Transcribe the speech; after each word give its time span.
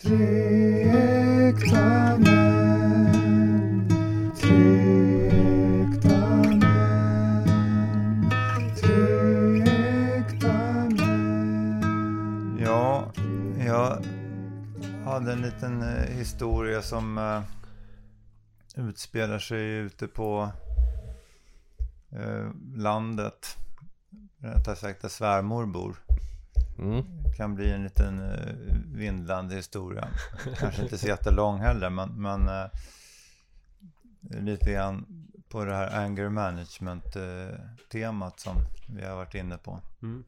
Tre 0.00 0.90
äkta 1.48 2.18
män. 2.18 3.88
Tre 4.40 5.28
äkta 5.82 6.18
män. 6.36 7.44
Tre 8.80 9.62
äkta 10.16 10.88
män. 10.96 12.58
Ja, 12.60 13.12
jag 13.66 14.02
hade 15.04 15.32
en 15.32 15.42
liten 15.42 15.82
eh, 15.82 16.16
historia 16.16 16.82
som 16.82 17.18
eh, 17.18 17.42
utspelar 18.88 19.38
sig 19.38 19.68
ute 19.68 20.06
på 20.06 20.50
eh, 22.12 22.50
landet. 22.76 23.56
Rättare 24.38 24.76
sagt 24.76 25.02
där 25.02 25.08
svärmor 25.08 25.66
bor. 25.66 25.96
Mm. 26.78 27.04
kan 27.36 27.54
bli 27.54 27.72
en 27.72 27.82
liten 27.82 28.32
eh, 28.32 28.54
vindlande 28.94 29.54
historia. 29.54 30.08
Kanske 30.58 30.82
inte 30.82 30.98
så 30.98 31.06
jättelång 31.06 31.58
heller, 31.58 31.90
men, 31.90 32.22
men 32.22 32.48
eh, 32.48 32.66
lite 34.20 34.72
grann 34.72 35.28
på 35.48 35.64
det 35.64 35.74
här 35.74 36.04
anger 36.04 36.28
management-temat 36.28 38.40
som 38.40 38.56
vi 38.88 39.04
har 39.04 39.16
varit 39.16 39.34
inne 39.34 39.58
på. 39.58 39.80
Mm. 40.02 40.24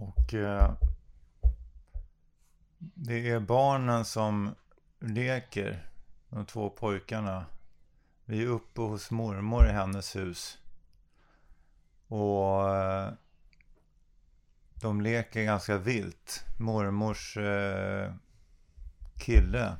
Och 0.00 0.34
eh, 0.34 0.72
det 2.78 3.30
är 3.30 3.40
barnen 3.40 4.04
som 4.04 4.54
leker, 4.98 5.90
de 6.28 6.46
två 6.46 6.70
pojkarna. 6.70 7.44
Vi 8.24 8.42
är 8.42 8.46
uppe 8.46 8.80
hos 8.80 9.10
mormor 9.10 9.66
i 9.66 9.72
hennes 9.72 10.16
hus. 10.16 10.58
Och 12.08 12.76
eh, 12.76 13.12
de 14.80 15.00
leker 15.00 15.42
ganska 15.42 15.78
vilt. 15.78 16.44
Mormors 16.58 17.36
eh, 17.36 18.12
kille, 19.18 19.76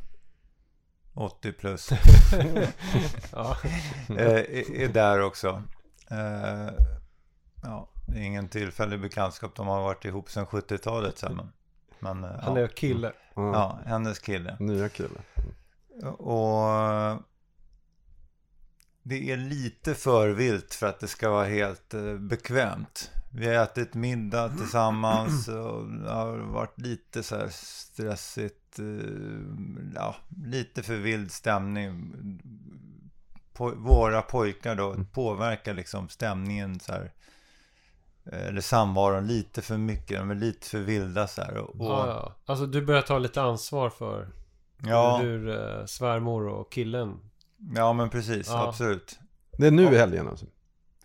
80 1.14 1.52
plus, 1.52 1.90
Ja. 3.32 3.56
eh, 4.08 4.26
är, 4.26 4.70
är 4.76 4.88
där 4.88 5.22
också. 5.22 5.62
Eh, 6.10 6.70
ja, 7.62 7.88
det 8.06 8.18
är 8.18 8.22
ingen 8.22 8.48
tillfällig 8.48 9.00
bekantskap. 9.00 9.54
De 9.54 9.66
har 9.66 9.82
varit 9.82 10.04
ihop 10.04 10.30
sedan 10.30 10.46
70-talet 10.46 11.18
sen. 11.18 11.52
Men, 11.98 12.24
eh, 12.24 12.30
Han 12.40 12.56
ja. 12.56 12.62
är 12.62 12.68
kille. 12.68 13.12
Ja. 13.34 13.52
ja, 13.52 13.80
hennes 13.86 14.18
kille. 14.18 14.56
Nya 14.60 14.88
kille. 14.88 15.20
Och 16.18 16.68
det 19.02 19.30
är 19.32 19.36
lite 19.36 19.94
för 19.94 20.28
vilt 20.28 20.74
för 20.74 20.86
att 20.86 21.00
det 21.00 21.08
ska 21.08 21.30
vara 21.30 21.46
helt 21.46 21.94
eh, 21.94 22.14
bekvämt. 22.14 23.10
Vi 23.32 23.46
har 23.46 23.64
ätit 23.64 23.94
middag 23.94 24.48
tillsammans 24.48 25.48
och 25.48 25.88
det 25.90 26.10
har 26.12 26.36
varit 26.38 26.78
lite 26.80 27.22
så 27.22 27.36
här 27.36 27.48
stressigt. 27.50 28.78
eh, 28.78 28.84
Ja, 29.94 30.16
lite 30.46 30.82
för 30.82 30.96
vild 30.96 31.32
stämning. 31.32 32.12
Po 33.52 33.74
våra 33.74 34.22
pojkar 34.22 34.74
då 34.76 34.96
påverkar 35.12 35.74
liksom 35.74 36.08
stämningen 36.08 36.80
så 36.80 36.92
här. 36.92 37.12
eh, 38.32 38.46
Eller 38.46 38.60
samvaron 38.60 39.26
lite 39.26 39.62
för 39.62 39.76
mycket. 39.76 40.18
De 40.18 40.30
är 40.30 40.34
lite 40.34 40.66
för 40.66 40.78
vilda 40.78 41.26
så 41.26 41.42
här. 41.42 41.56
Och, 41.56 41.74
Ja, 41.78 42.06
ja. 42.06 42.34
Alltså 42.46 42.66
du 42.66 42.82
börjar 42.86 43.02
ta 43.02 43.18
lite 43.18 43.42
ansvar 43.42 43.90
för 43.90 44.28
ja, 44.82 45.18
hur 45.22 45.48
eh, 45.48 45.84
svärmor 45.86 46.46
och 46.48 46.72
killen 46.72 47.16
ja, 47.76 47.92
men 47.92 48.10
precis. 48.10 48.48
Ja. 48.48 48.68
Absolut. 48.68 49.18
Det 49.58 49.66
är 49.66 49.70
nu 49.70 49.82
i 49.94 49.98
helgen 49.98 50.28
alltså? 50.28 50.46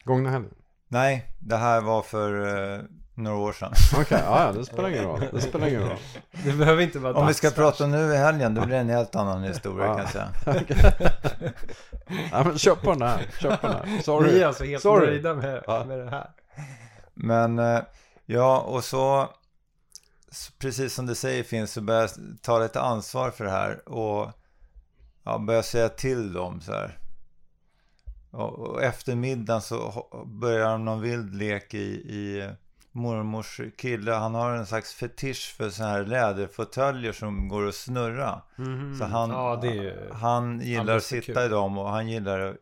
Gångna 0.03 0.29
helgen? 0.29 0.53
Nej, 0.87 1.33
det 1.39 1.55
här 1.57 1.81
var 1.81 2.01
för 2.01 2.45
eh, 2.73 2.79
några 3.13 3.37
år 3.37 3.53
sedan. 3.53 3.73
Okej, 4.01 4.21
ja, 4.25 4.45
ja, 4.45 4.51
det 4.51 4.65
spelar 4.65 4.89
ingen 4.89 5.03
roll. 5.03 5.23
Det 5.31 5.41
spelar 5.41 5.67
ingen 5.67 5.81
roll. 5.81 5.97
Det 6.43 6.51
behöver 6.53 6.83
inte 6.83 6.99
vara 6.99 7.13
Om 7.13 7.27
vi 7.27 7.33
ska 7.33 7.49
prata 7.49 7.87
nu 7.87 8.13
i 8.13 8.17
helgen, 8.17 8.55
då 8.55 8.61
blir 8.65 8.75
det 8.75 8.81
en 8.81 8.89
helt 8.89 9.15
annan 9.15 9.43
historia 9.43 9.87
kan 9.87 9.97
jag 9.97 10.09
säga. 10.09 10.29
Ja, 12.31 12.43
men 12.43 12.57
kör 12.57 12.75
på 12.75 12.91
den 12.91 13.01
här. 13.01 13.25
Kör 13.39 13.55
på 13.55 13.67
den 13.67 13.75
här. 13.75 13.85
Vi 13.85 14.03
Sorry. 14.03 14.41
är 14.41 14.47
alltså 14.47 14.63
helt 14.63 14.81
Sorry. 14.83 15.07
nöjda 15.07 15.33
med, 15.33 15.63
Ja. 15.67 15.83
med 15.85 15.99
det 15.99 16.09
här. 16.09 16.29
Men 17.13 17.59
eh, 17.59 17.79
ja, 18.25 18.59
och 18.59 18.83
så 18.83 19.29
precis 20.59 20.93
som 20.93 21.05
du 21.05 21.15
säger 21.15 21.43
finns 21.43 21.71
så 21.71 21.81
börjar 21.81 22.01
jag 22.01 22.09
ta 22.41 22.59
lite 22.59 22.81
ansvar 22.81 23.31
för 23.31 23.45
det 23.45 23.51
här 23.51 23.89
och 23.89 24.31
ja, 25.23 25.37
börja 25.37 25.63
säga 25.63 25.89
till 25.89 26.33
dem 26.33 26.61
så 26.61 26.71
här. 26.71 26.97
Och, 28.35 28.59
och 28.59 28.83
efter 28.83 29.15
middagen 29.15 29.61
så 29.61 30.07
börjar 30.25 30.69
de 30.69 30.85
någon 30.85 31.01
vild 31.01 31.35
lek 31.35 31.73
i, 31.73 31.87
i 31.93 32.49
mormors 32.91 33.61
kille. 33.77 34.11
Han 34.11 34.35
har 34.35 34.51
en 34.51 34.65
slags 34.65 34.93
fetisch 34.93 35.55
för 35.57 35.69
sådana 35.69 35.93
här 35.93 36.05
läderfåtöljer 36.05 37.11
som 37.11 37.47
går 37.47 37.67
att 37.67 37.75
snurra. 37.75 38.41
Mhm. 38.55 38.97
Så 38.97 39.05
han, 39.05 39.29
ja, 39.29 39.65
ju... 39.65 40.09
han 40.13 40.59
gillar 40.59 40.97
att 40.97 41.03
sitta 41.03 41.33
kul. 41.33 41.45
i 41.45 41.47
dem 41.47 41.77
och 41.77 41.89
han 41.89 42.07
gillar 42.09 42.39
att 42.39 42.55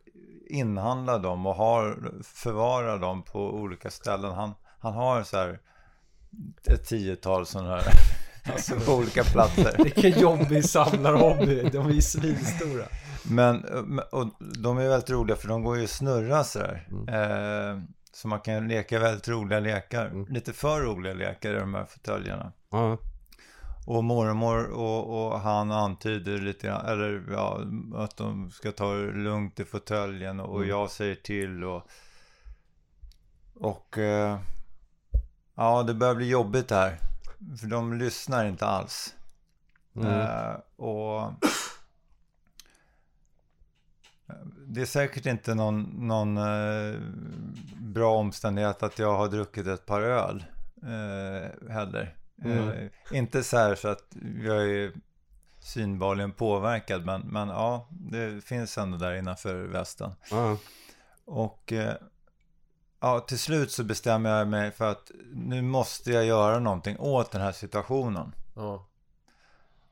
inhandla 0.46 1.18
dem 1.18 1.46
och 1.46 1.54
har, 1.54 2.12
förvara 2.22 2.98
dem 2.98 3.22
på 3.22 3.50
olika 3.54 3.90
ställen. 3.90 4.32
Han, 4.32 4.54
han 4.78 4.92
har 4.92 5.22
så 5.22 5.36
här 5.36 5.58
ett 6.64 6.86
tiotal 6.86 7.46
sådana 7.46 7.70
här 7.70 7.84
alltså, 8.52 8.80
på 8.80 8.92
olika 8.96 9.24
platser. 9.24 9.76
Vilken 9.84 10.20
jobbig 10.20 10.64
samlarhobby. 10.64 11.68
De 11.72 11.86
är 11.86 11.92
ju 11.92 12.02
svinstora. 12.02 12.84
Men 13.30 13.64
och 14.12 14.26
de 14.58 14.78
är 14.78 14.88
väldigt 14.88 15.10
roliga 15.10 15.36
för 15.36 15.48
de 15.48 15.62
går 15.62 15.76
ju 15.78 15.84
att 15.84 15.90
snurra 15.90 16.44
så 16.44 16.58
där. 16.58 16.88
Mm. 16.90 17.08
Eh, 17.08 17.82
så 18.12 18.28
man 18.28 18.40
kan 18.40 18.68
leka 18.68 18.98
väldigt 18.98 19.28
roliga 19.28 19.60
lekar. 19.60 20.06
Mm. 20.06 20.26
Lite 20.28 20.52
för 20.52 20.80
roliga 20.80 21.14
lekar 21.14 21.54
i 21.56 21.58
de 21.58 21.74
här 21.74 21.84
fåtöljerna. 21.84 22.52
Ja, 22.70 22.98
Och 23.86 24.04
mormor 24.04 24.70
och, 24.70 25.26
och 25.32 25.40
han 25.40 25.72
antyder 25.72 26.38
lite 26.38 26.66
grann, 26.66 26.86
eller 26.86 27.22
ja, 27.32 27.60
att 27.94 28.16
de 28.16 28.50
ska 28.50 28.72
ta 28.72 28.92
det 28.94 29.12
lugnt 29.12 29.60
i 29.60 29.64
fåtöljen 29.64 30.40
och 30.40 30.56
Mm. 30.56 30.68
jag 30.68 30.90
säger 30.90 31.14
till 31.14 31.64
och 31.64 31.82
och 33.60 33.98
eh, 33.98 34.38
ja, 35.54 35.82
det 35.82 35.94
börjar 35.94 36.14
bli 36.14 36.28
jobbigt 36.28 36.70
här. 36.70 36.98
För 37.60 37.66
de 37.66 37.92
lyssnar 37.98 38.44
inte 38.46 38.66
alls. 38.66 39.14
mm. 39.96 40.06
Eh, 40.20 40.54
och 40.76 41.32
det 44.66 44.80
är 44.80 44.86
säkert 44.86 45.26
inte 45.26 45.54
någon, 45.54 45.82
någon 45.82 46.36
eh, 46.36 47.00
bra 47.78 48.16
omständighet 48.16 48.82
att 48.82 48.98
jag 48.98 49.16
har 49.16 49.28
druckit 49.28 49.66
ett 49.66 49.86
par 49.86 50.02
öl 50.02 50.44
eh, 50.82 51.70
heller. 51.70 52.16
Mm. 52.44 52.68
Eh, 52.68 52.90
inte 53.12 53.42
så 53.42 53.56
här 53.56 53.74
så 53.74 53.88
att 53.88 54.16
jag 54.44 54.70
är 54.70 54.92
synbarligen 55.60 56.32
påverkad, 56.32 57.04
men, 57.04 57.20
men 57.20 57.48
ja, 57.48 57.88
det 57.90 58.44
finns 58.44 58.78
ändå 58.78 58.96
där 58.96 59.14
innanför 59.14 59.54
västen. 59.54 60.10
ja. 60.30 60.56
Och 61.24 61.72
eh, 61.72 61.94
ja, 63.00 63.20
till 63.20 63.38
slut 63.38 63.70
så 63.70 63.84
bestämmer 63.84 64.38
jag 64.38 64.48
mig 64.48 64.70
för 64.70 64.90
att 64.90 65.10
nu 65.32 65.62
måste 65.62 66.12
jag 66.12 66.24
göra 66.24 66.58
någonting 66.58 66.98
åt 66.98 67.30
den 67.30 67.40
här 67.40 67.52
situationen. 67.52 68.34
Ja. 68.54 68.86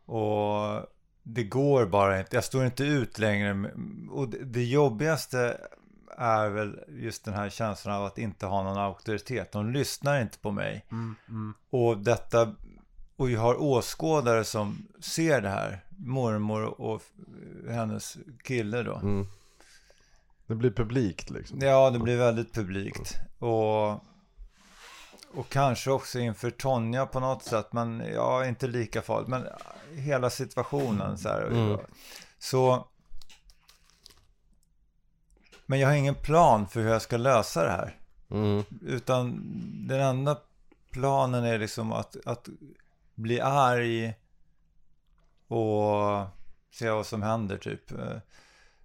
Och 0.05 0.87
det 1.23 1.45
går 1.45 1.87
bara 1.87 2.19
inte. 2.19 2.37
Jag 2.37 2.45
står 2.45 2.65
inte 2.65 2.85
ut 2.85 3.19
längre. 3.19 3.71
Och 4.11 4.29
det, 4.29 4.65
jobbigaste 4.65 5.61
är 6.17 6.49
väl 6.49 6.81
just 6.89 7.25
den 7.25 7.35
här 7.35 7.51
känslan 7.51 7.95
av 7.97 8.05
att 8.05 8.19
inte 8.19 8.47
ha 8.47 8.63
någon 8.63 8.79
auktoritet. 8.79 9.53
De 9.53 9.73
lyssnar 9.73 10.23
inte 10.23 10.39
på 10.39 10.51
mig. 10.51 10.85
Mm, 10.91 11.15
mm. 11.29 11.55
Och 11.71 11.99
detta 11.99 12.55
och 13.17 13.31
jag 13.31 13.41
har 13.41 13.63
åskådare 13.63 14.45
som 14.45 14.87
ser 15.01 15.41
det 15.41 15.49
här. 15.49 15.85
Mormor 15.97 16.81
och 16.81 17.03
hennes 17.69 18.17
kille 18.43 18.83
då. 18.83 18.95
Mm. 18.95 19.27
Det 20.47 20.55
blir 20.55 20.71
publikt 20.71 21.31
liksom. 21.31 21.59
Ja, 21.61 21.91
det 21.91 21.99
blir 21.99 22.17
väldigt 22.17 22.53
publikt. 22.55 23.15
Och, 23.39 23.91
och 25.35 25.49
kanske 25.49 25.91
också 25.91 26.19
inför 26.19 26.51
Tonja 26.51 27.07
på 27.07 27.21
något 27.21 27.43
sätt. 27.43 27.73
Men 27.73 28.03
ja, 28.15 28.47
inte 28.47 28.67
lika 28.67 29.03
farligt. 29.03 29.29
Men 29.29 29.47
hela 29.95 30.31
situationen 30.31 31.19
så 31.19 31.29
här. 31.29 31.43
Mm. 31.43 31.79
Så. 32.39 32.89
Men 35.67 35.81
jag 35.81 35.89
har 35.89 35.95
ingen 35.95 36.15
plan 36.15 36.69
för 36.69 36.81
hur 36.81 36.91
jag 36.91 37.03
ska 37.03 37.17
lösa 37.17 37.65
det 37.65 37.71
här. 37.71 37.99
Mm. 38.31 38.65
Utan 38.83 39.43
den 39.89 40.01
enda 40.01 40.39
planen 40.91 41.45
är 41.45 41.59
liksom 41.59 41.93
att, 41.93 42.17
att 42.25 42.49
bli 43.15 43.41
arg 43.41 44.15
och 45.49 46.27
se 46.71 46.91
vad 46.91 47.07
som 47.07 47.23
händer 47.23 47.57
typ. 47.57 47.93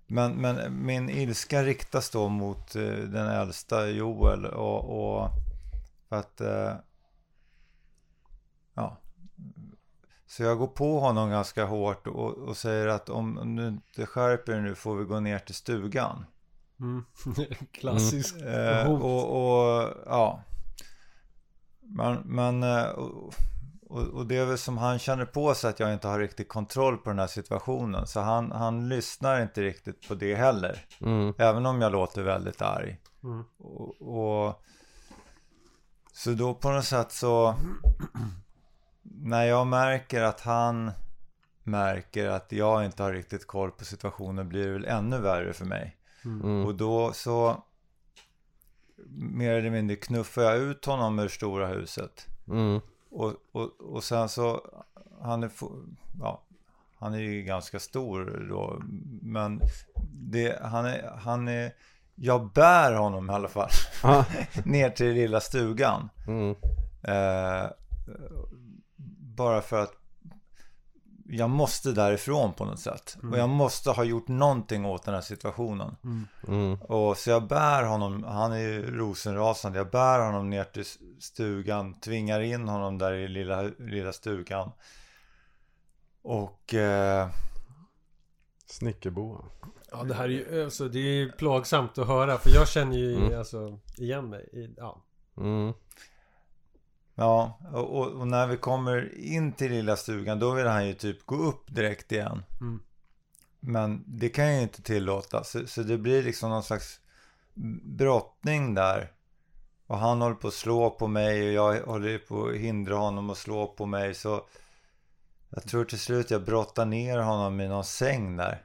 Men, 0.08 0.34
men 0.34 0.86
min 0.86 1.10
ilska 1.10 1.64
riktas 1.64 2.10
då 2.10 2.28
mot 2.28 2.76
eh, 2.76 2.82
den 2.84 3.28
äldsta 3.28 3.90
Joel 3.90 4.46
och, 4.46 4.84
och 4.84 5.30
för 6.10 6.16
att 6.16 6.42
eh, 6.42 6.74
ja. 8.74 8.98
Så 10.28 10.44
jag 10.44 10.58
går 10.58 10.68
på 10.68 11.00
honom 11.00 11.30
ganska 11.30 11.66
hårt 11.66 12.08
och, 12.08 12.38
och 12.38 12.58
säger 12.58 12.88
att 12.88 13.10
om 13.10 13.56
du 13.56 13.68
inte 13.68 14.06
skärper 14.06 14.54
dig 14.54 14.62
nu 14.62 14.76
får 14.76 14.96
vi 14.96 15.06
gå 15.06 15.20
ner 15.20 15.40
till 15.40 15.56
stugan. 15.56 16.26
Mm. 16.80 17.06
Klassisk. 17.72 18.42
Eh, 18.42 18.88
Hot. 18.88 19.04
och, 19.04 19.24
och 19.38 19.94
ja. 20.06 20.44
Men, 21.80 22.22
men 22.26 22.64
eh, 22.64 22.86
och, 22.90 23.34
och, 23.90 24.02
och 24.02 24.26
det 24.28 24.38
är 24.38 24.46
väl 24.46 24.58
som 24.58 24.78
han 24.78 25.00
känner 25.00 25.26
på 25.26 25.54
sig 25.54 25.70
att 25.70 25.80
jag 25.80 25.94
inte 25.94 26.08
har 26.08 26.20
riktigt 26.20 26.48
kontroll 26.48 26.98
på 26.98 27.10
den 27.10 27.20
här 27.20 27.28
situationen. 27.28 28.08
Så 28.08 28.20
han, 28.20 28.52
han 28.52 28.90
lyssnar 28.90 29.42
inte 29.42 29.62
riktigt 29.62 30.08
på 30.08 30.16
det 30.16 30.36
heller. 30.36 30.86
Mm. 31.02 31.34
Även 31.38 31.66
om 31.66 31.82
jag 31.82 31.92
låter 31.92 32.24
väldigt 32.24 32.62
arg. 32.62 33.00
Mm. 33.24 33.44
Och, 33.58 34.02
och 34.02 34.64
så 36.18 36.32
då 36.32 36.54
på 36.54 36.72
något 36.72 36.86
sätt 36.86 37.12
så 37.12 37.56
när 39.04 39.44
jag 39.44 39.68
märker 39.68 40.22
att 40.22 40.42
han 40.42 40.92
märker 41.64 42.28
att 42.28 42.52
jag 42.52 42.86
inte 42.86 43.04
har 43.04 43.14
riktigt 43.14 43.48
koll 43.48 43.72
på 43.72 43.86
situationen 43.86 44.50
blir 44.50 44.66
det 44.66 44.74
väl 44.74 44.86
ännu 44.86 45.20
värre 45.20 45.54
för 45.54 45.66
mig. 45.66 45.98
Mm. 46.26 46.66
Och 46.66 46.76
då 46.76 47.14
så 47.14 47.64
mer 49.10 49.54
eller 49.54 49.70
mindre 49.70 49.96
knuffar 49.96 50.42
jag 50.42 50.58
ut 50.58 50.86
honom 50.86 51.20
ur 51.20 51.28
stora 51.28 51.68
huset. 51.68 52.28
Mm. 52.48 52.82
Och, 53.10 53.34
och, 53.52 53.80
och 53.80 54.04
sen 54.04 54.30
så, 54.30 54.62
han 55.22 55.44
är, 55.44 55.52
ja, 56.20 56.44
han 56.96 57.14
är 57.14 57.20
ju 57.20 57.42
ganska 57.42 57.80
stor 57.80 58.48
då, 58.50 58.82
men 59.22 59.62
det, 60.12 60.60
han 60.62 60.86
är, 60.86 61.12
han 61.18 61.48
är, 61.48 61.72
jag 62.20 62.52
bär 62.52 62.94
honom 62.94 63.30
i 63.30 63.34
alla 63.34 63.48
fall 63.48 63.70
Ah. 64.04 64.24
ner 64.66 64.90
till 64.90 65.06
den 65.06 65.16
lilla 65.16 65.40
stugan. 65.40 66.10
Mm. 66.28 66.56
Eh, 67.04 67.70
bara 69.38 69.62
för 69.62 69.82
att 69.82 69.94
jag 71.30 71.50
måste 71.50 71.92
därifrån 71.92 72.54
på 72.54 72.66
något 72.66 72.80
sätt. 72.80 73.18
Och 73.32 73.38
jag 73.38 73.50
måste 73.50 73.92
ha 73.92 74.04
gjort 74.04 74.28
någonting 74.28 74.86
åt 74.86 75.04
den 75.04 75.14
här 75.14 75.22
situationen. 75.22 75.96
Mm. 76.48 76.82
Och 76.82 77.18
så 77.18 77.30
jag 77.30 77.48
bär 77.48 77.84
honom, 77.84 78.24
han 78.24 78.52
är 78.52 78.58
ju 78.58 78.98
rosenrasande, 78.98 79.78
jag 79.78 79.90
bär 79.90 80.20
honom 80.20 80.50
ner 80.50 80.64
till 80.64 80.86
stugan, 81.20 82.00
tvingar 82.00 82.40
in 82.40 82.68
honom 82.68 82.98
där 82.98 83.14
i 83.14 83.28
lilla, 83.28 83.62
lilla 83.80 84.14
stugan. 84.14 84.72
Och 86.22 86.74
eh, 86.74 87.30
Snickerboa. 88.66 89.44
Ja, 89.92 90.04
det 90.04 90.14
här 90.14 90.24
är 90.24 90.30
ju 90.30 90.64
alltså, 90.64 90.88
det 90.88 91.00
är 91.00 91.14
ju 91.14 91.32
plågsamt 91.32 91.98
att 91.98 92.08
höra 92.08 92.38
för 92.38 92.50
jag 92.50 92.68
känner 92.68 92.98
ju 92.98 93.16
Mm. 93.16 93.40
alltså 93.40 93.80
igen 93.98 94.30
mig 94.30 94.50
i, 94.54 94.74
ja. 94.78 95.04
Mm. 95.38 95.74
ja, 97.16 97.60
och, 97.74 97.98
och, 97.98 98.08
och 98.08 98.28
när 98.28 98.48
vi 98.48 98.58
kommer 98.58 99.18
in 99.18 99.52
till 99.54 99.72
lilla 99.72 99.96
stugan 99.96 100.40
då 100.40 100.52
vill 100.52 100.68
han 100.68 100.88
ju 100.88 100.94
typ 100.94 101.26
gå 101.26 101.36
upp 101.36 101.76
direkt 101.76 102.12
igen. 102.12 102.44
Mm. 102.62 102.80
Men 103.60 104.04
det 104.08 104.30
kan 104.30 104.46
jag 104.46 104.56
ju 104.56 104.62
inte 104.62 104.82
tillåta. 104.82 105.44
Så, 105.44 105.68
så 105.68 105.84
det 105.84 105.98
blir 105.98 106.24
liksom 106.24 106.50
någon 106.50 106.64
slags 106.64 107.00
brottning 107.84 108.74
där. 108.74 109.12
Och 109.88 109.98
han 109.98 110.22
håller 110.22 110.36
på 110.36 110.48
att 110.48 110.54
slå 110.54 110.90
på 110.90 111.08
mig 111.08 111.48
och 111.48 111.54
jag 111.54 111.86
håller 111.86 112.18
på 112.18 112.48
att 112.48 112.56
hindra 112.56 112.96
honom 112.96 113.30
att 113.30 113.38
slå 113.38 113.68
på 113.68 113.86
mig. 113.86 114.14
Så 114.14 114.42
jag 115.50 115.64
tror 115.64 115.86
till 115.86 116.00
slut 116.00 116.32
jag 116.32 116.44
brottar 116.46 116.86
ner 116.86 117.18
honom 117.18 117.62
i 117.62 117.68
någon 117.68 117.84
säng 117.84 118.38
där. 118.38 118.64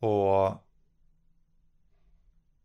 Och 0.00 0.66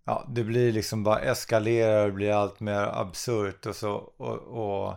ja, 0.05 0.25
det 0.27 0.43
blir 0.43 0.71
liksom 0.71 1.03
bara 1.03 1.19
eskalerar 1.19 2.07
och 2.07 2.13
blir 2.13 2.31
allt 2.31 2.59
mer 2.59 2.81
absurt 2.81 3.65
och 3.65 3.75
så. 3.75 3.93
Och, 3.93 4.37
och, 4.37 4.95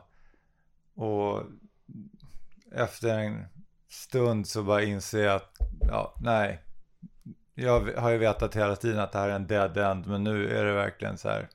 och 0.94 1.42
efter 2.72 3.18
en 3.18 3.44
stund 3.88 4.48
så 4.48 4.62
bara 4.62 4.82
inser 4.82 5.24
jag 5.24 5.36
att 5.36 5.58
ja, 5.80 6.14
nej. 6.20 6.62
Jag 7.54 7.80
har 7.80 8.10
ju 8.10 8.18
vetat 8.18 8.56
hela 8.56 8.76
tiden 8.76 9.00
att 9.00 9.12
det 9.12 9.18
här 9.18 9.28
är 9.28 9.34
en 9.34 9.46
dead 9.46 9.76
end, 9.76 10.06
men 10.06 10.24
nu 10.24 10.58
är 10.58 10.64
det 10.64 10.72
verkligen 10.72 11.18
så 11.18 11.28
här. 11.28 11.48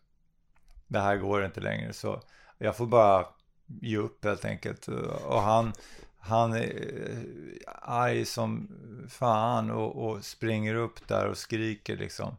Det 0.88 1.00
här 1.00 1.18
går 1.18 1.46
inte 1.46 1.62
längre, 1.62 1.94
så 1.94 2.22
jag 2.58 2.76
får 2.78 2.86
bara 2.86 3.26
ge 3.66 3.98
upp 3.98 4.26
helt 4.26 4.46
enkelt. 4.46 4.88
Och 5.26 5.42
han, 5.42 5.74
han 6.24 6.54
är 6.54 6.74
arg 7.82 8.26
som 8.26 8.68
fan 9.10 9.72
och, 9.72 10.06
och 10.06 10.26
springer 10.26 10.76
upp 10.76 11.08
där 11.08 11.28
och 11.28 11.38
skriker 11.38 11.98
liksom. 11.98 12.38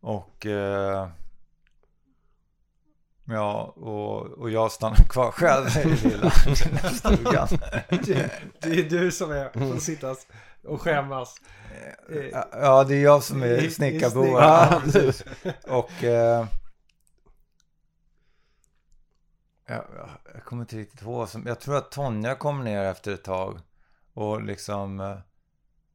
Och 0.00 0.46
eh, 0.46 1.08
ja, 3.24 3.62
och, 3.76 4.20
och 4.22 4.50
jag 4.50 4.72
stannar 4.72 4.96
kvar 5.08 5.30
själv 5.30 5.66
i 5.86 6.08
lilla 6.08 6.30
stugan. 6.90 7.48
det, 7.88 8.30
det 8.60 8.68
är 8.80 8.90
du 8.90 9.10
som 9.10 9.30
är, 9.30 9.50
får 9.72 9.78
sitta 9.80 10.16
och 10.64 10.80
skämmas. 10.82 11.34
Eh, 12.08 12.24
Ja, 12.52 12.84
det 12.84 12.94
är 12.94 13.02
jag 13.02 13.22
som 13.22 13.42
är 13.42 13.68
snickarboa. 13.70 14.80
snick- 14.80 15.22
Ja. 15.42 15.52
Och... 15.78 16.04
Eh, 16.04 16.46
jag, 19.66 19.84
jag 20.34 20.44
kommer 20.44 20.62
inte 20.62 20.76
riktigt 20.76 21.02
ihåg. 21.02 21.28
Jag 21.44 21.60
tror 21.60 21.76
att 21.76 21.90
Tonja 21.90 22.34
kom 22.34 22.64
ner 22.64 22.84
efter 22.84 23.12
ett 23.12 23.24
tag. 23.24 23.58
Och 24.14 24.42
liksom 24.42 25.00
eh, 25.00 25.18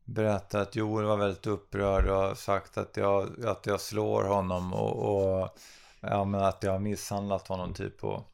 berättade 0.05 0.63
att 0.63 0.75
Joel 0.75 1.05
var 1.05 1.17
väldigt 1.17 1.47
upprörd 1.47 2.07
och 2.07 2.37
sagt 2.37 2.77
att 2.77 2.97
jag, 2.97 3.45
att 3.45 3.65
jag 3.65 3.81
slår 3.81 4.23
honom. 4.23 4.73
Och, 4.73 4.95
och 4.95 5.57
ja, 5.99 6.25
men 6.25 6.41
att 6.41 6.63
jag 6.63 6.71
har 6.71 6.79
misshandlat 6.79 7.47
honom 7.47 7.73
typ. 7.73 8.03
Och, 8.03 8.31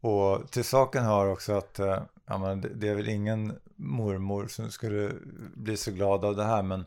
och 0.00 0.50
till 0.50 0.64
saken 0.64 1.04
hör 1.04 1.26
också 1.26 1.52
att 1.52 1.78
eh, 1.78 2.02
ja, 2.26 2.38
men 2.38 2.60
det, 2.74 2.88
är 2.88 2.94
väl 2.94 3.08
ingen 3.08 3.58
mormor 3.76 4.46
som 4.46 4.70
skulle 4.70 5.12
bli 5.54 5.76
så 5.76 5.90
glad 5.90 6.24
av 6.24 6.36
det 6.36 6.44
här. 6.44 6.62
Men, 6.62 6.84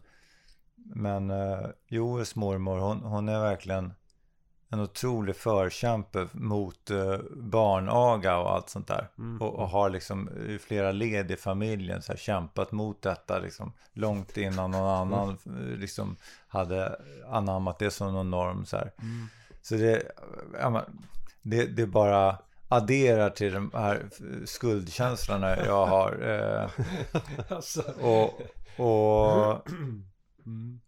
men 0.76 1.32
eh, 1.32 1.68
Joels 1.88 2.36
mormor, 2.36 2.78
hon, 2.78 3.04
hon 3.04 3.30
är 3.30 3.40
verkligen 3.40 3.94
en 4.72 4.80
otrolig 4.80 5.36
förkämpe 5.36 6.28
mot 6.32 6.92
eh, 6.92 7.18
barnaga 7.36 8.38
och 8.38 8.52
allt 8.52 8.70
sånt 8.70 8.88
där. 8.88 9.10
Mm. 9.18 9.42
Och, 9.42 9.56
och 9.56 9.70
har 9.70 9.90
liksom 9.90 10.30
i 10.48 10.60
flera 10.60 10.92
led 10.92 11.32
i 11.32 11.36
familjen 11.36 12.02
så 12.02 12.12
här, 12.12 12.20
kämpat 12.20 12.72
mot 12.72 13.02
detta 13.02 13.40
liksom, 13.40 13.74
långt 13.94 14.38
innan 14.38 14.72
någon 14.72 14.90
annan 14.90 15.30
eh, 15.30 15.78
liksom, 15.78 16.16
hade 16.48 17.00
anammat 17.28 17.80
det 17.80 17.92
som 17.92 18.14
någon 18.14 18.32
norm. 18.32 18.66
Så, 18.66 18.78
här. 18.78 18.92
Mm. 19.02 19.28
så 19.62 19.76
det, 19.76 20.12
ja, 20.60 20.86
det, 21.42 21.66
det 21.66 21.88
bara 21.88 22.38
adderar 22.68 23.30
till 23.30 23.54
de 23.54 23.72
här 23.74 24.10
skuldkänslorna 24.46 25.66
jag 25.66 25.86
har. 25.86 26.30
Eh, 26.30 26.70
Alltså, 27.56 27.82
och, 28.02 28.42
och 28.86 29.70
mm. 30.46 30.80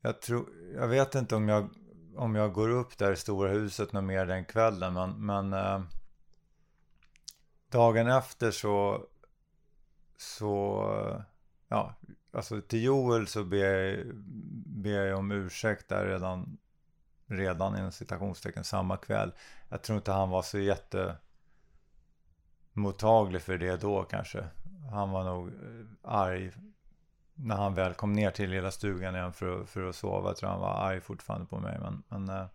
jag 0.00 0.20
tror, 0.20 0.46
jag 0.74 0.88
vet 0.88 1.14
inte 1.14 1.36
om 1.36 1.48
jag, 1.48 1.68
om 2.16 2.34
jag 2.34 2.52
går 2.52 2.68
upp 2.68 2.98
där 2.98 3.12
i 3.12 3.16
stora 3.16 3.50
huset 3.50 3.92
något 3.92 4.04
mer 4.04 4.26
den 4.26 4.44
kvällen. 4.44 4.94
Men, 4.94 5.26
men 5.26 5.52
eh, 5.52 5.82
dagen 7.68 8.06
efter 8.06 8.50
så, 8.50 9.06
så, 10.16 10.84
ja, 11.68 11.94
alltså 12.32 12.60
till 12.60 12.84
Joel 12.84 13.26
så 13.26 13.44
ber 13.44 13.56
jag, 13.56 14.06
ber 14.66 14.90
jag 14.90 15.18
om 15.18 15.32
ursäkt 15.32 15.88
där 15.88 16.06
redan, 16.06 16.58
redan 17.26 17.78
inom 17.78 17.92
citationstecken 17.92 18.64
samma 18.64 18.96
kväll. 18.96 19.32
Jag 19.68 19.82
tror 19.82 19.96
inte 19.96 20.12
han 20.12 20.30
var 20.30 20.42
så 20.42 20.58
jätte 20.58 21.16
mottaglig 22.72 23.42
för 23.42 23.58
det 23.58 23.80
då 23.80 24.02
kanske. 24.02 24.44
Han 24.90 25.10
var 25.10 25.24
nog 25.24 25.48
eh, 25.48 25.86
arg 26.02 26.52
när 27.42 27.56
han 27.56 27.74
väl 27.74 27.94
kom 27.94 28.12
ner 28.12 28.30
till 28.30 28.50
lilla 28.50 28.70
stugan 28.70 29.14
igen 29.14 29.32
för, 29.32 29.64
för 29.64 29.88
att 29.88 29.96
sova. 29.96 30.28
Jag 30.28 30.36
tror 30.36 30.50
han 30.50 30.60
var 30.60 30.74
arg 30.74 31.00
fortfarande 31.00 31.46
på 31.46 31.58
mig. 31.58 31.78
Men, 31.80 32.02
men, 32.08 32.28
eh, 32.28 32.46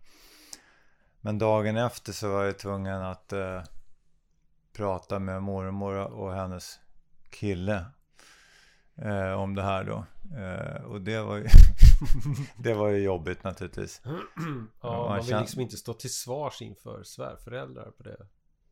men 1.20 1.38
dagen 1.38 1.76
efter 1.76 2.12
så 2.12 2.28
var 2.32 2.44
jag 2.44 2.58
tvungen 2.58 3.02
att 3.02 3.32
eh, 3.32 3.62
prata 4.72 5.18
med 5.18 5.42
mormor 5.42 5.94
och 5.96 6.34
hennes 6.34 6.80
kille 7.30 7.84
eh, 8.94 9.32
om 9.32 9.54
det 9.54 9.62
här 9.62 9.84
då. 9.84 10.04
Eh, 10.36 10.82
och 10.84 11.00
det 11.00 11.20
var 11.22 11.36
ju, 11.36 11.46
det 12.58 12.74
var 12.74 12.88
ju 12.88 13.02
jobbigt 13.02 13.44
naturligtvis. 13.44 14.00
ja, 14.04 14.10
man 15.08 15.16
vill 15.16 15.26
känner- 15.26 15.40
liksom 15.40 15.60
inte 15.60 15.76
stå 15.76 15.94
till 15.94 16.14
svars 16.14 16.62
inför 16.62 17.02
svärföräldrar 17.02 17.90
på 17.90 18.02
det, 18.02 18.26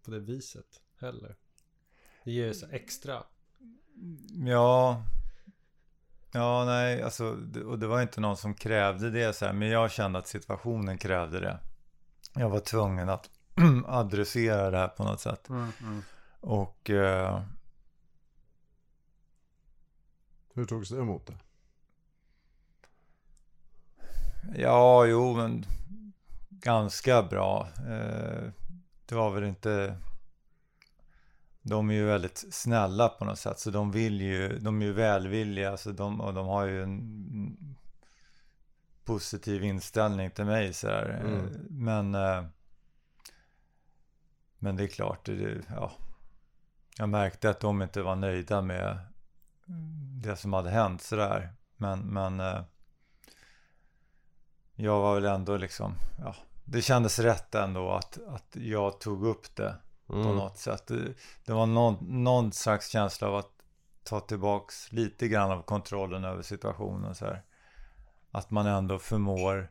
på 0.04 0.10
det 0.10 0.20
viset 0.20 0.80
heller. 1.00 1.36
Det 2.24 2.32
ger 2.32 2.46
ju 2.46 2.54
så 2.54 2.66
extra. 2.70 3.22
Ja, 4.46 5.02
ja 6.34 6.64
nej, 6.64 7.02
alltså, 7.02 7.34
det- 7.34 7.64
och 7.64 7.78
det 7.78 7.86
var 7.86 8.02
inte 8.02 8.20
någon 8.20 8.36
som 8.36 8.54
krävde 8.54 9.10
det 9.10 9.32
så 9.36 9.46
här, 9.46 9.52
men 9.52 9.68
jag 9.68 9.90
kände 9.90 10.18
att 10.18 10.26
situationen 10.26 10.98
krävde 10.98 11.40
det. 11.40 11.58
Jag 12.34 12.48
var 12.50 12.60
tvungen 12.60 13.08
att 13.08 13.30
adressera 13.86 14.70
det 14.70 14.78
här 14.78 14.88
på 14.88 15.04
något 15.04 15.20
sätt. 15.20 15.48
Och 16.40 16.90
eh, 16.90 17.42
Hur 20.54 20.64
togs 20.64 20.88
det 20.88 20.98
emot 20.98 21.26
det? 21.26 21.34
ja, 24.56 25.04
jo, 25.06 25.34
men 25.36 25.64
ganska 26.50 27.22
bra. 27.22 27.68
Eh, 27.78 28.50
det 29.06 29.14
var 29.14 29.30
väl 29.30 29.44
inte... 29.44 29.96
De 31.66 31.90
är 31.90 31.94
ju 31.94 32.04
väldigt 32.04 32.44
snälla 32.50 33.08
på 33.08 33.24
något 33.24 33.38
sätt, 33.38 33.58
så 33.58 33.70
de 33.70 33.90
vill 33.90 34.20
ju, 34.20 34.58
de 34.58 34.82
är 34.82 34.86
ju 34.86 34.92
välvilliga, 34.92 35.76
så 35.76 35.90
de, 35.90 36.20
och 36.20 36.34
de 36.34 36.46
har 36.46 36.64
ju 36.64 36.82
en 36.82 37.76
positiv 39.04 39.64
inställning 39.64 40.30
till 40.30 40.44
mig 40.44 40.72
så 40.72 40.88
här. 40.88 41.08
Mm. 41.08 41.66
Men, 41.70 42.14
eh, 42.14 42.44
men 44.58 44.76
det 44.76 44.82
är 44.82 44.88
klart, 44.88 45.24
det, 45.24 45.62
ja. 45.68 45.92
Jag 46.98 47.08
märkte 47.08 47.50
att 47.50 47.60
de 47.60 47.82
inte 47.82 48.02
var 48.02 48.16
nöjda 48.16 48.62
med 48.62 48.98
det 50.22 50.36
som 50.36 50.52
hade 50.52 50.70
hänt 50.70 51.02
sådär. 51.02 51.52
Men, 51.76 52.00
men 52.00 52.40
eh, 52.40 52.62
jag 54.74 55.00
var 55.00 55.14
väl 55.14 55.24
ändå 55.24 55.56
liksom, 55.56 55.94
ja, 56.18 56.36
det 56.64 56.82
kändes 56.82 57.18
rätt 57.18 57.54
ändå 57.54 57.92
att, 57.92 58.18
att 58.28 58.56
jag 58.56 59.00
tog 59.00 59.26
upp 59.26 59.56
det 59.56 59.76
på 60.06 60.14
Mm. 60.14 60.36
något 60.36 60.58
sätt. 60.58 60.86
Det, 60.86 61.14
det 61.46 61.52
var 61.52 61.66
någon, 61.66 62.22
någon 62.24 62.52
slags 62.52 62.88
känsla 62.88 63.28
av 63.28 63.34
att 63.36 63.50
ta 64.04 64.20
tillbaks 64.20 64.92
lite 64.92 65.28
grann 65.28 65.50
av 65.50 65.62
kontrollen 65.62 66.24
över 66.24 66.42
situationen 66.42 67.14
så 67.14 67.24
här. 67.24 67.42
Att 68.30 68.50
man 68.50 68.66
ändå 68.66 68.98
förmår 68.98 69.70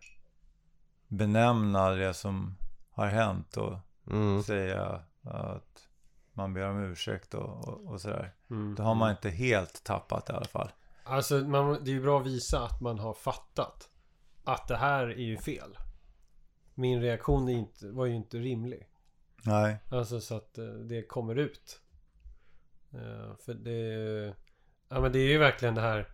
benämna 1.08 1.90
det 1.90 2.14
som 2.14 2.58
har 2.92 3.08
hänt 3.08 3.58
och 3.58 3.78
Mm. 4.08 4.44
säga 4.44 5.02
att 5.24 5.88
man 6.34 6.54
ber 6.54 6.70
om 6.70 6.78
ursäkt 6.84 7.34
och, 7.34 7.68
och, 7.68 7.88
och 7.92 8.02
sådär. 8.02 8.34
Mm. 8.50 8.76
Då 8.76 8.84
har 8.84 8.96
man 8.96 9.12
inte 9.12 9.30
helt 9.30 9.84
tappat 9.84 10.30
i 10.30 10.34
alla 10.34 10.46
fall. 10.46 10.72
Alltså 11.04 11.36
man, 11.36 11.84
det 11.84 11.92
är 11.92 11.94
ju 11.94 12.02
bra 12.02 12.20
att 12.20 12.26
visa 12.26 12.64
att 12.66 12.82
man 12.82 13.00
har 13.00 13.14
fattat 13.14 13.90
att 14.44 14.68
det 14.68 14.78
här 14.78 15.08
är 15.08 15.24
ju 15.24 15.38
fel. 15.38 15.78
Min 16.74 17.02
reaktion 17.02 17.50
är 17.50 17.54
inte, 17.54 17.92
var 17.92 18.06
ju 18.06 18.16
inte 18.16 18.38
rimlig. 18.38 18.88
Nej. 19.46 19.78
Alltså 19.90 20.20
så 20.22 20.36
att 20.36 20.58
eh, 20.58 20.66
det 20.66 21.04
kommer 21.04 21.36
ut. 21.36 21.82
Eh, 22.94 23.36
För 23.46 23.54
det... 23.54 24.36
Ja 24.90 25.02
men 25.02 25.12
det 25.12 25.20
är 25.20 25.30
ju 25.30 25.38
verkligen 25.38 25.76
det 25.76 25.82
här 25.82 26.08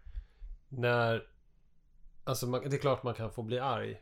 när... 0.69 1.27
Alltså 2.23 2.47
man, 2.47 2.69
det 2.69 2.75
är 2.75 2.79
klart 2.79 3.03
man 3.03 3.13
kan 3.13 3.31
få 3.31 3.43
bli 3.43 3.59
arg. 3.59 4.01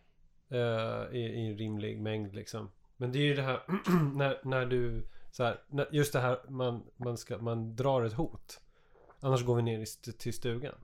eh, 0.49 1.15
i, 1.15 1.19
I 1.19 1.47
en 1.47 1.57
rimlig 1.57 2.01
mängd 2.01 2.35
liksom. 2.35 2.71
Men 2.97 3.11
det 3.11 3.19
är 3.19 3.23
ju 3.23 3.35
det 3.35 3.41
här 3.41 3.61
när, 4.15 4.39
när 4.43 4.65
du... 4.65 5.07
Så 5.31 5.43
här, 5.43 5.59
just 5.91 6.13
det 6.13 6.19
här 6.19 6.39
man, 6.49 6.83
man, 6.95 7.17
ska, 7.17 7.37
man 7.37 7.75
drar 7.75 8.03
ett 8.03 8.13
hot. 8.13 8.59
Annars 9.19 9.43
går 9.45 9.55
vi 9.55 9.61
ner 9.61 9.79
i 9.79 9.85
till 10.11 10.33
stugan. 10.33 10.75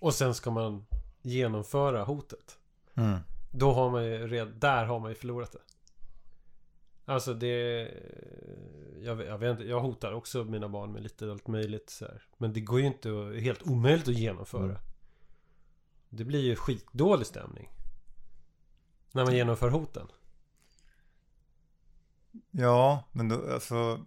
Och 0.00 0.14
sen 0.14 0.34
ska 0.34 0.50
man 0.50 0.86
genomföra 1.22 2.04
hotet. 2.04 2.58
Mm. 2.94 3.18
Då 3.50 3.72
har 3.72 3.90
man 3.90 4.04
ju 4.04 4.26
redan, 4.28 4.58
där 4.58 4.84
har 4.84 4.98
man 5.00 5.10
ju 5.10 5.14
förlorat 5.14 5.52
det. 5.52 5.58
Alltså 7.04 7.34
det... 7.34 7.90
Jag, 9.00 9.20
jag 9.26 9.38
vet 9.38 9.50
inte, 9.50 9.64
jag 9.64 9.80
hotar 9.80 10.12
också 10.12 10.44
mina 10.44 10.68
barn 10.68 10.92
med 10.92 11.02
lite 11.02 11.30
allt 11.30 11.48
möjligt 11.48 11.90
så 11.90 12.04
här. 12.04 12.22
Men 12.38 12.52
det 12.52 12.60
går 12.60 12.80
ju 12.80 12.86
inte 12.86 13.08
att, 13.10 13.42
helt 13.42 13.62
omöjligt 13.62 14.08
att 14.08 14.14
genomföra. 14.14 14.64
Mm. 14.64 14.76
Det 16.08 16.24
blir 16.24 16.40
ju 16.40 16.56
skitdålig 16.56 17.26
stämning. 17.26 17.68
När 19.12 19.24
man 19.24 19.34
genomför 19.34 19.68
hoten. 19.70 20.06
Ja, 22.50 23.04
men 23.12 23.28
då, 23.28 23.52
alltså, 23.52 24.00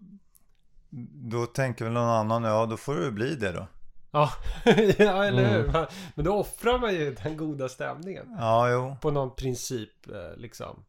då 1.14 1.46
tänker 1.46 1.86
väl 1.86 1.94
någon 1.94 2.10
annan, 2.10 2.44
ja 2.44 2.66
då 2.66 2.78
får 2.78 2.96
det 2.96 3.12
bli 3.12 3.36
det 3.36 3.52
då. 3.52 3.68
Ja, 4.12 4.30
ja 4.98 5.26
eller 5.26 5.50
hur? 5.50 5.60
Mm. 5.60 5.72
Man- 5.72 5.88
Men 6.16 6.26
då 6.26 6.34
offrar 6.34 6.80
man 6.80 6.94
ju 6.94 7.14
den 7.24 7.38
goda 7.38 7.70
stämningen. 7.70 8.36
Ja, 8.40 8.72
jo. 8.72 8.96
På 9.02 9.12
någon 9.12 9.36
princip 9.36 10.08
eh, 10.10 10.38
liksom. 10.38 10.84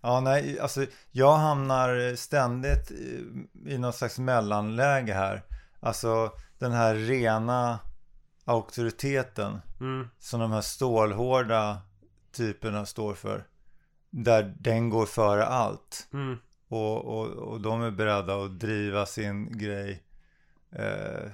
Ja, 0.00 0.20
nej, 0.20 0.60
alltså 0.60 0.86
jag 1.10 1.36
hamnar 1.36 2.16
ständigt 2.16 2.90
i, 2.90 3.78
någon 3.78 3.92
slags 3.92 4.18
mellanläge 4.18 5.12
här. 5.14 5.42
Alltså 5.80 6.32
den 6.58 6.72
här 6.72 6.94
rena 6.94 7.78
auktoriteten 8.44 9.60
Mm. 9.80 10.08
som 10.18 10.40
de 10.40 10.52
här 10.52 10.60
stålhårda 10.60 11.78
typerna 12.32 12.86
står 12.86 13.14
för. 13.14 13.44
Där 14.10 14.54
den 14.58 14.90
går 14.90 15.06
före 15.06 15.44
allt. 15.46 16.08
Mm. 16.12 16.38
Och, 16.68 17.04
och, 17.04 17.26
och 17.26 17.60
de 17.60 17.82
är 17.82 17.90
beredda 17.90 18.34
att 18.44 18.58
driva 18.60 19.06
sin 19.06 19.58
grej 19.58 20.02
eh, 20.72 21.30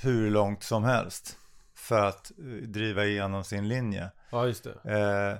hur 0.00 0.30
långt 0.30 0.62
som 0.62 0.84
helst. 0.84 1.38
För 1.74 2.00
att 2.00 2.30
eh, 2.38 2.44
driva 2.68 3.04
igenom 3.04 3.44
sin 3.44 3.68
linje. 3.68 4.10
Ja, 4.30 4.46
just 4.46 4.64
det. 4.64 4.98
Eh, 5.00 5.38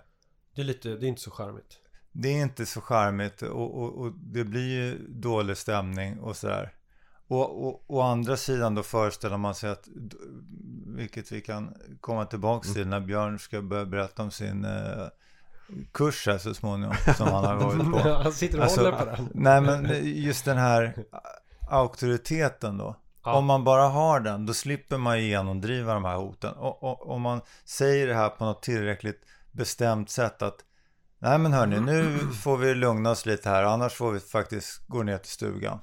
Det 0.54 0.62
är 0.62 0.64
lite, 0.64 0.88
det 0.88 1.06
är 1.06 1.08
inte 1.08 1.20
så 1.20 1.30
charmigt. 1.30 1.78
det 2.12 2.28
är 2.28 2.42
inte 2.42 2.66
så 2.66 2.80
charmigt 2.80 3.42
och, 3.42 3.82
och, 3.82 3.98
och 3.98 4.12
det 4.12 4.44
blir 4.44 4.68
ju 4.68 4.98
dålig 5.08 5.56
stämning 5.56 6.20
och 6.20 6.36
sådär. 6.36 6.72
Och, 7.28 7.66
och 7.66 7.84
å 7.86 8.00
andra 8.00 8.36
sidan 8.36 8.74
då 8.74 8.82
föreställer 8.82 9.36
man 9.36 9.54
sig 9.54 9.70
att, 9.70 9.88
vilket 10.96 11.32
vi 11.32 11.40
kan 11.40 11.74
komma 12.00 12.24
tillbaka 12.24 12.68
till 12.68 12.86
när 12.88 13.00
Björn 13.00 13.38
ska 13.38 13.62
börja 13.62 13.84
berätta 13.86 14.22
om 14.22 14.30
sin 14.30 14.64
eh, 14.64 15.06
kurs 15.92 16.26
här 16.26 16.38
så 16.38 16.54
småningom 16.54 16.94
som 17.16 17.26
han 17.28 17.44
har 17.44 17.56
varit 17.56 17.92
på. 17.92 17.98
Han 18.22 18.32
sitter 18.32 18.58
och 18.58 18.64
Alltså, 18.64 18.80
håller 18.80 18.98
på 18.98 19.04
den. 19.04 19.28
Nej 19.34 19.60
men 19.60 20.04
just 20.04 20.44
den 20.44 20.58
här 20.58 20.94
auktoriteten 21.70 22.78
då. 22.78 22.96
Ja. 23.24 23.34
Om 23.34 23.46
man 23.46 23.64
bara 23.64 23.88
har 23.88 24.20
den, 24.20 24.46
då 24.46 24.54
slipper 24.54 24.98
man 24.98 25.22
genomdriva 25.24 25.94
de 25.94 26.04
här 26.04 26.16
hoten. 26.16 26.52
Och, 26.54 26.82
och 26.82 27.10
om 27.10 27.22
man 27.22 27.40
säger 27.64 28.06
det 28.06 28.14
här 28.14 28.28
på 28.28 28.44
något 28.44 28.62
tillräckligt 28.62 29.20
bestämt 29.52 30.10
sätt 30.10 30.42
att 30.42 30.64
Nej 31.18 31.38
men 31.38 31.52
hörni, 31.52 31.80
nu 31.80 32.18
får 32.42 32.56
vi 32.56 32.74
lugna 32.74 33.10
oss 33.10 33.26
lite 33.26 33.48
här, 33.48 33.62
annars 33.62 33.94
får 33.94 34.12
vi 34.12 34.20
faktiskt 34.20 34.86
gå 34.86 35.02
ner 35.02 35.18
till 35.18 35.30
stugan. 35.30 35.78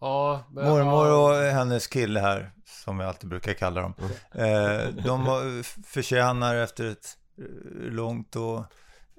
Ja, 0.00 0.44
men, 0.50 0.68
Mormor 0.68 1.12
och 1.12 1.34
hennes 1.34 1.86
kille 1.86 2.20
här, 2.20 2.50
som 2.84 2.98
vi 2.98 3.04
alltid 3.04 3.30
brukar 3.30 3.52
kalla 3.52 3.80
dem, 3.80 3.94
eh, 4.34 4.88
de 5.04 5.62
förtjänar 5.86 6.56
efter 6.56 6.84
ett 6.84 7.16
eh, 7.38 7.44
långt 7.92 8.36
och 8.36 8.64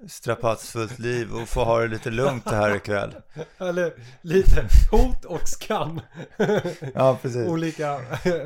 strapatsfullt 0.08 0.98
liv 0.98 1.32
och 1.32 1.48
få 1.48 1.64
ha 1.64 1.80
det 1.80 1.88
lite 1.88 2.10
lugnt 2.10 2.50
här 2.50 2.76
ikväll. 2.76 3.14
Eller 3.58 3.92
lite 4.22 4.68
hot 4.90 5.24
och 5.24 5.48
skam. 5.48 6.00
Ja, 6.94 7.18
precis. 7.22 7.48
Olika. 7.48 8.00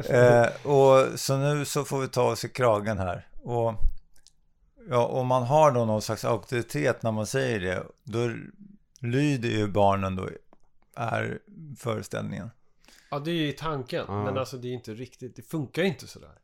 Eh, 0.09 0.47
och 0.67 1.19
så 1.21 1.37
nu 1.37 1.65
så 1.65 1.85
får 1.85 2.01
vi 2.01 2.09
ta 2.09 2.23
oss 2.23 2.45
i 2.45 2.49
kragen 2.49 2.99
här. 2.99 3.27
Och 3.43 3.75
ja, 4.89 5.07
om 5.07 5.27
man 5.27 5.43
har 5.43 5.71
då 5.73 5.85
någon 5.85 6.03
slags 6.03 6.25
auktoritet 6.25 7.03
när 7.03 7.13
man 7.13 7.27
säger 7.27 7.61
det, 7.61 7.87
då 8.05 8.31
lyder 8.99 9.49
ju 9.49 9.69
barnen 9.69 10.17
då, 10.17 10.29
är 10.97 11.39
föreställningen. 11.79 12.51
ja, 13.11 13.19
det 13.19 13.31
är 13.31 13.35
ju 13.35 13.53
tanken. 13.53 14.05
Ja. 14.09 14.25
Men 14.25 14.39
alltså 14.39 14.57
det 14.57 14.69
är 14.69 14.73
inte 14.73 14.95
riktigt. 14.95 15.37
Det 15.37 15.43
funkar 15.43 15.83
ju 15.83 15.89
inte 15.89 16.07
sådär. 16.07 16.39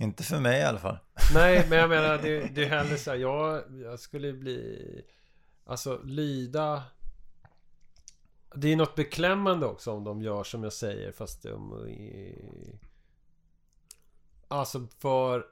Inte 0.00 0.22
för 0.22 0.40
mig 0.40 0.60
i 0.60 0.64
alla 0.64 0.78
fall. 0.78 0.98
Nej, 1.34 1.66
men 1.68 1.78
jag 1.78 1.88
menar 1.88 2.18
det, 2.18 2.40
det 2.54 2.64
är 2.64 2.68
hellre 2.68 2.96
så 2.96 3.10
här. 3.10 3.18
Jag, 3.18 3.62
jag 3.82 4.00
skulle 4.00 4.32
bli... 4.32 5.02
Alltså 5.64 6.00
lyda... 6.04 6.82
Det 8.54 8.68
är 8.72 8.76
något 8.76 8.94
beklämmande 8.94 9.66
också 9.66 9.92
om 9.92 10.04
de 10.04 10.22
gör 10.22 10.44
som 10.44 10.62
jag 10.64 10.72
säger 10.72 11.12
fast 11.12 11.42
de... 11.42 11.72
är- 11.88 12.78
Alltså 14.48 14.86
för... 14.98 15.44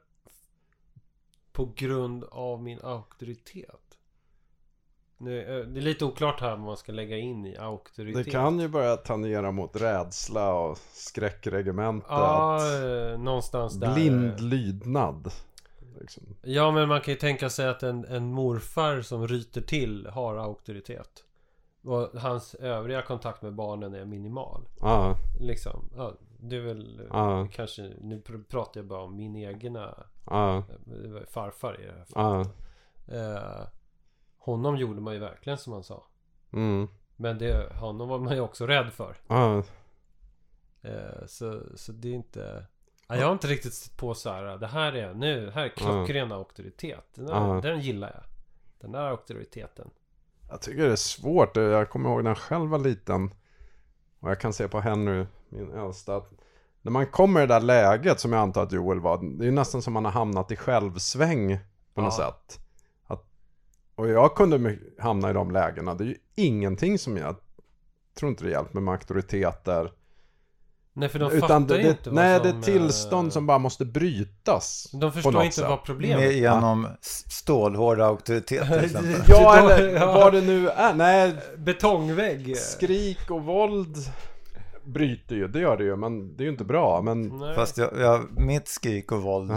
På 1.51 1.73
grund 1.75 2.23
av 2.23 2.63
min 2.63 2.79
auktoritet. 2.83 3.89
Nu, 5.17 5.41
eh, 5.41 5.65
det 5.65 5.79
är 5.79 5.81
lite 5.81 6.05
oklart 6.05 6.41
här 6.41 6.49
vad 6.49 6.59
man 6.59 6.77
ska 6.77 6.91
lägga 6.91 7.17
in 7.17 7.45
i 7.45 7.57
auktoritet. 7.57 8.25
Det 8.25 8.31
kan 8.31 8.59
ju 8.59 8.67
börja 8.67 8.97
tangera 8.97 9.51
mot 9.51 9.75
rädsla 9.75 10.53
och 10.53 10.77
skräckregemente. 10.93 12.07
Ja, 12.09 12.59
eh, 12.75 13.19
någonstans 13.19 13.73
där. 13.73 13.93
blind 13.93 14.39
lydnad. 14.39 15.31
Liksom. 15.99 16.23
Ja, 16.41 16.71
men 16.71 16.87
man 16.87 17.01
kan 17.01 17.13
ju 17.13 17.19
tänka 17.19 17.49
sig 17.49 17.67
att 17.67 17.83
en, 17.83 18.05
en 18.05 18.31
morfar 18.31 19.01
som 19.01 19.27
ryter 19.27 19.61
till 19.61 20.07
har 20.07 20.35
auktoritet. 20.35 21.23
Och 21.83 22.19
hans 22.19 22.55
övriga 22.55 23.01
kontakt 23.01 23.41
med 23.41 23.53
barnen 23.53 23.93
är 23.93 24.05
minimal. 24.05 24.61
Ja, 24.79 25.15
Liksom. 25.39 25.89
Ja, 25.95 26.13
det 26.39 26.55
är 26.55 26.59
väl 26.61 27.07
Ja. 27.11 27.47
kanske... 27.51 27.81
Nu 28.01 28.19
pr- 28.25 28.43
pratar 28.43 28.79
jag 28.79 28.87
bara 28.87 29.01
om 29.03 29.15
min 29.15 29.35
egna... 29.35 30.03
ja, 30.25 30.63
var 30.85 31.25
farfar 31.31 31.81
i 31.81 31.85
det 31.85 31.91
här 31.91 32.05
fallet. 32.05 32.47
ja. 33.05 33.13
Eh, 33.15 33.67
honom 34.37 34.77
gjorde 34.77 35.01
man 35.01 35.13
ju 35.13 35.19
verkligen 35.19 35.57
som 35.57 35.73
han 35.73 35.83
sa. 35.83 36.03
Mm, 36.53 36.87
Men 37.15 37.37
det, 37.37 37.73
honom 37.75 38.09
var 38.09 38.19
man 38.19 38.33
ju 38.35 38.41
också 38.41 38.67
rädd 38.67 38.93
för. 38.93 39.17
ja. 39.27 39.63
Eh, 40.81 41.25
så, 41.27 41.61
så 41.75 41.91
det 41.91 42.09
är 42.09 42.13
inte... 42.13 42.65
Ja, 43.07 43.15
jag 43.15 43.25
har 43.25 43.33
inte 43.33 43.47
riktigt 43.47 43.73
sett 43.73 43.97
på 43.97 44.13
så 44.13 44.29
här. 44.29 44.57
Det 44.57 44.67
här 44.67 44.93
är 44.93 45.13
nu, 45.13 45.45
det 45.45 45.51
här 45.51 45.65
är 45.65 45.69
klockren 45.69 46.31
auktoritet. 46.31 47.05
Den, 47.15 47.25
där, 47.25 47.33
Ja. 47.35 47.61
den 47.61 47.79
gillar 47.81 48.11
jag. 48.13 48.23
Den 48.79 48.91
där 48.91 49.07
auktoriteten. 49.07 49.89
Jag 50.49 50.61
tycker 50.61 50.85
det 50.85 50.91
är 50.91 50.95
svårt. 50.95 51.55
Jag 51.55 51.89
kommer 51.89 52.09
ihåg 52.09 52.23
när 52.23 52.29
jag 52.31 52.37
själv 52.37 52.69
var 52.69 52.79
liten. 52.79 53.31
Och 54.19 54.29
jag 54.29 54.39
kan 54.39 54.53
se 54.53 54.67
på 54.67 54.79
Henry, 54.79 55.25
min 55.49 55.71
äldsta. 55.73 56.15
Att 56.15 56.31
när 56.81 56.91
man 56.91 57.07
kommer 57.07 57.43
i 57.43 57.47
det 57.47 57.53
där 57.53 57.61
läget 57.61 58.19
som 58.19 58.33
jag 58.33 58.41
antar 58.41 58.63
att 58.63 58.71
Joel 58.71 58.99
var. 58.99 59.17
Det 59.37 59.43
är 59.43 59.45
ju 59.45 59.51
nästan 59.51 59.81
som 59.81 59.93
man 59.93 60.05
har 60.05 60.11
hamnat 60.11 60.51
i 60.51 60.55
självsväng 60.55 61.59
på 61.93 62.01
något 62.01 62.15
Ja. 62.19 62.25
sätt. 62.25 62.59
Att, 63.07 63.25
och 63.95 64.09
jag 64.09 64.35
kunde 64.35 64.77
hamna 64.99 65.29
i 65.29 65.33
de 65.33 65.51
lägena. 65.51 65.95
Det 65.95 66.03
är 66.03 66.07
ju 66.07 66.17
ingenting 66.35 66.99
som 66.99 67.17
jag 67.17 67.35
tror 68.19 68.29
inte 68.29 68.43
det 68.43 68.51
hjälper 68.51 68.79
med 68.79 68.91
auktoriteter. 68.91 69.93
Nej 70.99 71.09
för 71.09 71.19
de 71.19 71.31
Utan 71.31 71.49
fattar 71.49 71.77
det, 71.77 71.89
inte 71.89 72.09
vad 72.09 72.15
nej, 72.15 72.39
som, 72.39 72.43
det 72.43 72.57
är 72.57 72.61
tillstånd 72.61 73.27
eh, 73.27 73.31
som 73.31 73.45
bara 73.45 73.57
måste 73.57 73.85
brytas. 73.85 74.87
De 74.93 75.11
förstår 75.11 75.43
inte 75.43 75.55
sätt. 75.55 75.69
vad 75.69 75.83
problemet 75.83 76.23
är. 76.23 76.31
genom 76.31 76.87
stålhårda 77.27 78.05
auktoriteter. 78.05 78.89
Ja, 79.27 79.59
eller 79.71 80.05
vad 80.05 80.33
det 80.33 80.41
nu 80.41 80.69
är. 80.69 80.93
Nej, 80.93 81.33
Betongvägg. 81.57 82.57
skrik 82.57 83.31
och 83.31 83.43
våld 83.43 83.97
bryter 84.83 85.35
ju, 85.35 85.47
det 85.47 85.59
gör 85.59 85.77
det 85.77 85.83
ju, 85.83 85.95
men 85.95 86.37
det 86.37 86.43
är 86.43 86.45
ju 86.45 86.51
inte 86.51 86.63
bra. 86.63 87.01
Men 87.01 87.21
Nej. 87.21 87.55
Fast 87.55 87.77
jag, 87.77 87.89
jag, 87.99 88.41
mitt 88.41 88.67
skrik 88.67 89.11
och 89.11 89.21
våld, 89.21 89.51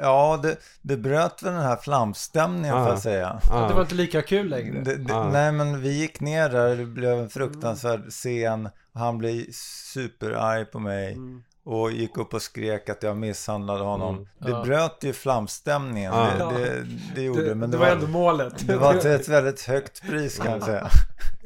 ja, 0.00 0.40
det, 0.42 0.56
det 0.82 0.96
bröt 0.96 1.42
väl 1.42 1.52
den 1.52 1.62
här 1.62 1.76
flamstämningen 1.76 2.76
Ja. 2.76 2.82
får 2.82 2.92
jag 2.92 2.98
säga. 3.02 3.40
Ja, 3.50 3.68
Det 3.68 3.74
var 3.74 3.82
inte 3.82 3.94
lika 3.94 4.22
kul 4.22 4.48
längre. 4.48 4.80
Det, 4.80 4.96
det, 4.96 5.12
Ja. 5.12 5.30
Nej 5.32 5.52
men 5.52 5.80
vi 5.80 5.98
gick 6.00 6.20
ner 6.20 6.48
där, 6.48 6.76
det 6.76 6.84
blev 6.84 7.18
en 7.18 7.28
fruktansvärd 7.30 8.10
scen. 8.10 8.68
Han 8.94 9.18
blev 9.18 9.44
superarg 9.92 10.64
på 10.64 10.78
mig 10.78 11.12
Mm. 11.12 11.42
och 11.64 11.90
gick 11.90 12.16
upp 12.18 12.34
och 12.34 12.42
skrek 12.42 12.88
att 12.88 13.02
jag 13.02 13.16
misshandlade 13.16 13.84
honom. 13.84 14.14
Mm. 14.14 14.28
Det 14.38 14.50
Ja. 14.50 14.62
bröt 14.64 15.04
ju 15.04 15.12
flamstämningen, 15.12 16.12
Ja. 16.14 16.30
det, 16.50 16.58
det, 16.58 16.84
det 17.14 17.22
gjorde 17.22 17.42
Det, 17.42 17.48
det. 17.48 17.54
Men 17.54 17.70
det 17.70 17.76
var 17.76 17.86
ändå 17.86 18.06
målet. 18.06 18.66
det 18.66 18.76
var 18.76 18.94
till 18.94 19.10
ett 19.10 19.28
väldigt 19.38 19.62
högt 19.62 20.02
pris 20.02 20.38
kan 20.38 20.52
jag 20.52 20.62
säga. 20.62 20.88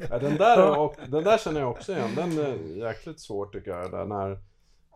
Ja, 0.09 0.19
den, 0.19 0.37
där, 0.37 0.77
och, 0.79 0.95
den 1.07 1.23
där 1.23 1.37
känner 1.37 1.59
jag 1.59 1.69
också 1.71 1.91
igen. 1.91 2.09
Den 2.15 2.37
är 2.39 2.77
jäkligt 2.87 3.19
svår 3.19 3.45
tycker 3.45 3.71
jag. 3.71 3.91
Där 3.91 4.05
när, 4.05 4.37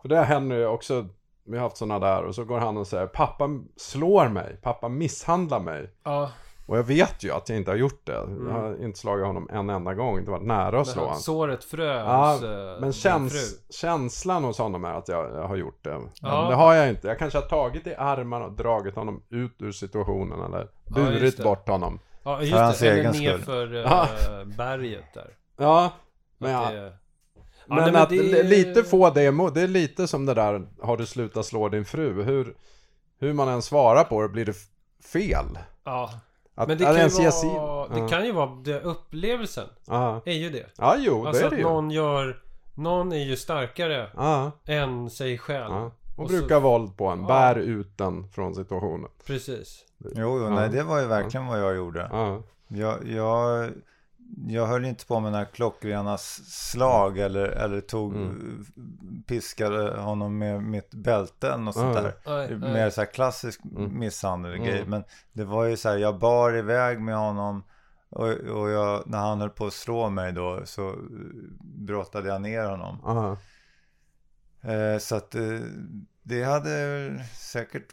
för 0.02 0.08
det 0.08 0.16
har 0.16 0.24
Henry 0.24 0.64
också, 0.64 1.06
vi 1.48 1.56
har 1.56 1.62
haft 1.64 1.76
sådana 1.76 1.98
där 1.98 2.22
och 2.24 2.34
så 2.34 2.44
går 2.44 2.58
han 2.58 2.76
och 2.76 2.86
säger 2.86 3.06
Pappa 3.06 3.48
slår 3.76 4.28
mig, 4.28 4.56
pappa 4.62 4.88
misshandlar 4.88 5.60
mig. 5.60 5.90
Ja, 6.04 6.30
Och 6.66 6.78
jag 6.78 6.82
vet 6.82 7.24
ju 7.24 7.32
att 7.32 7.48
jag 7.48 7.58
inte 7.58 7.70
har 7.70 7.76
gjort 7.76 8.06
det. 8.06 8.12
Jag 8.46 8.52
har 8.52 8.84
inte 8.84 8.98
slagit 8.98 9.26
honom 9.26 9.48
en 9.52 9.70
enda 9.70 9.94
gång, 9.94 10.18
inte 10.18 10.30
varit 10.30 10.46
nära 10.46 10.80
att 10.80 10.86
slå 10.86 11.02
honom. 11.02 11.18
såret 11.18 11.64
frös. 11.64 12.04
Ja, 12.06 12.34
eh, 12.34 12.80
men 12.80 12.92
käns, 12.92 13.54
känslan 13.70 14.44
hos 14.44 14.58
honom 14.58 14.84
är 14.84 14.94
att 14.94 15.08
jag, 15.08 15.24
jag 15.34 15.48
har 15.48 15.56
gjort 15.56 15.84
det. 15.84 15.98
Men 15.98 16.08
Ja. 16.22 16.48
det 16.48 16.54
har 16.54 16.74
jag 16.74 16.88
inte. 16.88 17.08
Jag 17.08 17.18
kanske 17.18 17.38
har 17.38 17.46
tagit 17.46 17.86
i 17.86 17.94
armarna 17.94 18.44
och 18.44 18.52
dragit 18.52 18.94
honom 18.96 19.22
ut 19.28 19.62
ur 19.62 19.72
situationen 19.72 20.40
eller 20.44 20.68
burit 20.90 21.42
bort 21.42 21.68
honom. 21.68 21.98
Ja, 22.22 22.42
just 22.42 22.80
det. 22.80 22.88
Eller 22.90 23.02
nerför 23.12 23.74
uh, 23.74 23.80
Ja. 23.80 24.06
berget 24.56 25.14
där. 25.14 25.30
Ja, 25.56 25.90
men 26.38 26.50
jag, 26.50 26.92
Men 27.68 27.76
nej, 27.78 27.92
men 27.92 28.02
att 28.02 28.08
det- 28.10 28.42
lite 28.42 28.84
få 28.84 29.10
det 29.10 29.22
emot, 29.24 29.54
det 29.54 29.60
är 29.62 29.68
lite 29.68 30.08
som 30.08 30.26
det 30.26 30.34
där 30.34 30.66
Har 30.82 30.96
du 30.96 31.06
slutat 31.06 31.46
slå 31.46 31.68
din 31.68 31.84
fru? 31.84 32.22
Hur, 32.22 32.54
hur 33.20 33.32
man 33.32 33.48
än 33.48 33.62
svarar 33.62 34.04
på 34.04 34.22
det 34.22 34.28
blir 34.28 34.44
det 34.44 34.54
fel 35.12 35.58
Ja, 35.84 36.10
att, 36.54 36.68
men 36.68 36.78
det 36.78 36.88
att 36.88 36.96
kan, 36.96 37.08
ju 37.08 37.58
vara, 37.58 37.88
det 37.88 37.98
ja. 38.00 38.08
kan 38.08 38.24
ju 38.24 38.32
vara 38.32 38.50
det 38.64 38.80
upplevelsen. 38.80 39.68
Ja, 39.86 40.20
Är 40.24 40.32
ju 40.32 40.50
det. 40.50 40.66
ja 40.78 40.94
jo 40.98 41.26
Alltså 41.26 41.40
det 41.40 41.44
är 41.44 41.46
att 41.46 41.50
det 41.50 41.56
ju 41.56 41.62
någon 41.62 41.90
gör... 41.90 42.42
Någon 42.74 43.12
är 43.12 43.24
ju 43.24 43.36
starkare 43.36 44.10
ja, 44.16 44.50
än 44.66 45.10
sig 45.10 45.38
själv. 45.38 45.72
ja. 45.74 45.90
Och, 46.16 46.24
Och 46.24 46.30
så- 46.30 46.36
brukar 46.36 46.60
våld 46.60 46.96
på 46.96 47.06
en, 47.06 47.20
Ja. 47.20 47.26
bär 47.26 47.56
ut 47.58 47.98
den 47.98 48.28
från 48.28 48.54
situationen 48.54 49.10
Precis. 49.26 49.84
Jo, 49.98 50.10
jo 50.16 50.42
Ja. 50.42 50.50
nej 50.50 50.68
det 50.68 50.82
var 50.82 51.00
ju 51.00 51.06
verkligen 51.06 51.46
vad 51.46 51.60
jag 51.60 51.76
gjorde. 51.76 52.08
Ja, 52.12 52.42
Jag, 52.68 53.08
jag, 53.08 53.70
jag 54.48 54.66
höll 54.66 54.84
inte 54.84 55.06
på 55.06 55.20
med 55.20 55.32
några 55.32 55.44
klockrena 55.44 56.18
slag 56.18 57.18
eller, 57.18 57.44
eller 57.44 57.80
tog, 57.80 58.14
Mm. 58.14 58.64
piskade 59.26 60.00
honom 60.00 60.38
med 60.38 60.62
mitt 60.62 60.94
bälte 60.94 61.56
något 61.56 61.74
sånt 61.74 61.94
där. 61.94 62.14
Nej, 62.26 62.48
Mer 62.56 62.68
nej. 62.72 62.92
så 62.92 63.00
här 63.00 63.12
klassisk 63.12 63.60
Mm. 63.76 63.98
misshandel 63.98 64.52
Mm. 64.54 64.66
grej. 64.66 64.84
Men 64.86 65.04
det 65.32 65.44
var 65.44 65.64
ju 65.64 65.76
så 65.76 65.88
här, 65.88 65.96
jag 65.96 66.18
bar 66.18 66.56
iväg 66.56 67.00
med 67.00 67.16
honom. 67.16 67.64
Och, 68.10 68.28
och 68.28 68.70
jag, 68.70 69.02
när 69.06 69.18
han 69.18 69.40
höll 69.40 69.50
på 69.50 69.66
att 69.66 69.72
slå 69.72 70.10
mig 70.10 70.32
då 70.32 70.60
så 70.64 70.88
eh, 70.88 70.94
brottade 71.60 72.28
jag 72.28 72.40
ner 72.42 72.64
honom. 72.64 73.36
Eh, 74.62 74.98
så 74.98 75.16
att 75.16 75.34
eh, 75.34 75.42
det 76.22 76.42
hade 76.42 77.10
säkert 77.34 77.86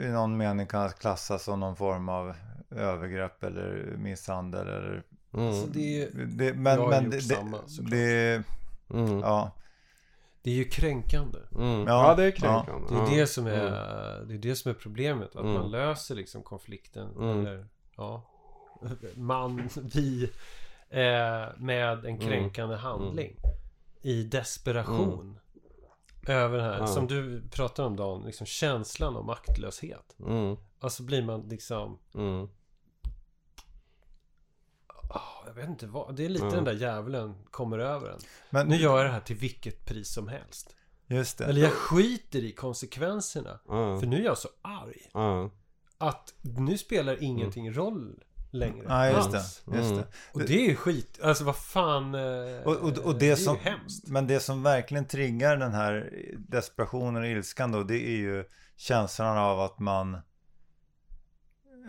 i 0.00 0.08
någon 0.08 0.36
mening 0.36 0.66
kunnat 0.66 0.98
klassas 0.98 1.42
som 1.44 1.60
någon 1.60 1.76
form 1.76 2.08
av 2.08 2.34
övergrepp 2.70 3.44
eller 3.44 3.94
misshandel 3.98 4.68
eller 4.68 5.02
mm, 5.34 5.54
Så 5.54 5.66
det, 5.66 5.80
är 5.80 5.98
ju, 5.98 6.10
det, 6.26 6.54
men, 6.54 6.72
Jag 6.74 6.82
har 6.82 6.90
men 6.90 7.04
gjort 7.04 7.12
det, 7.12 7.20
samma, 7.20 7.56
det, 7.62 7.68
såklart. 7.68 7.90
det, 7.90 8.42
mm, 8.94 9.18
ja, 9.18 9.50
det 10.42 10.50
är 10.50 10.54
ju 10.54 10.64
kränkande. 10.64 11.38
mm. 11.54 11.86
Ja, 11.86 12.08
Ja, 12.08 12.14
det 12.14 12.24
är 12.24 12.30
kränkande 12.30 12.88
Det 12.88 12.94
är 12.94 12.98
ja. 12.98 13.20
det 13.20 13.26
som 13.26 13.46
är, 13.46 13.66
Mm. 13.66 14.28
det 14.28 14.34
är 14.34 14.38
det 14.38 14.56
som 14.56 14.70
är 14.70 14.74
problemet. 14.74 15.36
Att 15.36 15.42
Mm. 15.42 15.52
man 15.54 15.70
löser 15.70 16.14
liksom 16.14 16.42
konflikten. 16.42 17.08
Mm. 17.16 17.38
Eller 17.40 17.66
ja. 17.96 18.22
Man, 19.14 19.68
vi. 19.94 20.24
Eh, 20.90 21.48
med 21.58 21.92
Mm. 21.98 22.04
en 22.06 22.18
kränkande 22.18 22.76
handling. 22.76 23.36
I 24.02 24.22
desperation. 24.22 25.38
Över 26.26 26.56
det 26.58 26.62
här. 26.64 26.70
Mm. 26.74 26.80
Ja. 26.80 26.86
Som 26.86 27.06
du 27.06 27.42
pratar 27.50 27.84
om 27.84 27.96
Dan. 27.96 28.22
Liksom 28.22 28.46
känslan 28.46 29.16
av 29.16 29.24
maktlöshet. 29.24 30.16
mm, 30.26 30.56
Alltså 30.80 31.02
blir 31.02 31.22
man 31.22 31.40
liksom. 31.48 31.98
mm, 32.14 32.48
jag 35.46 35.52
vet 35.54 35.68
inte 35.68 35.86
vad. 35.86 36.16
Det 36.16 36.24
är 36.24 36.28
lite 36.28 36.44
Ja. 36.44 36.50
den 36.50 36.64
där 36.64 36.72
djävulen 36.72 37.34
kommer 37.50 37.78
över 37.78 38.08
en. 38.10 38.18
men 38.50 38.68
Nu 38.68 38.76
gör 38.76 38.96
jag 38.96 39.06
det 39.06 39.12
här 39.12 39.20
till 39.20 39.36
vilket 39.36 39.84
pris 39.84 40.08
som 40.12 40.28
helst. 40.28 40.76
just 41.06 41.38
det. 41.38 41.44
Eller 41.44 41.60
jag 41.60 41.72
skiter 41.72 42.44
i 42.44 42.52
konsekvenserna. 42.52 43.60
ja, 43.68 44.00
För 44.00 44.06
nu 44.06 44.16
är 44.20 44.24
jag 44.24 44.38
så 44.38 44.48
arg. 44.62 45.10
ja, 45.14 45.50
Att 45.98 46.34
nu 46.40 46.78
spelar 46.78 47.22
ingenting 47.22 47.72
roll 47.72 48.22
längre. 48.50 48.88
Nej, 48.88 49.14
just 49.14 49.30
det. 49.32 49.38
Just 49.76 49.90
Mm. 49.90 49.96
det. 49.96 50.06
Och 50.32 50.40
det 50.40 50.54
är 50.64 50.68
ju 50.68 50.76
skit. 50.76 51.20
Alltså 51.22 51.44
vad 51.44 51.56
fan. 51.56 52.14
eh, 52.14 52.62
Och, 52.64 52.76
och, 52.76 52.98
och 52.98 53.14
det 53.18 53.26
är 53.26 53.30
det, 53.30 53.36
som, 53.36 53.56
ju 53.56 53.60
hemskt. 53.62 54.06
men 54.08 54.26
det 54.26 54.40
som 54.40 54.62
verkligen 54.62 55.04
triggar 55.06 55.56
den 55.56 55.72
här 55.74 56.12
desperationen 56.38 57.22
och 57.22 57.28
ilskan 57.28 57.72
då, 57.72 57.82
det 57.82 58.06
är 58.08 58.16
ju 58.16 58.44
känslan 58.76 59.38
av 59.38 59.60
att 59.60 59.78
man, 59.78 60.16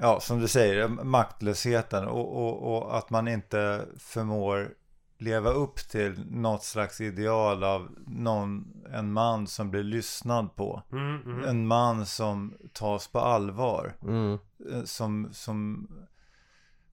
ja 0.01 0.19
som 0.19 0.39
du 0.39 0.47
säger, 0.47 0.87
maktlösheten 0.87 2.07
och, 2.07 2.37
och, 2.47 2.75
och 2.75 2.97
att 2.97 3.09
man 3.09 3.27
inte 3.27 3.85
förmår 3.97 4.73
leva 5.17 5.49
upp 5.49 5.75
till 5.75 6.25
något 6.31 6.63
slags 6.63 7.01
ideal 7.01 7.63
av 7.63 7.89
någon, 8.07 8.73
en 8.93 9.13
man 9.13 9.47
som 9.47 9.71
blir 9.71 9.83
lyssnad 9.83 10.55
på. 10.55 10.81
Mm, 10.91 11.21
mm. 11.21 11.43
En 11.49 11.67
man 11.67 12.05
som 12.05 12.53
tas 12.73 13.07
på 13.07 13.19
allvar. 13.19 13.93
mm, 14.01 14.37
eh, 14.71 14.83
Som, 14.83 15.29
som 15.31 15.87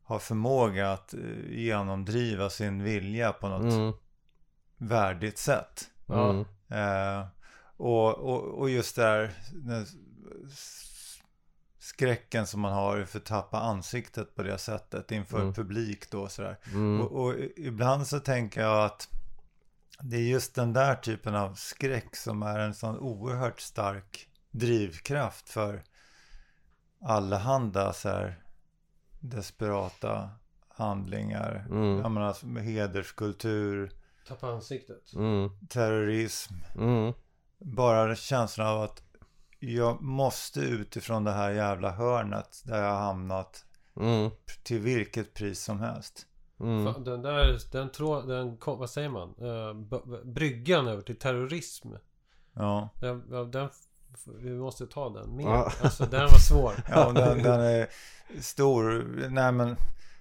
har 0.03 0.19
förmåga 0.19 0.93
att 0.93 1.15
eh, 1.15 1.21
genomdriva 1.51 2.51
sin 2.51 2.83
vilja 2.83 3.33
på 3.33 3.49
något 3.49 3.73
mm, 3.73 3.93
värdigt 4.77 5.39
sätt. 5.39 5.91
Mm, 6.09 6.45
Eh, 6.71 7.27
och, 7.77 8.19
och, 8.19 8.45
och 8.59 8.71
just 8.71 8.97
det 8.97 9.03
här 9.03 9.31
den 9.53 9.83
s- 9.83 9.95
skräcken 11.89 12.47
som 12.47 12.61
man 12.61 12.73
har 12.73 13.05
för 13.05 13.19
att 13.19 13.25
tappa 13.27 13.59
ansiktet 13.61 14.35
på 14.35 14.43
det 14.43 14.59
sättet 14.59 15.13
inför 15.13 15.41
Mm. 15.41 15.55
publik 15.55 16.11
då 16.11 16.29
sådär. 16.29 16.59
mm, 16.67 17.01
Och, 17.01 17.25
och 17.25 17.35
ibland 17.57 18.07
så 18.07 18.21
tänker 18.21 18.61
jag 18.61 18.85
att 18.85 19.09
det 20.01 20.17
är 20.17 20.21
just 20.21 20.55
den 20.55 20.73
där 20.73 20.95
typen 20.95 21.35
av 21.35 21.55
skräck 21.55 22.17
som 22.17 22.43
är 22.43 22.59
en 22.59 22.75
sån 22.75 22.99
oerhört 22.99 23.61
stark 23.61 24.29
drivkraft 24.51 25.49
för 25.49 25.83
allehanda 27.03 27.93
så 27.93 28.09
här 28.09 28.43
desperata 29.21 30.31
handlingar. 30.69 31.67
Mm. 31.71 31.99
Jag 31.99 32.11
menar, 32.11 32.47
med 32.47 32.65
hederskultur, 32.65 33.93
Tappa 34.29 34.47
ansiktet. 34.49 35.13
mm, 35.15 35.51
terrorism. 35.69 36.55
mm, 36.77 37.13
Bara 37.59 38.17
känslan 38.17 38.67
av 38.67 38.83
att 38.83 39.03
jag 39.59 40.03
måste 40.03 40.61
utifrån 40.61 41.25
det 41.25 41.33
här 41.33 41.51
jävla 41.51 41.91
hörnet 41.91 42.63
där 42.65 42.83
jag 42.83 42.91
har 42.91 43.01
hamnat 43.01 43.65
mm, 44.01 44.31
till 44.63 44.79
vilket 44.81 45.35
pris 45.35 45.61
som 45.65 45.81
helst. 45.81 46.27
mm. 46.61 46.85
Fan, 46.95 47.05
Den 47.05 47.23
där, 47.23 47.59
den 47.73 47.91
trå, 47.93 48.21
den, 48.23 48.57
kom- 48.57 48.79
vad 48.79 48.91
säger 48.91 49.09
man? 49.09 49.35
B- 49.91 50.17
bryggan 50.25 50.87
över 50.89 51.03
till 51.03 51.19
terrorism. 51.19 51.89
Ja, 52.53 52.89
Den, 53.01 53.51
den, 53.51 53.69
vi 54.39 54.51
måste 54.51 54.87
ta 54.87 55.09
den 55.11 55.37
mer. 55.37 55.45
Ja. 55.45 55.73
Alltså 55.83 56.05
den 56.07 56.21
var 56.21 56.39
svår. 56.39 56.75
ja 56.89 57.13
den, 57.13 57.43
den 57.43 57.61
är 57.61 57.87
stor. 58.41 59.07
Nej 59.31 59.53
men 59.53 59.77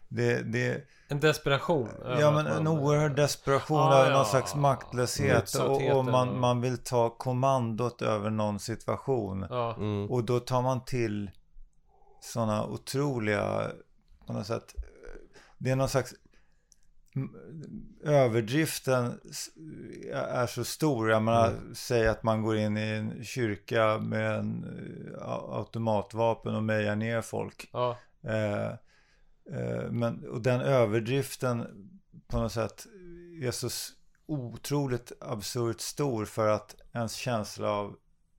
det, 0.09 0.41
det 0.41 0.83
En 1.07 1.19
desperation. 1.19 1.89
Ja 2.19 2.31
men 2.31 2.47
en 2.47 2.67
oerhörd 2.67 3.15
desperation 3.15 3.79
Ah, 3.79 3.95
över 3.99 4.09
någon 4.09 4.19
ja. 4.19 4.25
slags 4.25 4.55
maktlöshet 4.55 5.55
och, 5.55 5.97
och 5.97 6.05
man, 6.05 6.29
och- 6.29 6.35
man 6.35 6.61
vill 6.61 6.77
ta 6.77 7.09
kommandot 7.09 8.01
över 8.01 8.29
någon 8.29 8.59
situation. 8.59 9.45
Ja. 9.49 9.75
Mm. 9.77 10.11
Och 10.11 10.23
då 10.23 10.39
tar 10.39 10.61
man 10.61 10.85
till 10.85 11.31
sådana 12.21 12.65
otroliga, 12.65 13.71
på 14.27 14.33
något 14.33 14.47
sätt, 14.47 14.75
det 15.57 15.69
är 15.71 15.75
någon 15.75 15.89
slags 15.89 16.13
överdriften 18.03 19.19
är 20.13 20.47
så 20.47 20.63
stor. 20.63 21.09
Jag 21.09 21.23
menar, 21.23 21.53
säg 21.73 22.07
att 22.07 22.23
man 22.23 22.41
går 22.41 22.57
in 22.57 22.77
i 22.77 22.81
en 22.81 23.23
kyrka 23.23 23.97
med 23.97 24.35
en 24.39 24.63
eh, 25.17 25.29
automatvapen 25.29 26.55
och 26.55 26.63
mejar 26.63 26.95
ner 26.95 27.21
folk. 27.21 27.69
Ja. 27.73 27.97
Eh, 28.23 28.71
men, 29.91 30.27
och 30.29 30.41
den 30.41 30.61
överdriften 30.61 31.67
på 32.27 32.39
något 32.39 32.51
sätt 32.51 32.85
är 33.41 33.51
så 33.51 33.69
otroligt 34.25 35.11
absurt 35.21 35.81
stor 35.81 36.25
för 36.25 36.47
att 36.47 36.75
ens 36.93 37.13
känsla 37.15 37.69
av 37.71 37.95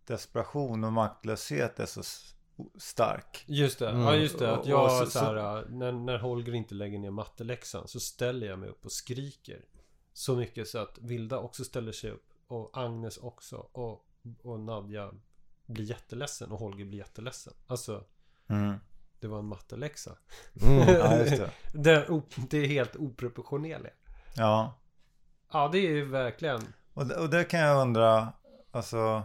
desperation 0.07 0.85
och 0.85 0.93
maktlöshet 0.93 1.81
är 1.81 1.87
så 1.87 2.03
stark. 2.79 3.45
Just 3.47 3.79
det, 3.79 3.89
Mm. 3.89 4.03
ja 4.03 4.15
just 4.15 4.39
det. 4.39 4.55
Att 4.57 4.67
jag 4.67 4.91
så, 4.91 5.11
så- 5.11 5.19
här, 5.19 5.67
när, 5.71 5.93
när 5.93 6.19
Holger 6.19 6.55
inte 6.55 6.75
lägger 6.75 6.99
ner 6.99 7.11
matteläxan 7.11 7.89
så 7.89 8.01
ställer 8.01 8.47
jag 8.47 8.59
mig 8.59 8.69
upp 8.69 8.85
och 8.85 8.93
skriker. 8.93 9.65
Så 10.13 10.37
mycket 10.37 10.69
så 10.69 10.79
att 10.79 10.99
Vilda 10.99 11.39
också 11.39 11.65
ställer 11.65 11.93
sig 11.93 12.11
upp. 12.11 12.25
Och 12.47 12.71
Agnes 12.73 13.17
också. 13.19 13.57
Och, 13.73 14.07
och 14.43 14.61
Nadja 14.61 15.13
blir 15.67 15.85
jätteledsen 15.85 16.53
och 16.53 16.59
Holger 16.59 16.85
blir 16.85 16.99
jätteledsen. 16.99 17.53
Alltså, 17.67 18.05
Mm. 18.51 18.75
Det 19.21 19.29
var 19.29 19.39
en 19.39 19.45
matteläxa. 19.49 20.11
Mm. 20.63 20.89
Ja, 20.95 21.17
just 21.19 21.37
det. 21.37 21.51
Det, 21.73 22.07
det 22.51 22.59
är 22.59 22.67
helt 22.67 22.97
oproportionerligt. 22.97 23.97
Ja. 24.37 24.75
Ja, 25.53 25.69
det 25.73 25.79
är 25.79 25.91
ju 25.91 26.05
verkligen. 26.05 26.61
Och, 26.95 27.07
det- 27.07 27.17
och 27.17 27.31
det 27.31 27.45
kan 27.45 27.61
jag 27.61 27.81
undra, 27.83 28.33
alltså... 28.71 29.23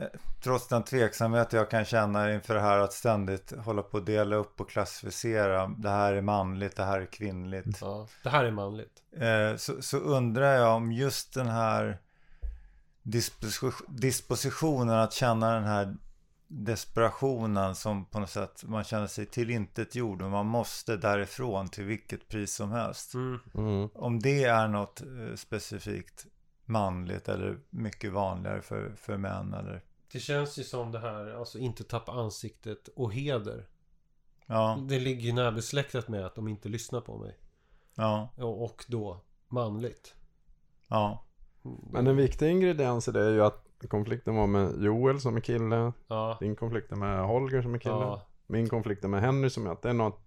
eh, 0.00 0.06
Trots 0.42 0.68
den 0.68 0.82
tveksamhet 0.84 1.52
jag 1.52 1.70
kan 1.70 1.84
känna 1.84 2.32
inför 2.34 2.54
det 2.54 2.60
här 2.60 2.78
att 2.78 2.92
ständigt 2.92 3.52
hålla 3.58 3.82
på 3.82 3.98
att 3.98 4.06
dela 4.06 4.36
upp 4.36 4.60
och 4.60 4.70
klassificera. 4.70 5.66
Det 5.78 5.90
här 5.90 6.12
är 6.12 6.20
manligt, 6.22 6.76
det 6.76 6.84
här 6.84 7.00
är 7.00 7.06
kvinnligt. 7.06 7.78
Ja, 7.80 8.06
det 8.22 8.28
här 8.30 8.44
är 8.44 8.50
manligt. 8.50 9.02
Eh, 9.16 9.56
så, 9.56 9.82
så 9.82 9.98
undrar 9.98 10.54
jag 10.54 10.76
om 10.76 10.92
just 10.92 11.34
den 11.34 11.48
här 11.48 11.98
disposition, 13.02 13.86
dispositionen 13.88 14.94
att 14.98 15.12
känna 15.12 15.54
den 15.54 15.64
här 15.64 15.96
desperationen 16.48 17.74
som 17.74 18.04
på 18.04 18.20
något 18.20 18.30
sätt 18.30 18.64
man 18.66 18.84
känner 18.84 19.06
sig 19.06 19.26
tillintetgjord 19.26 20.22
och 20.22 20.30
man 20.30 20.46
måste 20.46 20.96
därifrån 20.96 21.68
till 21.68 21.84
vilket 21.84 22.28
pris 22.28 22.54
som 22.54 22.70
helst. 22.72 23.14
Mm. 23.14 23.40
Mm. 23.54 23.88
Om 23.94 24.20
det 24.20 24.44
är 24.44 24.68
något 24.68 25.00
eh, 25.00 25.34
specifikt 25.36 26.26
manligt 26.64 27.28
eller 27.28 27.58
mycket 27.70 28.12
vanligare 28.12 28.62
för, 28.62 28.94
för 28.96 29.16
män 29.16 29.54
eller 29.54 29.82
Det 30.12 30.20
känns 30.20 30.58
ju 30.58 30.64
som 30.64 30.92
det 30.92 30.98
här, 30.98 31.30
alltså 31.38 31.58
inte 31.58 31.84
tappa 31.84 32.12
ansiktet 32.12 32.88
och 32.96 33.12
heder. 33.12 33.66
ja, 34.46 34.78
Det 34.88 34.98
ligger 34.98 35.22
ju 35.22 35.32
närbesläktat 35.32 36.08
med 36.08 36.26
att 36.26 36.34
de 36.34 36.48
inte 36.48 36.68
lyssnar 36.68 37.00
på 37.00 37.18
mig. 37.18 37.38
ja, 37.94 38.28
Och, 38.36 38.64
och 38.64 38.84
då 38.88 39.20
manligt. 39.48 40.14
ja, 40.88 41.24
Men 41.90 42.06
en 42.06 42.16
viktig 42.16 42.50
ingrediens 42.50 43.08
i 43.08 43.12
det 43.12 43.20
är 43.24 43.30
ju 43.30 43.44
att 43.44 43.64
konflikten 43.86 44.36
var 44.36 44.46
med 44.46 44.82
Joel 44.82 45.20
som 45.20 45.36
är 45.36 45.40
kille. 45.40 45.92
Ja. 46.08 46.36
Din 46.40 46.56
konflikt 46.56 46.92
är 46.92 46.96
med 46.96 47.26
Holger 47.26 47.62
som 47.62 47.74
är 47.74 47.78
kille. 47.78 47.94
Ja. 47.94 48.22
Min 48.46 48.68
konflikt 48.68 49.04
är 49.04 49.08
med 49.08 49.20
Henry 49.20 49.50
som 49.50 49.66
är 49.66 49.70
att 49.70 49.82
det 49.82 49.88
är 49.88 49.92
något 49.94 50.20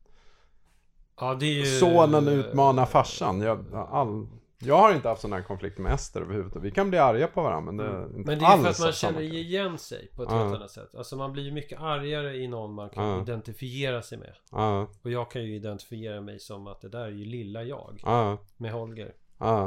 Ja, 1.19 1.35
det 1.35 1.45
är 1.45 1.53
ju... 1.59 1.65
Sonen 1.65 2.27
utmanar 2.27 2.85
farsan. 2.85 3.41
Jag, 3.41 3.65
all, 3.73 4.27
jag 4.59 4.77
har 4.77 4.93
inte 4.93 5.07
haft 5.09 5.21
sådana 5.21 5.35
här 5.35 5.43
konflikter 5.43 5.81
med 5.81 5.93
Ester 5.93 6.21
överhuvudtaget. 6.21 6.63
Vi 6.65 6.71
kan 6.71 6.89
bli 6.89 6.99
arga 6.99 7.27
på 7.27 7.41
varandra 7.43 7.71
men 7.71 7.77
det 7.77 7.93
är 7.93 8.03
inte 8.05 8.17
Men 8.29 8.39
det 8.39 8.45
är 8.45 8.49
alls 8.49 8.61
för 8.63 8.69
att 8.69 8.79
man 8.79 8.91
känner 8.91 9.21
igen 9.21 9.77
sig 9.77 10.09
på 10.15 10.23
ett 10.23 10.29
helt 10.31 10.55
annat 10.55 10.71
sätt. 10.71 10.95
Alltså 10.95 11.15
man 11.15 11.33
blir 11.33 11.43
ju 11.43 11.51
mycket 11.51 11.79
argare 11.81 12.35
i 12.37 12.47
någon 12.47 12.73
man 12.73 12.89
kan 12.89 13.05
Ja. 13.07 13.21
identifiera 13.21 14.01
sig 14.01 14.17
med. 14.17 14.33
Ja, 14.51 14.87
Och 15.01 15.11
jag 15.11 15.31
kan 15.31 15.43
ju 15.43 15.55
identifiera 15.55 16.21
mig 16.21 16.39
som 16.39 16.67
att 16.67 16.81
det 16.81 16.89
där 16.89 17.05
är 17.05 17.09
ju 17.11 17.25
lilla 17.25 17.63
jag. 17.63 17.99
ja, 18.03 18.37
Med 18.57 18.71
Holger. 18.71 19.13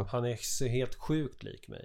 Han 0.09 0.25
är 0.25 0.69
helt 0.69 0.95
sjukt 0.95 1.43
lik 1.43 1.69
mig. 1.69 1.85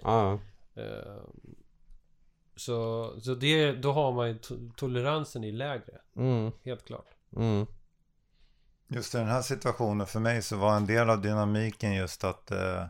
Så, 2.60 3.10
så 3.20 3.34
det, 3.34 3.72
då 3.72 3.92
har 3.92 4.12
man 4.12 4.28
ju 4.28 4.34
to- 4.34 4.72
toleransen 4.76 5.44
är 5.44 5.52
lägre. 5.52 6.00
Mm, 6.16 6.52
Helt 6.64 6.86
klart. 6.86 7.06
mm, 7.36 7.66
Just 8.88 9.14
i 9.14 9.18
den 9.18 9.28
här 9.28 9.42
situationen 9.42 10.06
för 10.06 10.20
mig 10.20 10.42
så 10.42 10.56
var 10.56 10.76
en 10.76 10.86
del 10.86 11.10
av 11.10 11.22
dynamiken 11.22 11.94
just 11.94 12.24
att 12.24 12.50
eh, 12.50 12.84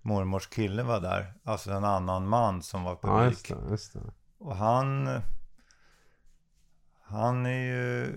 mormors 0.00 0.46
kille 0.46 0.82
var 0.82 1.00
där. 1.00 1.34
Alltså 1.44 1.70
en 1.70 1.84
annan 1.84 2.28
man 2.28 2.62
som 2.62 2.82
var 2.84 2.98
ja 3.02 3.24
just 3.24 3.46
publik. 3.48 3.64
det, 3.66 3.70
just 3.70 3.92
det. 3.92 4.00
Och 4.38 4.56
han... 4.56 5.20
Han 7.02 7.46
är 7.46 7.64
ju... 7.64 8.14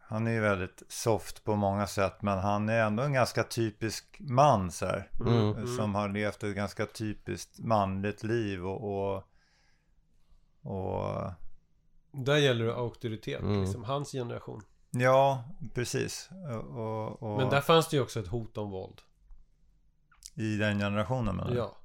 Han 0.00 0.26
är 0.26 0.30
ju 0.30 0.40
väldigt 0.40 0.82
soft 0.88 1.44
på 1.44 1.56
många 1.56 1.86
sätt 1.86 2.22
men 2.22 2.38
han 2.38 2.68
är 2.68 2.82
ändå 2.86 3.02
en 3.02 3.12
ganska 3.12 3.44
typisk 3.44 4.16
man 4.20 4.70
så 4.70 4.86
här. 4.86 5.10
Mm. 5.20 5.66
Som 5.76 5.94
har 5.94 6.08
levt 6.08 6.42
ett 6.42 6.56
ganska 6.56 6.86
typiskt 6.86 7.58
manligt 7.58 8.22
liv 8.22 8.66
och... 8.66 9.14
och, 9.14 9.24
och 10.64 11.30
Där 12.12 12.36
gäller 12.36 12.64
det 12.64 12.74
auktoritet. 12.74 13.40
Mm. 13.40 13.60
Liksom, 13.62 13.84
hans 13.84 14.12
generation. 14.12 14.62
ja, 14.90 15.44
precis. 15.74 16.28
Och, 16.70 17.22
och, 17.22 17.38
Men 17.38 17.48
där 17.50 17.60
fanns 17.60 17.88
det 17.88 17.96
ju 17.96 18.02
också 18.02 18.20
ett 18.20 18.28
hot 18.28 18.58
om 18.58 18.70
våld. 18.70 19.00
I 20.34 20.56
den 20.56 20.78
generationen 20.78 21.36
menar 21.36 21.50
du? 21.50 21.56
Ja. 21.56 21.76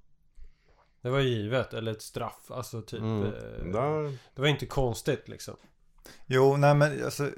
Det 1.02 1.10
var 1.10 1.20
givet, 1.20 1.74
eller 1.74 1.92
ett 1.92 2.02
straff. 2.02 2.52
Alltså 2.52 2.82
typ... 2.82 3.00
Mm. 3.00 3.24
Eh, 3.24 3.32
Där, 3.74 4.18
det 4.36 4.42
var 4.42 4.48
inte 4.48 4.66
konstigt 4.66 5.28
liksom. 5.28 5.56
Jo, 6.26 6.58
nej 6.58 6.76
men 6.76 7.06
alltså 7.06 7.30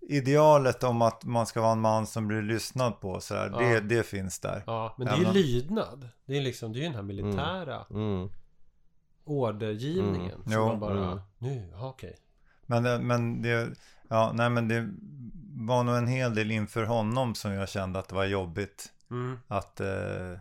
idealet 0.00 0.82
om 0.84 1.02
att 1.02 1.24
man 1.24 1.46
ska 1.46 1.60
vara 1.60 1.72
en 1.72 1.80
man 1.80 2.06
som 2.06 2.26
blir 2.28 2.42
lyssnad 2.42 3.00
på 3.00 3.20
så 3.20 3.34
här, 3.34 3.50
Ja. 3.50 3.58
det, 3.58 3.80
det 3.80 4.02
finns 4.02 4.40
där. 4.40 4.62
Ja, 4.66 4.94
men 4.98 5.06
det 5.06 5.12
är 5.12 5.18
ju 5.18 5.32
lydnad. 5.32 6.08
Det 6.26 6.36
är 6.36 6.40
liksom, 6.40 6.72
det 6.72 6.78
är 6.78 6.80
ju 6.80 6.86
den 6.86 6.94
här 6.94 7.02
militära 7.02 7.86
mm, 7.90 8.30
ordergivningen. 9.30 10.32
Mm. 10.34 10.42
Jo. 10.46 10.66
man 10.66 10.80
bara, 10.80 11.04
Mm. 11.06 11.18
nu, 11.38 11.68
ja, 11.72 11.88
okej. 11.88 12.16
Men, 12.66 12.82
det- 12.82 12.98
men 12.98 13.42
det, 13.42 13.70
ja, 14.08 14.32
nej 14.34 14.50
men 14.50 14.68
det 14.68 14.88
var 15.66 15.84
nog 15.84 15.96
en 15.96 16.06
hel 16.06 16.34
del 16.34 16.50
inför 16.50 16.84
honom 16.84 17.34
som 17.34 17.52
jag 17.52 17.68
kände 17.68 17.98
att 17.98 18.08
det 18.08 18.14
var 18.14 18.24
jobbigt 18.24 18.92
Mm. 19.10 19.38
att 19.48 19.80
eh, 19.80 20.38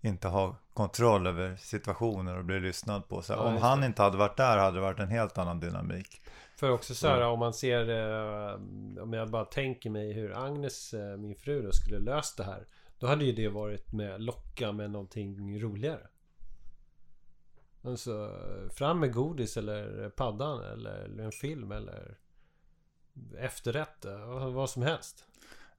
inte 0.00 0.28
ha 0.28 0.56
kontroll 0.74 1.26
över 1.26 1.56
situationer 1.56 2.38
och 2.38 2.44
bli 2.44 2.60
lyssnad 2.60 3.08
på. 3.08 3.22
Så 3.22 3.32
Ja, 3.32 3.36
om 3.38 3.56
han 3.56 3.80
det. 3.80 3.86
inte 3.86 4.02
hade 4.02 4.16
varit 4.16 4.36
där 4.36 4.58
hade 4.58 4.76
det 4.76 4.80
varit 4.80 5.00
en 5.00 5.08
helt 5.08 5.38
annan 5.38 5.60
dynamik. 5.60 6.20
För 6.56 6.70
också 6.70 6.94
så 6.94 7.08
här 7.08 7.22
om 7.22 7.38
man 7.38 7.54
ser 7.54 7.88
eh, 7.90 8.54
Om 9.02 9.12
jag 9.12 9.30
bara 9.30 9.44
tänker 9.44 9.90
mig 9.90 10.12
hur 10.12 10.44
Agnes, 10.46 10.94
eh, 10.94 11.16
min 11.16 11.34
fru 11.36 11.62
då, 11.62 11.72
skulle 11.72 11.98
löst 11.98 12.36
det 12.36 12.44
här 12.44 12.64
Då 12.98 13.06
hade 13.06 13.24
ju 13.24 13.32
det 13.32 13.48
varit 13.48 13.92
med 13.92 14.20
locka 14.22 14.72
med 14.72 14.90
någonting 14.90 15.60
roligare 15.62 16.00
Alltså 17.84 18.30
fram 18.74 19.00
med 19.00 19.12
godis 19.12 19.56
eller 19.56 20.08
paddan 20.10 20.64
eller 20.64 21.18
en 21.24 21.32
film 21.32 21.72
eller 21.72 22.16
Efterrätt, 23.38 24.04
eh, 24.04 24.48
vad 24.52 24.70
som 24.70 24.82
helst 24.82 25.24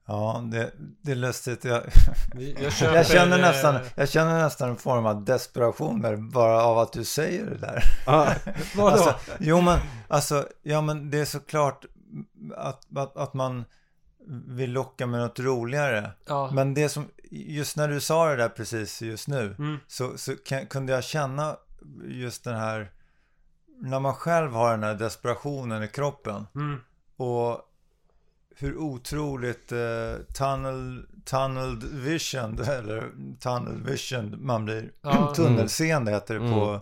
Ja, 0.08 0.42
det, 0.52 0.72
det 1.02 1.12
är 1.12 1.16
lustigt. 1.16 1.64
Jag, 1.64 1.82
Jag, 2.62 2.72
köper, 2.72 2.94
jag, 2.96 3.06
känner 3.06 3.36
eh, 3.38 3.42
nästan, 3.42 3.78
jag 3.94 4.08
känner 4.08 4.42
nästan 4.42 4.70
en 4.70 4.76
form 4.76 5.06
av 5.06 5.24
desperation 5.24 6.00
där, 6.02 6.16
bara 6.16 6.62
av 6.62 6.78
att 6.78 6.92
du 6.92 7.04
säger 7.04 7.46
det 7.46 7.56
där. 7.58 7.82
ah, 8.06 8.32
Vadå? 8.76 8.88
Alltså, 8.88 9.14
jo 9.40 9.60
men, 9.60 9.78
alltså, 10.08 10.48
ja 10.62 10.80
men 10.80 11.10
det 11.10 11.18
är 11.18 11.24
såklart 11.24 11.84
att, 12.56 12.96
att, 12.96 13.16
att 13.16 13.34
man 13.34 13.64
vill 14.46 14.72
locka 14.72 15.06
med 15.06 15.20
något 15.20 15.40
roligare. 15.40 16.10
ja. 16.26 16.50
Men 16.52 16.74
det 16.74 16.88
som, 16.88 17.08
just 17.30 17.76
när 17.76 17.88
du 17.88 18.00
sa 18.00 18.28
det 18.28 18.36
där 18.36 18.48
precis 18.48 19.02
just 19.02 19.28
nu, 19.28 19.54
Mm. 19.58 19.78
så, 19.86 20.18
så 20.18 20.36
kan, 20.36 20.66
kunde 20.66 20.92
jag 20.92 21.04
känna 21.04 21.56
just 22.04 22.44
den 22.44 22.56
här, 22.56 22.90
när 23.80 24.00
man 24.00 24.14
själv 24.14 24.52
har 24.52 24.70
den 24.70 24.82
här 24.82 24.94
desperationen 24.94 25.82
i 25.82 25.88
kroppen 25.88 26.46
Mm. 26.54 26.80
och 27.16 27.60
hur 28.58 28.76
otroligt 28.76 29.72
eh, 29.72 29.78
tunnel, 30.34 31.06
tunneled 31.24 31.82
vision, 31.84 32.60
eller 32.68 33.10
tunnel 33.40 33.82
vision 33.82 34.36
man 34.46 34.64
blir. 34.64 34.92
Ja. 35.02 35.32
Tunnelseende 35.36 36.10
heter 36.12 36.34
det 36.34 36.40
Mm. 36.40 36.52
på 36.52 36.80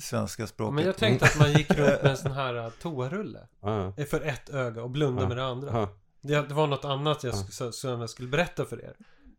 svenska 0.00 0.46
språket. 0.46 0.74
Men 0.74 0.84
jag 0.84 0.96
tänkte 0.96 1.24
att 1.26 1.38
man 1.38 1.52
gick 1.52 1.70
runt 1.74 2.02
med 2.02 2.10
en 2.10 2.16
sån 2.16 2.32
här 2.32 2.54
eh, 2.54 2.68
toarulle 2.82 3.40
ah, 3.60 3.92
eh, 3.96 4.04
För 4.06 4.20
ett 4.20 4.50
öga 4.50 4.82
och 4.82 4.90
blunda 4.90 5.22
Ja. 5.22 5.28
med 5.28 5.36
det 5.36 5.44
andra 5.44 5.78
ah, 5.82 5.88
Det, 6.20 6.48
det 6.48 6.54
var 6.54 6.66
något 6.66 6.84
annat 6.84 7.24
jag, 7.24 7.34
som 7.74 8.00
jag 8.00 8.10
skulle 8.10 8.28
berätta 8.28 8.64
för 8.64 8.84
er. 8.84 8.94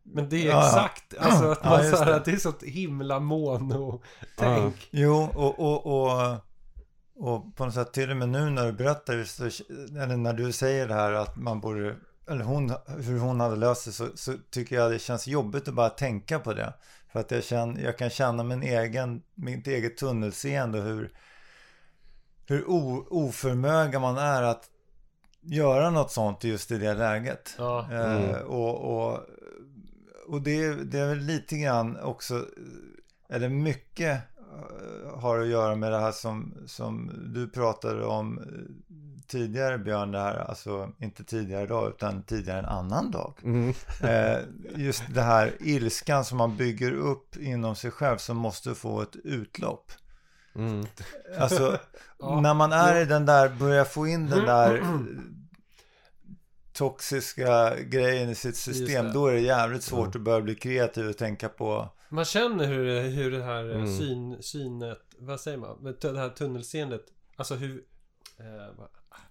Men 0.06 0.28
det 0.28 0.36
är 0.36 0.46
Ja, 0.46 0.50
ja. 0.52 0.66
exakt, 0.66 1.14
alltså 1.18 1.44
att 1.50 1.60
Ja, 1.62 1.70
man 1.70 1.84
just 1.86 1.98
så 1.98 2.04
det. 2.04 2.16
att 2.16 2.24
det 2.24 2.32
är 2.32 2.36
sånt 2.36 2.62
himla 2.62 3.20
mono-tänk. 3.20 4.88
Jo, 4.90 5.28
och, 5.34 5.58
och, 5.60 5.86
och, 5.86 6.36
och 7.16 7.56
på 7.56 7.64
något 7.64 7.74
sätt 7.74 7.92
till 7.92 8.10
och 8.10 8.16
med 8.16 8.28
nu 8.28 8.50
när 8.50 8.66
du 8.66 8.72
berättar, 8.72 9.24
så, 9.24 9.44
eller 10.02 10.16
när 10.16 10.32
du 10.32 10.52
säger 10.52 10.88
det 10.88 10.94
här 10.94 11.12
att 11.12 11.36
man 11.36 11.60
borde, 11.60 11.96
eller 12.30 12.44
hon, 12.44 12.72
hur 12.86 13.18
hon 13.18 13.40
hade 13.40 13.56
löst 13.56 13.84
det, 13.84 13.92
så, 13.92 14.08
så 14.14 14.32
tycker 14.50 14.76
jag 14.76 14.90
det 14.92 14.98
känns 14.98 15.26
jobbigt 15.26 15.68
att 15.68 15.74
bara 15.74 15.88
tänka 15.90 16.38
på 16.38 16.52
det. 16.54 16.72
För 17.12 17.20
att 17.20 17.30
jag, 17.30 17.44
känner, 17.44 17.80
jag 17.82 17.98
kan 17.98 18.10
känna 18.10 18.42
min 18.42 18.62
egen, 18.62 19.22
mitt 19.34 19.66
eget 19.66 19.96
tunnelseende, 19.96 20.80
hur, 20.80 21.12
hur 22.46 22.70
o, 22.70 23.06
oförmöga 23.10 23.98
man 23.98 24.16
är 24.18 24.42
att 24.42 24.70
göra 25.40 25.90
något 25.90 26.10
sånt 26.10 26.44
just 26.44 26.70
i 26.70 26.78
det 26.78 26.94
läget. 26.94 27.54
Ja. 27.58 27.86
Eh, 27.92 28.16
Mm. 28.16 28.46
och 28.46 28.96
och, 28.96 29.20
och 30.28 30.42
det, 30.42 30.84
det 30.84 30.98
är 30.98 31.08
väl 31.08 31.18
lite 31.18 31.56
grann 31.56 31.98
också, 32.00 32.46
eller 33.28 33.48
mycket 33.48 34.22
eh, 34.38 35.18
har 35.18 35.38
att 35.38 35.48
göra 35.48 35.74
med 35.74 35.92
det 35.92 36.00
här 36.00 36.12
som, 36.12 36.54
som 36.66 37.10
du 37.34 37.48
pratade 37.48 38.04
om 38.04 38.38
eh, 38.38 38.44
tidigare 39.26 39.78
Björn, 39.78 40.12
det 40.12 40.18
här, 40.18 40.36
alltså 40.36 40.92
inte 40.98 41.24
tidigare 41.24 41.66
dag 41.66 41.88
utan 41.88 42.22
tidigare 42.22 42.58
en 42.58 42.64
annan 42.64 43.10
dag. 43.10 43.34
Mm. 43.42 43.74
Eh, 44.02 44.38
just 44.76 45.02
det 45.14 45.22
här 45.22 45.52
ilskan 45.60 46.24
som 46.24 46.38
man 46.38 46.56
bygger 46.56 46.92
upp 46.92 47.36
inom 47.36 47.76
sig 47.76 47.90
själv 47.90 48.18
som 48.18 48.36
måste 48.36 48.74
få 48.74 49.02
ett 49.02 49.16
utlopp. 49.16 49.92
Mm. 50.54 50.86
Alltså, 51.38 51.78
Ja. 52.18 52.40
när 52.40 52.54
man 52.54 52.72
är 52.72 52.96
i 52.96 53.04
den 53.04 53.26
där, 53.26 53.48
börjar 53.48 53.84
få 53.84 54.06
in 54.06 54.26
den 54.30 54.44
där 54.44 54.74
eh, 54.78 54.90
toxiska 56.76 57.76
grejen 57.80 58.30
i 58.30 58.34
sitt 58.34 58.56
system, 58.56 59.12
då 59.12 59.26
är 59.26 59.32
det 59.32 59.40
jävligt 59.40 59.82
svårt 59.82 60.14
att 60.16 60.20
börja 60.20 60.40
bli 60.40 60.54
kreativ 60.54 61.08
och 61.08 61.16
tänka 61.16 61.48
på 61.48 61.88
Man 62.08 62.24
känner 62.24 62.66
hur, 62.66 62.84
det- 62.86 63.00
hur 63.00 63.30
det 63.30 63.42
här 63.42 63.70
eh, 63.70 63.76
Mm. 63.76 63.98
syn, 63.98 64.36
synet, 64.42 64.98
vad 65.18 65.40
säger 65.40 65.58
man? 65.58 65.94
Det 66.00 66.18
här 66.18 66.28
tunnelseendet, 66.28 67.02
alltså 67.36 67.54
hur... 67.54 67.82
Eh, 68.38 68.84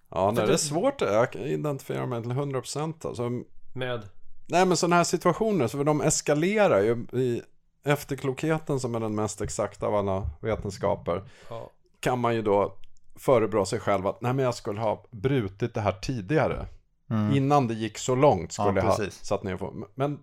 Ja, 0.09 0.31
nej, 0.35 0.47
det 0.47 0.53
är 0.53 0.57
svårt. 0.57 1.01
Jag 1.01 1.31
kan 1.31 1.41
identifiera 1.41 2.05
mig 2.05 2.21
till 2.21 2.31
100% 2.31 3.05
alltså. 3.07 3.29
med... 3.75 4.01
Nej 4.47 4.65
men 4.65 4.77
sådana 4.77 4.95
här 4.95 5.03
situationer, 5.03 5.67
så 5.67 5.83
de 5.83 6.01
eskalerar 6.01 6.81
ju 6.81 6.91
i 7.21 7.41
efterklokheten 7.83 8.79
som 8.79 8.95
är 8.95 8.99
den 8.99 9.15
mest 9.15 9.41
exakta 9.41 9.87
av 9.87 9.95
alla 9.95 10.29
vetenskaper. 10.41 11.23
Ja. 11.49 11.71
Kan 11.99 12.19
man 12.19 12.35
ju 12.35 12.41
då 12.41 12.75
förebrå 13.15 13.65
sig 13.65 13.79
själv 13.79 14.07
att 14.07 14.21
nej 14.21 14.33
men 14.33 14.45
jag 14.45 14.55
skulle 14.55 14.79
ha 14.81 15.05
brutit 15.11 15.73
det 15.73 15.81
här 15.81 15.91
tidigare. 15.91 16.65
Innan 17.09 17.67
det 17.67 17.73
gick 17.73 17.97
så 17.97 18.15
långt 18.15 18.51
skulle 18.51 18.67
Ja, 18.67 18.75
jag 18.75 18.83
ha 18.83 19.09
satt 19.09 19.43
ner 19.43 19.57
foten. 19.57 19.83
Men 19.95 20.19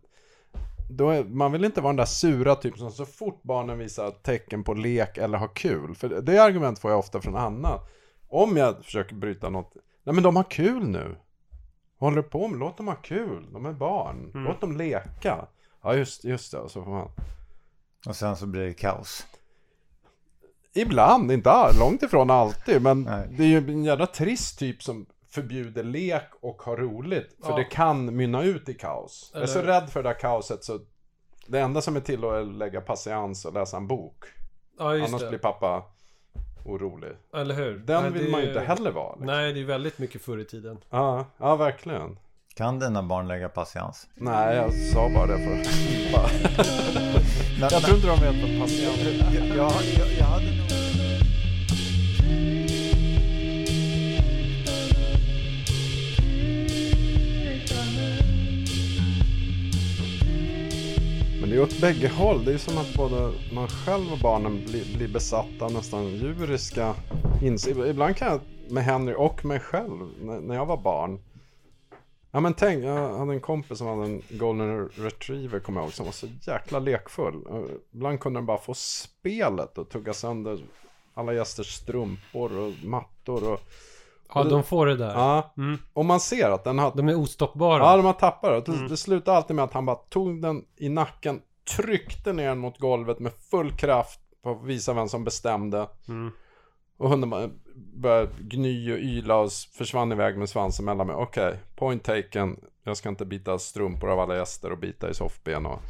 då 0.90 1.11
är, 1.11 1.25
man 1.25 1.53
vill 1.53 1.64
inte 1.64 1.81
vara 1.81 1.92
den 1.92 1.97
där 1.97 2.05
sura 2.05 2.55
typen 2.55 2.79
som 2.79 2.90
så 2.90 3.07
fort 3.07 3.42
barnen 3.42 3.79
visar 3.79 4.11
tecken 4.11 4.64
på 4.64 4.75
lek 4.75 5.18
eller 5.18 5.38
har 5.38 5.49
kul. 5.55 5.95
För 5.95 6.09
det 6.09 6.38
argument 6.38 6.79
får 6.79 6.90
jag 6.90 6.99
ofta 6.99 7.21
från 7.21 7.37
Anna. 7.37 7.79
Om 8.29 8.57
jag 8.57 8.85
försöker 8.85 9.14
bryta 9.14 9.51
något. 9.51 9.77
Nej 10.05 10.14
men 10.14 10.25
de 10.25 10.37
har 10.37 10.45
kul 10.51 10.88
nu. 10.88 11.16
Vad 11.99 12.11
håller 12.11 12.23
du 12.23 12.29
på 12.29 12.49
med? 12.49 12.59
Låt 12.59 12.77
dem 12.77 12.88
ha 12.88 12.95
kul. 12.95 13.47
De 13.53 13.66
är 13.66 13.73
barn. 13.73 14.31
Låt 14.35 14.61
dem 14.61 14.77
leka. 14.77 15.47
Ja 15.83 15.95
just, 15.95 16.25
just 16.25 16.53
det. 16.53 16.68
Så 16.68 16.85
får 16.85 16.90
man. 16.90 17.11
och 18.07 18.16
sen 18.16 18.37
så 18.37 18.47
blir 18.47 18.62
det 18.62 18.75
kaos. 18.75 19.27
Ibland, 20.75 21.33
inte 21.33 21.51
all, 21.51 21.79
långt 21.79 22.03
ifrån 22.03 22.31
alltid. 22.31 22.83
Men 22.83 23.03
Nej. 23.03 23.29
det 23.37 23.42
är 23.42 23.47
ju 23.47 23.59
en 23.59 23.85
jävla 23.85 24.07
trist 24.07 24.59
typ 24.59 24.83
som 24.83 25.07
förbjuder 25.35 25.83
lek 25.83 26.29
och 26.40 26.62
har 26.62 26.77
roligt. 26.77 27.37
För 27.45 27.51
Ja. 27.51 27.57
det 27.57 27.64
kan 27.64 28.16
mynna 28.16 28.42
ut 28.42 28.68
i 28.68 28.75
kaos. 28.75 29.31
Jag 29.35 29.42
är 29.42 29.47
så 29.47 29.59
Eller- 29.59 29.73
rädd 29.81 29.90
för 29.90 30.03
det 30.03 30.09
där 30.09 30.18
kaoset 30.18 30.64
så 30.64 30.81
det 31.47 31.61
enda 31.61 31.81
som 31.81 31.97
är 31.97 32.01
till 32.01 32.25
är 32.25 32.40
att 32.40 32.47
lägga 32.47 32.81
patiens 32.81 33.45
och 33.45 33.53
läsa 33.55 33.77
en 33.77 33.87
bok. 33.87 34.25
Ja, 34.79 34.95
just 34.97 35.09
Annars 35.09 35.23
det. 35.23 35.29
blir 35.29 35.38
pappa 35.38 35.85
orolig. 36.64 37.11
Eller 37.35 37.55
hur? 37.55 37.79
Den 37.79 38.03
Nej, 38.03 38.12
vill 38.12 38.31
man 38.31 38.40
ju 38.40 38.49
inte 38.49 38.61
heller 38.61 38.90
vara. 38.90 39.11
Liksom. 39.12 39.27
Nej, 39.27 39.53
det 39.53 39.61
är 39.61 39.64
väldigt 39.64 39.99
mycket 39.99 40.23
förr 40.23 40.38
i 40.38 40.45
tiden. 40.45 40.79
Ja, 40.90 41.27
ja, 41.38 41.57
verkligen. 41.57 42.18
Kan 42.55 42.79
dina 42.79 43.03
barn 43.03 43.29
lägga 43.29 43.49
patiens? 43.49 44.09
Nej, 44.14 44.57
jag 44.57 44.73
sa 44.75 45.09
bara 45.14 45.27
det 45.27 45.38
för 45.38 45.53
att 45.61 45.66
Jag 47.73 47.83
tror 47.83 47.97
inte 47.97 48.07
de 48.09 48.21
vet 48.21 48.42
vad 48.51 48.61
patient 48.61 48.99
är. 48.99 50.32
Åt 61.62 61.81
bägge 61.81 62.09
håll. 62.09 62.44
Det 62.44 62.53
är 62.53 62.59
som 62.59 62.79
att 62.79 62.94
både 62.94 63.33
man 63.55 63.68
själv 63.68 64.12
och 64.12 64.18
barnen 64.18 64.64
blir, 64.64 64.96
blir 64.96 65.09
besatta 65.09 65.64
av 65.64 65.72
nästan 65.72 66.07
djuriska 66.07 66.94
insikter. 67.42 67.87
Ibland 67.87 68.16
kan 68.16 68.29
jag 68.29 68.40
med 68.72 68.85
Henry 68.85 69.14
och 69.18 69.44
mig 69.44 69.61
själv, 69.61 70.09
när, 70.20 70.40
när 70.40 70.55
jag 70.55 70.66
var 70.66 70.77
barn. 70.77 71.20
Ja 72.31 72.40
men 72.40 72.55
tänk, 72.55 72.85
jag 72.85 73.18
hade 73.18 73.33
en 73.33 73.40
kompis 73.40 73.79
som 73.79 73.87
hade 73.87 74.05
en 74.05 74.22
golden 74.31 74.88
retriever 74.88 75.61
kommer 75.61 75.81
jag 75.81 75.87
ihåg, 75.87 75.92
som 75.94 76.05
var 76.05 76.12
så 76.12 76.27
jäkla 76.40 76.79
lekfull. 76.79 77.44
Ibland 77.94 78.20
kunde 78.20 78.38
den 78.40 78.46
bara 78.46 78.59
få 78.59 78.75
spelet 78.75 79.79
och 79.79 79.88
tugga 79.88 80.12
sönder 80.14 80.59
alla 81.14 81.35
gästers 81.35 81.75
strumpor 81.75 82.59
och 82.59 82.72
mattor 82.85 83.53
och... 83.53 83.61
Ja, 84.35 84.44
de 84.44 84.62
får 84.62 84.87
det 84.87 84.96
där. 84.96 85.12
Ja, 85.14 85.53
Mm. 85.57 85.79
och 85.92 86.05
man 86.05 86.20
ser 86.20 86.51
att 86.51 86.64
den 86.64 86.79
har 86.79 86.92
De 86.96 87.09
är 87.09 87.14
ostoppbara. 87.14 87.83
Ja, 87.83 87.96
de 87.96 88.07
har 88.07 88.12
tappat 88.12 88.66
det. 88.66 88.72
Det, 88.72 88.88
det 88.88 88.96
slutade 88.96 89.37
alltid 89.37 89.57
med 89.57 89.64
att 89.64 89.72
han 89.72 89.87
bara 89.87 89.96
tog 89.96 90.42
den 90.42 90.64
i 90.77 90.88
nacken, 90.88 91.40
tryckte 91.64 92.33
ner 92.33 92.55
mot 92.55 92.79
golvet 92.79 93.18
med 93.18 93.33
full 93.51 93.77
kraft 93.77 94.20
för 94.42 94.53
att 94.53 94.64
visa 94.64 94.92
vem 94.92 95.09
som 95.09 95.25
bestämde. 95.25 95.88
Mm. 96.09 96.33
Och 96.96 97.09
hunden 97.09 97.31
bara 97.31 97.51
började 97.75 98.33
gny 98.40 98.92
och 98.92 98.98
yla 98.98 99.37
och 99.37 99.53
försvann 99.53 100.12
iväg 100.12 100.38
med 100.38 100.48
svansen 100.48 100.85
mellan 100.85 101.07
mig. 101.07 101.16
Okej, 101.16 101.61
point 101.75 102.05
taken. 102.05 102.61
Jag 102.85 102.96
ska 102.96 103.09
inte 103.09 103.25
bita 103.25 103.59
strumpor 103.59 104.11
av 104.11 104.20
alla 104.20 104.37
gäster 104.37 104.72
och 104.72 104.79
bita 104.79 105.11
i 105.11 105.14
soffben 105.14 105.66
och... 105.66 105.81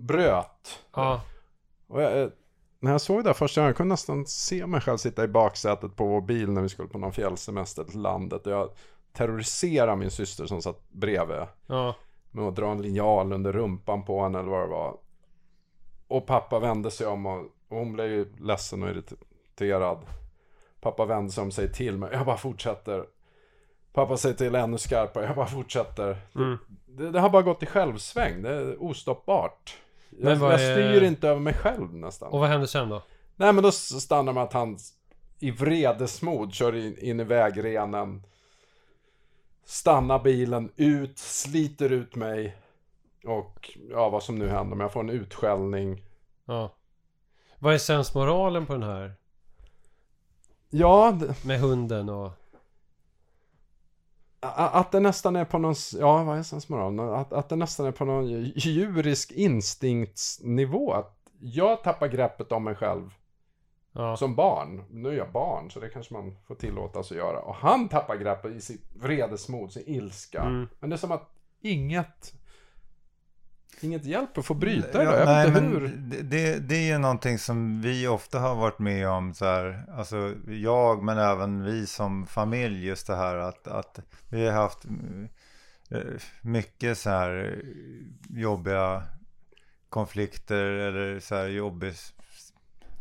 Bröt. 0.00 0.82
Ja. 0.94 1.22
Och 1.86 2.02
jag, 2.02 2.22
eh, 2.22 2.28
när 2.80 2.92
jag 2.92 3.00
såg 3.00 3.24
det 3.24 3.34
första 3.34 3.60
gången, 3.60 3.68
jag 3.68 3.76
kunde 3.76 3.92
nästan 3.92 4.26
se 4.26 4.66
mig 4.66 4.80
själv 4.80 4.96
sitta 4.96 5.24
i 5.24 5.28
baksätet 5.28 5.96
på 5.96 6.06
vår 6.06 6.20
bil 6.20 6.50
när 6.50 6.62
vi 6.62 6.68
skulle 6.68 6.88
på 6.88 6.98
någon 6.98 7.12
fjällsemester 7.12 7.84
till 7.84 8.00
landet. 8.00 8.46
Och 8.46 8.52
jag 8.52 8.70
terroriserade 9.12 9.96
min 9.96 10.10
syster 10.10 10.46
som 10.46 10.62
satt 10.62 10.90
bredvid. 10.90 11.36
Ja. 11.66 11.94
Med 12.30 12.44
att 12.44 12.56
dra 12.56 12.70
en 12.70 12.82
linjal 12.82 13.32
under 13.32 13.52
rumpan 13.52 14.04
på 14.04 14.22
henne 14.22 14.38
eller 14.38 14.50
vad 14.50 14.62
det 14.62 14.66
var. 14.70 14.96
Och 16.08 16.26
pappa 16.26 16.58
vände 16.58 16.90
sig 16.90 17.06
om 17.06 17.26
och, 17.26 17.38
och 17.68 17.76
hon 17.76 17.92
blev 17.92 18.06
ju 18.06 18.26
ledsen 18.40 18.82
och 18.82 18.88
irriterad. 18.90 19.98
Pappa 20.80 21.04
vände 21.04 21.32
sig 21.32 21.42
om 21.42 21.50
sig 21.50 21.72
till 21.72 21.96
mig. 21.98 22.10
Jag 22.12 22.26
bara 22.26 22.36
fortsätter. 22.36 23.04
Pappa 23.92 24.16
säger 24.16 24.34
till 24.34 24.54
ännu 24.54 24.78
skarpare. 24.78 25.24
Jag 25.26 25.36
bara 25.36 25.46
fortsätter. 25.46 26.16
Mm. 26.34 26.58
Det, 26.86 27.10
det 27.10 27.20
har 27.20 27.30
bara 27.30 27.42
gått 27.42 27.62
i 27.62 27.66
självsväng. 27.66 28.42
Det 28.42 28.50
är 28.54 28.82
ostoppbart. 28.82 29.76
Jag, 30.10 30.36
vad 30.36 30.52
jag 30.52 30.62
är- 30.62 30.74
styr 30.74 31.06
inte 31.06 31.28
över 31.28 31.40
mig 31.40 31.54
själv 31.54 31.94
nästan. 31.94 32.32
Och 32.32 32.40
vad 32.40 32.48
hände 32.48 32.68
sen 32.68 32.88
då? 32.88 33.02
Nej 33.36 33.52
men 33.52 33.62
då 33.62 33.72
stannar 33.72 34.32
med 34.32 34.42
att 34.42 34.52
han 34.52 34.78
i 35.38 35.50
vredesmod 35.50 36.54
kör 36.54 36.76
in, 36.76 36.98
in 36.98 37.20
i 37.20 37.24
vägrenen. 37.24 38.22
Stannar 39.70 40.18
bilen 40.18 40.72
ut, 40.76 41.18
sliter 41.18 41.92
ut 41.92 42.16
mig. 42.16 42.56
Och 43.24 43.78
ja, 43.90 44.08
vad 44.08 44.22
som 44.22 44.38
nu 44.38 44.48
händer. 44.48 44.76
Men 44.76 44.84
jag 44.84 44.92
får 44.92 45.00
en 45.00 45.10
utskällning. 45.10 46.02
Ja. 46.44 46.74
Vad 47.58 47.74
är 47.74 47.78
sensmoralen 47.78 48.66
på 48.66 48.72
den 48.72 48.82
här? 48.82 49.12
Ja, 50.70 51.18
Med 51.44 51.60
hunden 51.60 52.08
och... 52.08 52.32
att 54.40 54.92
det 54.92 55.00
nästan 55.00 55.36
är 55.36 55.44
på 55.44 55.58
någon, 55.58 55.74
ja 55.98 56.24
vad 56.24 56.38
är 56.38 56.42
sensmoralen? 56.42 57.00
Att, 57.00 57.32
att 57.32 57.48
det 57.48 57.56
nästan 57.56 57.86
är 57.86 57.92
på 57.92 58.04
någon 58.04 58.28
djurisk 58.42 59.32
instinktsnivå. 59.32 60.92
Att 60.92 61.18
jag 61.40 61.82
tappar 61.82 62.08
greppet 62.08 62.52
om 62.52 62.64
mig 62.64 62.74
själv 62.74 63.10
Ja. 63.92 64.16
som 64.16 64.34
barn. 64.34 64.84
Nu 64.90 65.08
är 65.08 65.12
jag 65.12 65.32
barn 65.32 65.70
så 65.70 65.80
det 65.80 65.88
kanske 65.88 66.14
man 66.14 66.36
får 66.46 66.54
tillåtas 66.54 67.10
att 67.10 67.16
göra. 67.16 67.38
Och 67.40 67.54
han 67.54 67.88
tappar 67.88 68.16
greppet 68.16 68.52
i 68.52 68.60
sitt 68.60 68.84
vredesmod, 68.94 69.72
sin 69.72 69.82
ilska. 69.86 70.42
Mm. 70.42 70.68
Men 70.80 70.90
det 70.90 70.96
är 70.96 70.98
som 70.98 71.12
att 71.12 71.30
inget 71.60 72.34
Inget 73.82 74.04
hjälper 74.04 74.42
för 74.42 74.54
att 74.54 74.60
bryta 74.60 74.98
det 74.98 75.04
Ja. 75.04 75.16
Jag 75.16 75.26
nej, 75.26 75.46
vet 75.46 75.56
inte 75.56 75.60
men 75.60 75.80
hur. 75.80 75.88
Det, 75.88 76.22
det, 76.22 76.58
det 76.58 76.74
är 76.74 76.92
ju 76.92 76.98
någonting 76.98 77.38
som 77.38 77.80
vi 77.80 78.08
ofta 78.08 78.38
har 78.38 78.54
varit 78.54 78.78
med 78.78 79.08
om 79.08 79.34
så 79.34 79.44
här, 79.44 79.84
alltså 79.96 80.34
jag 80.46 81.02
men 81.02 81.18
även 81.18 81.64
vi 81.64 81.86
som 81.86 82.26
familj 82.26 82.86
just 82.86 83.06
det 83.06 83.16
här 83.16 83.36
att, 83.36 83.68
att 83.68 84.00
vi 84.28 84.46
har 84.46 84.52
haft 84.52 84.84
eh, 85.90 86.00
mycket 86.42 86.98
så 86.98 87.10
här 87.10 87.62
eh, 87.64 88.40
jobbiga 88.40 89.02
konflikter 89.88 90.64
eller 90.64 91.20
så 91.20 91.34
här 91.34 91.48
jobbig 91.48 91.94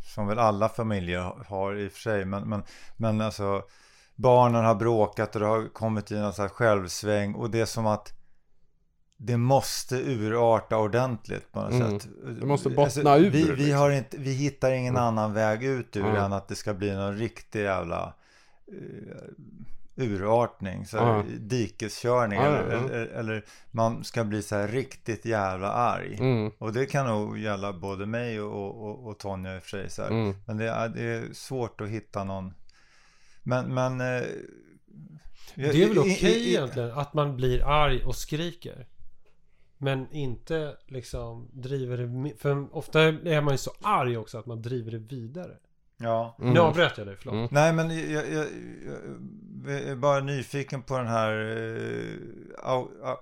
som 0.10 0.28
väl 0.28 0.40
alla 0.40 0.70
familjer 0.70 1.34
har 1.48 1.76
i 1.76 1.88
och 1.88 1.92
för 1.92 2.00
sig 2.00 2.26
men, 2.26 2.50
men, 2.50 2.64
men 2.98 3.22
alltså 3.22 3.64
barnen 4.16 4.66
har 4.66 4.76
bråkat 4.76 5.36
och 5.36 5.42
det 5.42 5.48
har 5.48 5.74
kommit 5.74 6.12
i 6.12 6.16
någon 6.16 6.34
så 6.34 6.42
här 6.42 6.50
självsväng 6.50 7.36
och 7.36 7.50
det 7.50 7.60
är 7.60 7.66
som 7.66 7.88
att 7.88 8.14
det 9.18 9.38
måste 9.38 9.96
urarta 9.96 10.78
ordentligt 10.78 11.52
på 11.52 11.62
något 11.62 11.72
Mm. 11.74 12.00
sätt. 12.00 12.10
Det 12.40 12.46
måste 12.46 12.70
bottna 12.70 13.18
ur, 13.18 13.30
Vi, 13.30 13.44
vi, 13.44 13.56
liksom. 13.56 13.78
har 13.80 13.92
inte, 13.92 14.18
vi 14.18 14.32
hittar 14.34 14.72
ingen 14.72 14.96
Mm. 14.96 15.04
annan 15.08 15.34
väg 15.34 15.64
ut 15.64 15.96
ur 15.96 16.02
Ja. 16.16 16.26
än 16.26 16.34
att 16.34 16.48
det 16.48 16.56
ska 16.56 16.74
bli 16.74 16.96
någon 16.96 17.18
riktig 17.18 17.62
jävla 17.62 18.14
uh, 18.74 19.18
urartning. 20.00 20.86
Så 20.86 20.98
här, 20.98 21.06
Ja. 21.18 21.24
Dikeskörning. 21.40 22.40
Ja, 22.40 22.46
ja, 22.52 22.62
eller. 22.62 23.06
Eller, 23.06 23.46
man 23.72 24.04
ska 24.04 24.24
bli 24.24 24.42
så 24.42 24.56
här 24.56 24.68
riktigt 24.68 25.26
jävla 25.26 25.72
arg. 25.72 26.16
Mm, 26.20 26.52
Och 26.58 26.74
det 26.74 26.86
kan 26.86 27.08
nog 27.08 27.40
gälla 27.40 27.74
både 27.74 28.06
mig 28.06 28.42
och, 28.42 28.84
och, 28.90 29.08
och 29.08 29.20
Tonja 29.20 29.56
i 29.56 29.60
och 29.60 29.64
för 29.64 29.70
sig. 29.70 29.90
Så 29.90 30.02
här. 30.02 30.10
mm. 30.10 30.36
Men 30.46 30.58
det 30.58 30.70
är, 30.70 30.90
det 30.90 31.02
är 31.02 31.34
svårt 31.34 31.82
att 31.82 31.90
hitta 31.90 32.24
någon. 32.24 32.54
Men, 33.44 33.74
men. 33.74 34.02
eh, 34.02 34.24
Det 35.56 35.84
är 35.84 35.88
väl 35.88 36.00
okej 36.00 36.38
i- 36.38 36.50
egentligen 36.56 36.92
att 36.92 37.14
man 37.14 37.36
blir 37.36 37.64
arg 37.64 38.04
och 38.04 38.16
skriker. 38.16 38.88
Men 39.78 40.12
inte 40.14 40.76
liksom 40.88 41.50
driver 41.54 41.98
det... 41.98 42.38
För 42.38 42.76
ofta 42.78 43.02
är 43.02 43.42
man 43.42 43.54
ju 43.54 43.58
så 43.58 43.72
arg 43.82 44.18
också 44.18 44.38
att 44.38 44.46
man 44.46 44.62
driver 44.62 44.92
det 44.92 44.98
vidare. 44.98 45.58
Ja. 46.02 46.36
Mm. 46.40 46.54
Nu 46.54 46.60
avbröt 46.60 46.98
jag 46.98 47.08
dig, 47.08 47.16
förlåt. 47.20 47.34
Mm. 47.34 47.48
Nej, 47.52 47.74
men 47.74 47.90
jag, 48.12 48.12
jag, 48.12 48.32
jag, 48.34 48.46
jag 49.66 49.82
är 49.82 49.96
bara 49.96 50.20
nyfiken 50.20 50.82
på 50.82 50.98
den 50.98 51.08
här 51.08 51.32
eh, 51.32 52.70
au, 52.72 52.88
au, 53.04 53.18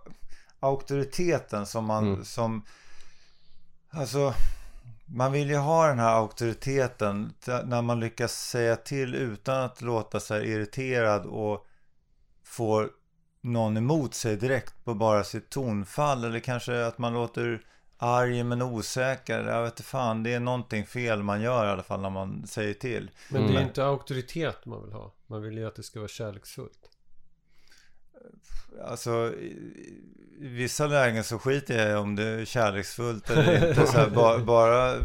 auktoriteten 0.59 1.65
som 1.65 1.85
man, 1.85 2.07
Mm. 2.07 2.25
som, 2.25 2.61
alltså, 3.89 4.33
man 5.05 5.31
vill 5.31 5.49
ju 5.49 5.55
ha 5.57 5.87
den 5.87 5.99
här 5.99 6.15
auktoriteten 6.15 7.33
när 7.65 7.81
man 7.81 7.99
lyckas 7.99 8.33
säga 8.33 8.75
till 8.75 9.15
utan 9.15 9.63
att 9.63 9.81
låta 9.81 10.19
sig 10.19 10.51
irriterad 10.51 11.25
och 11.25 11.65
får 12.43 12.89
någon 13.41 13.77
emot 13.77 14.13
sig 14.13 14.35
direkt 14.37 14.73
på 14.85 14.93
bara 14.93 15.23
sitt 15.23 15.49
tonfall 15.49 16.23
eller 16.23 16.39
kanske 16.39 16.85
att 16.85 16.97
man 16.97 17.13
låter 17.13 17.61
arg 17.97 18.43
men 18.43 18.61
osäker. 18.61 19.43
Jag 19.43 19.63
vet 19.63 19.73
inte 19.73 19.83
fan, 19.83 20.23
det 20.23 20.33
är 20.33 20.39
någonting 20.39 20.85
fel 20.85 21.23
man 21.23 21.41
gör 21.41 21.65
i 21.65 21.69
alla 21.69 21.83
fall 21.83 22.01
när 22.01 22.09
man 22.09 22.47
säger 22.47 22.73
till. 22.73 23.11
Men 23.29 23.41
det 23.41 23.47
är 23.47 23.51
Mm. 23.51 23.63
inte 23.67 23.85
auktoritet 23.85 24.65
man 24.65 24.83
vill 24.83 24.93
ha. 24.93 25.13
Man 25.27 25.41
vill 25.41 25.57
ju 25.57 25.67
att 25.67 25.75
det 25.75 25.83
ska 25.83 25.99
vara 25.99 26.07
kärleksfullt. 26.09 26.89
Alltså 28.87 29.33
i, 29.33 29.57
vissa 30.39 30.87
lägen 30.87 31.23
så 31.23 31.39
skiter 31.39 31.89
jag 31.89 32.01
om 32.01 32.15
det 32.15 32.23
är 32.23 32.45
kärleksfullt 32.45 33.29
eller 33.29 33.69
inte. 33.69 33.87
Så 33.87 33.97
här, 33.97 34.09
ba, 34.09 34.37
bara, 34.45 34.95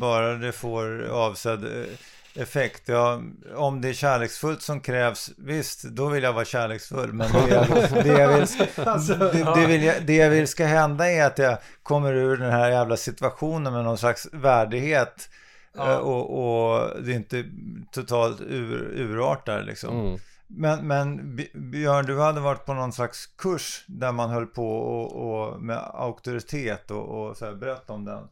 bara 0.00 0.34
det 0.34 0.52
får 0.52 1.02
avsedd 1.08 1.64
eh, 1.64 1.86
effekt. 2.34 2.88
Ja, 2.88 3.22
om 3.56 3.80
det 3.80 3.88
är 3.88 3.92
kärleksfullt 3.92 4.62
som 4.62 4.80
krävs, 4.80 5.30
visst, 5.38 5.82
då 5.82 6.08
vill 6.08 6.22
jag 6.22 6.32
vara 6.32 6.44
kärleksfull. 6.44 7.12
Men 7.12 7.32
det 7.32 7.48
jag, 7.48 7.66
det 8.04 8.20
jag, 8.20 8.28
vill, 8.28 8.46
Alltså, 8.86 9.14
det, 9.14 9.52
det, 9.54 9.66
vill 9.66 9.82
jag, 9.82 10.06
det 10.06 10.16
jag 10.16 10.30
vill 10.30 10.48
ska 10.48 10.64
hända 10.66 11.10
är 11.10 11.26
att 11.26 11.38
jag 11.38 11.58
kommer 11.82 12.14
ur 12.14 12.36
den 12.36 12.52
här 12.52 12.70
jävla 12.70 12.96
situationen 12.96 13.72
med 13.72 13.84
någon 13.84 13.98
slags 13.98 14.28
värdighet. 14.32 15.28
Ja. 15.76 15.92
eh, 15.92 15.98
Och, 15.98 16.30
och 16.38 17.02
det 17.02 17.12
är 17.12 17.16
inte 17.16 17.44
totalt 17.92 18.40
ur, 18.40 18.92
urartar 18.96 19.62
liksom. 19.62 20.00
Mm. 20.00 20.18
Men, 20.46 20.86
men 20.86 21.36
Björn, 21.54 22.06
du 22.06 22.20
hade 22.20 22.40
varit 22.40 22.66
på 22.66 22.74
någon 22.74 22.92
slags 22.92 23.26
kurs 23.26 23.84
där 23.86 24.12
man 24.12 24.30
höll 24.30 24.46
på 24.46 24.78
och, 24.78 25.12
och 25.12 25.62
med 25.62 25.78
auktoritet 25.94 26.90
och, 26.90 27.08
och 27.08 27.36
så 27.36 27.44
här, 27.46 27.52
berätta 27.52 27.92
om 27.92 28.04
den. 28.04 28.28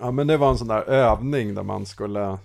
Ja 0.00 0.10
men 0.10 0.26
det 0.26 0.36
var 0.36 0.50
en 0.50 0.58
sån 0.58 0.68
där 0.68 0.82
övning 0.82 1.54
där 1.54 1.62
man 1.62 1.86
skulle 1.86 2.38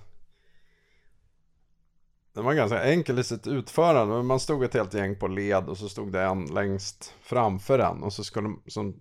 Det 2.34 2.42
var 2.42 2.54
ganska 2.54 2.84
enkel 2.84 3.20
i 3.20 3.24
sitt 3.24 3.48
utförande 3.48 4.16
men 4.16 4.26
man 4.26 4.40
stod 4.40 4.64
ett 4.64 4.74
helt 4.74 4.94
gäng 4.94 5.16
på 5.20 5.28
led 5.28 5.70
och 5.70 5.78
så 5.78 5.90
stod 5.90 6.12
det 6.12 6.22
en 6.22 6.46
längst 6.46 7.16
framför 7.22 7.80
en 7.80 8.04
och 8.04 8.14
så 8.14 8.24
skulle 8.24 8.56
som 8.68 9.00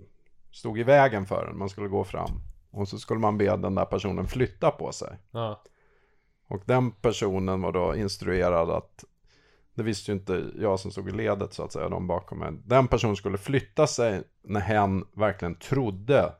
stod 0.52 0.78
i 0.78 0.82
vägen 0.82 1.26
för 1.26 1.46
en, 1.46 1.58
man 1.58 1.68
skulle 1.68 1.88
gå 1.88 2.04
fram 2.04 2.30
och 2.70 2.88
så 2.88 2.98
skulle 2.98 3.20
man 3.20 3.38
be 3.38 3.56
den 3.56 3.74
där 3.74 3.84
personen 3.84 4.26
flytta 4.28 4.70
på 4.70 4.92
sig 4.92 5.18
Ja. 5.30 5.62
och 6.48 6.62
den 6.64 6.90
personen 6.90 7.62
var 7.62 7.72
då 7.72 7.96
instruerad 7.96 8.70
att 8.70 9.04
det 9.74 9.82
visste 9.82 10.10
ju 10.10 10.18
inte 10.18 10.50
jag 10.58 10.80
som 10.80 10.90
stod 10.90 11.08
i 11.08 11.12
ledet 11.12 11.54
så 11.54 11.62
att 11.62 11.72
säga, 11.72 11.88
de 11.88 12.06
bakom 12.06 12.38
mig. 12.38 12.52
Den 12.64 12.88
personen 12.88 13.16
skulle 13.16 13.38
flytta 13.38 13.86
sig 13.86 14.22
när 14.42 14.60
hen 14.60 15.04
verkligen 15.12 15.54
trodde 15.54 16.32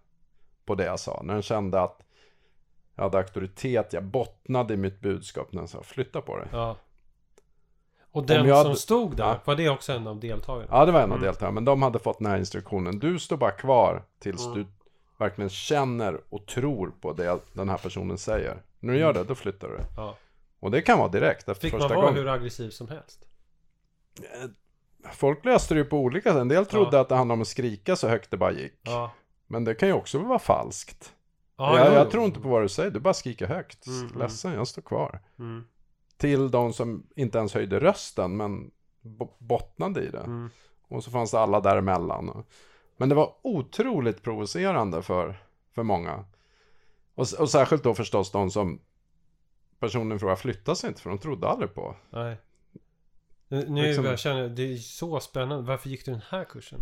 på 0.64 0.74
det 0.74 0.84
jag 0.84 1.00
sa. 1.00 1.22
När 1.24 1.34
den 1.34 1.42
kände 1.42 1.80
att 1.80 2.02
jag 3.00 3.04
hade 3.04 3.18
auktoritet, 3.18 3.92
jag 3.92 4.04
bottnade 4.04 4.74
i 4.74 4.76
mitt 4.76 5.00
budskap 5.00 5.52
när 5.52 5.62
jag 5.62 5.68
sa 5.68 5.82
flytta 5.82 6.20
på 6.20 6.36
dig. 6.38 6.48
ja. 6.52 6.76
Och 8.12 8.26
den 8.26 8.46
som 8.46 8.56
hade- 8.56 8.76
stod 8.76 9.16
där, 9.16 9.24
Ja. 9.24 9.40
var 9.44 9.56
det 9.56 9.68
också 9.68 9.92
en 9.92 10.06
av 10.06 10.20
deltagarna? 10.20 10.66
Ja, 10.70 10.86
det 10.86 10.92
var 10.92 11.00
en 11.00 11.12
av 11.12 11.16
Mm. 11.18 11.24
deltagarna, 11.26 11.54
men 11.54 11.64
de 11.64 11.82
hade 11.82 11.98
fått 11.98 12.18
den 12.18 12.26
här 12.26 12.38
instruktionen. 12.38 12.98
Du 12.98 13.18
står 13.18 13.36
bara 13.36 13.50
kvar 13.50 14.02
tills 14.18 14.46
Mm. 14.46 14.58
du 14.58 14.66
verkligen 15.18 15.50
känner 15.50 16.20
och 16.28 16.46
tror 16.46 16.92
på 17.00 17.12
det 17.12 17.38
den 17.52 17.68
här 17.68 17.78
personen 17.78 18.18
säger. 18.18 18.62
När 18.80 18.92
du 18.92 18.98
gör 18.98 19.12
det, 19.12 19.24
då 19.24 19.34
flyttar 19.34 19.68
du. 19.68 19.78
Ja. 19.96 20.16
Och 20.60 20.70
det 20.70 20.82
kan 20.82 20.98
vara 20.98 21.08
direkt 21.08 21.48
efter 21.48 21.54
Fick 21.54 21.72
man 21.72 21.80
första 21.80 21.94
vara 21.94 22.06
gången. 22.06 22.20
hur 22.22 22.28
aggressiv 22.28 22.70
som 22.70 22.88
helst? 22.88 23.26
Folk 25.12 25.44
löste 25.44 25.74
det 25.74 25.78
ju 25.78 25.84
på 25.84 25.98
olika 25.98 26.30
sätt. 26.32 26.40
En 26.40 26.48
del 26.48 26.66
trodde 26.66 27.00
att 27.00 27.08
det 27.08 27.14
handlade 27.14 27.36
om 27.36 27.42
att 27.42 27.48
skrika 27.48 27.96
så 27.96 28.08
högt 28.08 28.30
det 28.30 28.36
bara 28.36 28.52
gick. 28.52 28.80
Ja. 28.82 29.10
Men 29.46 29.64
det 29.64 29.74
kan 29.74 29.88
ju 29.88 29.94
också 29.94 30.18
vara 30.18 30.38
falskt. 30.38 31.12
Ja 31.60 31.84
jag, 31.84 31.94
jag 31.94 32.10
tror 32.10 32.24
inte 32.24 32.40
på 32.40 32.48
vad 32.48 32.62
du 32.62 32.68
säger, 32.68 32.90
du 32.90 33.00
bara 33.00 33.14
skriker 33.14 33.46
högt. 33.46 33.86
Mm, 33.86 34.00
mm. 34.06 34.18
Ledsen, 34.18 34.52
jag 34.52 34.66
står 34.66 34.82
kvar. 34.82 35.20
Mm. 35.38 35.64
Till 36.16 36.50
de 36.50 36.72
som 36.72 37.06
inte 37.16 37.38
ens 37.38 37.54
höjde 37.54 37.80
rösten, 37.80 38.36
men 38.36 38.70
bo- 39.00 39.36
bottnade 39.38 40.02
i 40.02 40.10
det. 40.10 40.18
Mm. 40.20 40.50
Och 40.88 41.04
så 41.04 41.10
fanns 41.10 41.30
det 41.30 41.40
alla 41.40 41.60
däremellan. 41.60 42.44
Men 42.96 43.08
det 43.08 43.14
var 43.14 43.34
otroligt 43.42 44.22
provocerande 44.22 45.02
för, 45.02 45.42
för 45.74 45.82
många. 45.82 46.24
Och, 47.14 47.26
och 47.38 47.50
särskilt 47.50 47.82
då 47.82 47.94
förstås 47.94 48.30
de 48.30 48.50
som 48.50 48.80
personen 49.78 50.16
i 50.16 50.18
fråga 50.20 50.36
flyttade 50.36 50.76
sig 50.76 50.88
inte 50.88 51.00
för 51.02 51.10
de 51.10 51.18
trodde 51.18 51.48
aldrig 51.48 51.74
på. 51.74 51.96
Nej. 52.10 52.36
Nu, 53.48 53.68
nu 53.68 53.82
Liksom- 53.82 54.04
jag 54.04 54.18
känner 54.18 54.48
det 54.48 54.72
är 54.72 54.76
så 54.76 55.20
spännande. 55.20 55.62
Varför 55.68 55.88
gick 55.88 56.04
du 56.04 56.10
den 56.12 56.22
här 56.28 56.44
kursen? 56.44 56.80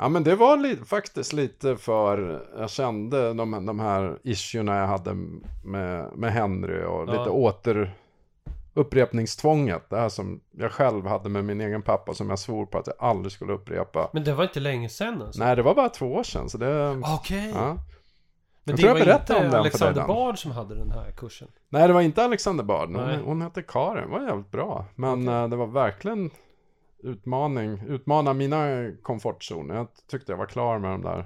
Ja 0.00 0.08
men 0.08 0.24
det 0.24 0.34
var 0.36 0.56
li- 0.56 0.76
faktiskt 0.86 1.32
lite 1.32 1.76
för, 1.76 2.46
jag 2.58 2.70
kände 2.70 3.32
de, 3.34 3.66
de 3.66 3.80
här 3.80 4.18
issuerna 4.22 4.76
jag 4.76 4.86
hade 4.86 5.14
med, 5.64 6.10
med 6.16 6.32
Henry 6.32 6.84
och 6.84 7.08
Ja. 7.08 7.12
lite 7.12 7.30
åter 7.30 7.94
upprepningstvånget. 8.74 9.90
Det 9.90 9.96
här 9.96 10.08
som 10.08 10.40
jag 10.50 10.72
själv 10.72 11.06
hade 11.06 11.28
med 11.28 11.44
min 11.44 11.60
egen 11.60 11.82
pappa 11.82 12.14
som 12.14 12.30
jag 12.30 12.38
svor 12.38 12.66
på 12.66 12.78
att 12.78 12.86
jag 12.86 12.96
aldrig 12.98 13.32
skulle 13.32 13.52
upprepa. 13.52 14.10
Men 14.12 14.24
det 14.24 14.34
var 14.34 14.44
inte 14.44 14.60
länge 14.60 14.88
sedan 14.88 15.22
alltså? 15.22 15.44
Nej 15.44 15.56
det 15.56 15.62
var 15.62 15.74
bara 15.74 15.88
två 15.88 16.06
år 16.14 16.22
sedan 16.22 16.48
så 16.48 16.58
det... 16.58 17.02
Okej. 17.18 17.50
Ja. 17.54 17.76
Men 18.64 18.76
Jag 18.76 18.76
det 18.76 18.82
tror 18.82 18.98
jag 18.98 19.06
var 19.06 19.14
inte 19.20 19.34
om 19.36 19.42
den 19.42 19.54
Alexander. 19.54 20.06
Bard 20.06 20.38
som 20.38 20.50
hade 20.52 20.74
den 20.74 20.90
här 20.90 21.10
kursen? 21.10 21.48
Nej 21.68 21.88
det 21.88 21.94
var 21.94 22.00
inte 22.00 22.24
Alexander 22.24 22.64
Bard, 22.64 22.88
hon, 22.88 23.20
hon 23.24 23.42
hette 23.42 23.62
Karin, 23.62 24.04
det 24.10 24.18
var 24.18 24.26
jävligt 24.26 24.50
bra. 24.50 24.84
Men 24.96 25.28
Okej. 25.28 25.34
eh, 25.34 25.48
det 25.48 25.56
var 25.56 25.66
verkligen 25.66 26.30
utmaning, 27.02 27.82
utmana 27.86 28.32
mina 28.32 28.90
komfortzoner. 29.02 29.74
Jag 29.74 29.88
tyckte 30.06 30.32
jag 30.32 30.36
var 30.36 30.46
klar 30.46 30.78
med 30.78 30.90
de 30.90 31.02
där. 31.02 31.24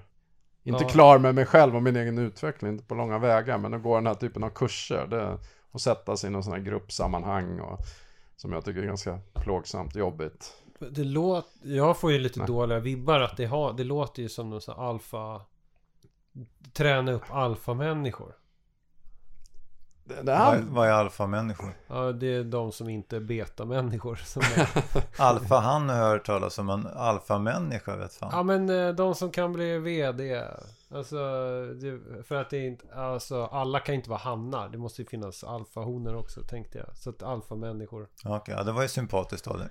Inte 0.62 0.84
Ja. 0.84 0.88
klar 0.88 1.18
med 1.18 1.34
mig 1.34 1.46
själv 1.46 1.76
och 1.76 1.82
min 1.82 1.96
egen 1.96 2.18
utveckling, 2.18 2.72
inte 2.72 2.84
på 2.84 2.94
långa 2.94 3.18
vägar. 3.18 3.58
Men 3.58 3.74
att 3.74 3.82
gå 3.82 3.94
den 3.94 4.06
här 4.06 4.14
typen 4.14 4.44
av 4.44 4.50
kurser, 4.50 5.06
det, 5.06 5.38
och 5.70 5.80
sätta 5.80 6.16
sig 6.16 6.28
i 6.28 6.30
någon 6.30 6.44
sån 6.44 6.52
här 6.52 6.60
gruppsammanhang 6.60 7.60
och, 7.60 7.78
som 8.36 8.52
jag 8.52 8.64
tycker 8.64 8.82
är 8.82 8.86
ganska 8.86 9.18
plågsamt 9.34 9.96
jobbigt. 9.96 10.52
Det 10.90 11.04
låter... 11.04 11.50
Jag 11.62 11.98
får 11.98 12.12
ju 12.12 12.18
lite 12.18 12.38
Nej. 12.38 12.48
dåliga 12.48 12.80
vibbar 12.80 13.20
att 13.20 13.36
det, 13.36 13.46
har, 13.46 13.72
det 13.72 13.84
låter 13.84 14.22
ju 14.22 14.28
som 14.28 14.50
någon 14.50 14.60
sån 14.60 14.74
här 14.76 14.88
alfa... 14.88 15.40
Träna 16.72 17.12
upp 17.12 17.30
alfamänniskor. 17.30 18.34
Här, 20.26 20.62
Vad, 20.68 20.88
är 20.88 20.92
alfamänniskor? 20.92 21.70
Ja, 21.86 22.12
det 22.12 22.34
är 22.34 22.44
de 22.44 22.72
som 22.72 22.88
inte 22.88 23.16
är 23.16 23.20
betamänniskor. 23.20 24.16
Som 24.16 24.42
är, 24.56 24.68
Alfa, 25.18 25.58
han 25.58 25.88
har 25.88 25.96
hört 25.96 26.26
talas 26.26 26.58
om 26.58 26.70
en 26.70 26.86
alfamänniska, 26.86 27.96
vet 27.96 28.14
fan. 28.14 28.30
ja, 28.32 28.42
men 28.42 28.68
eh, 28.70 28.88
de 28.94 29.14
som 29.14 29.30
kan 29.30 29.52
bli 29.52 29.78
VD. 29.78 30.42
Alltså, 30.94 31.16
det, 31.80 32.00
för 32.24 32.34
att 32.34 32.50
det 32.50 32.56
är 32.56 32.66
inte... 32.66 32.94
Alltså, 32.94 33.44
alla 33.44 33.80
kan 33.80 33.94
inte 33.94 34.10
vara 34.10 34.20
hannar. 34.20 34.68
Det 34.68 34.78
måste 34.78 35.02
ju 35.02 35.08
finnas 35.08 35.44
alfahonor 35.44 36.16
också, 36.16 36.40
tänkte 36.42 36.78
jag. 36.78 36.96
Så 36.96 37.10
att 37.10 37.22
alfamänniskor. 37.22 38.08
Okej, 38.24 38.54
ja, 38.58 38.62
det 38.64 38.72
var 38.72 38.82
ju 38.82 38.88
sympatiskt 38.88 39.46
av 39.46 39.58
dig. 39.58 39.68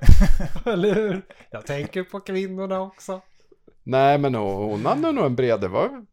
Eller 0.73 0.95
hur? 0.95 1.25
Jag 1.51 1.65
tänker 1.65 2.03
på 2.03 2.19
kvinnorna 2.19 2.81
också. 2.81 3.21
nej 3.83 4.17
men 4.17 4.35
hon, 4.35 4.69
hon 4.69 4.85
hade 4.85 5.11
nog 5.11 5.25
en 5.25 5.35
bred, 5.35 5.61
det 5.61 5.67
var 5.67 6.05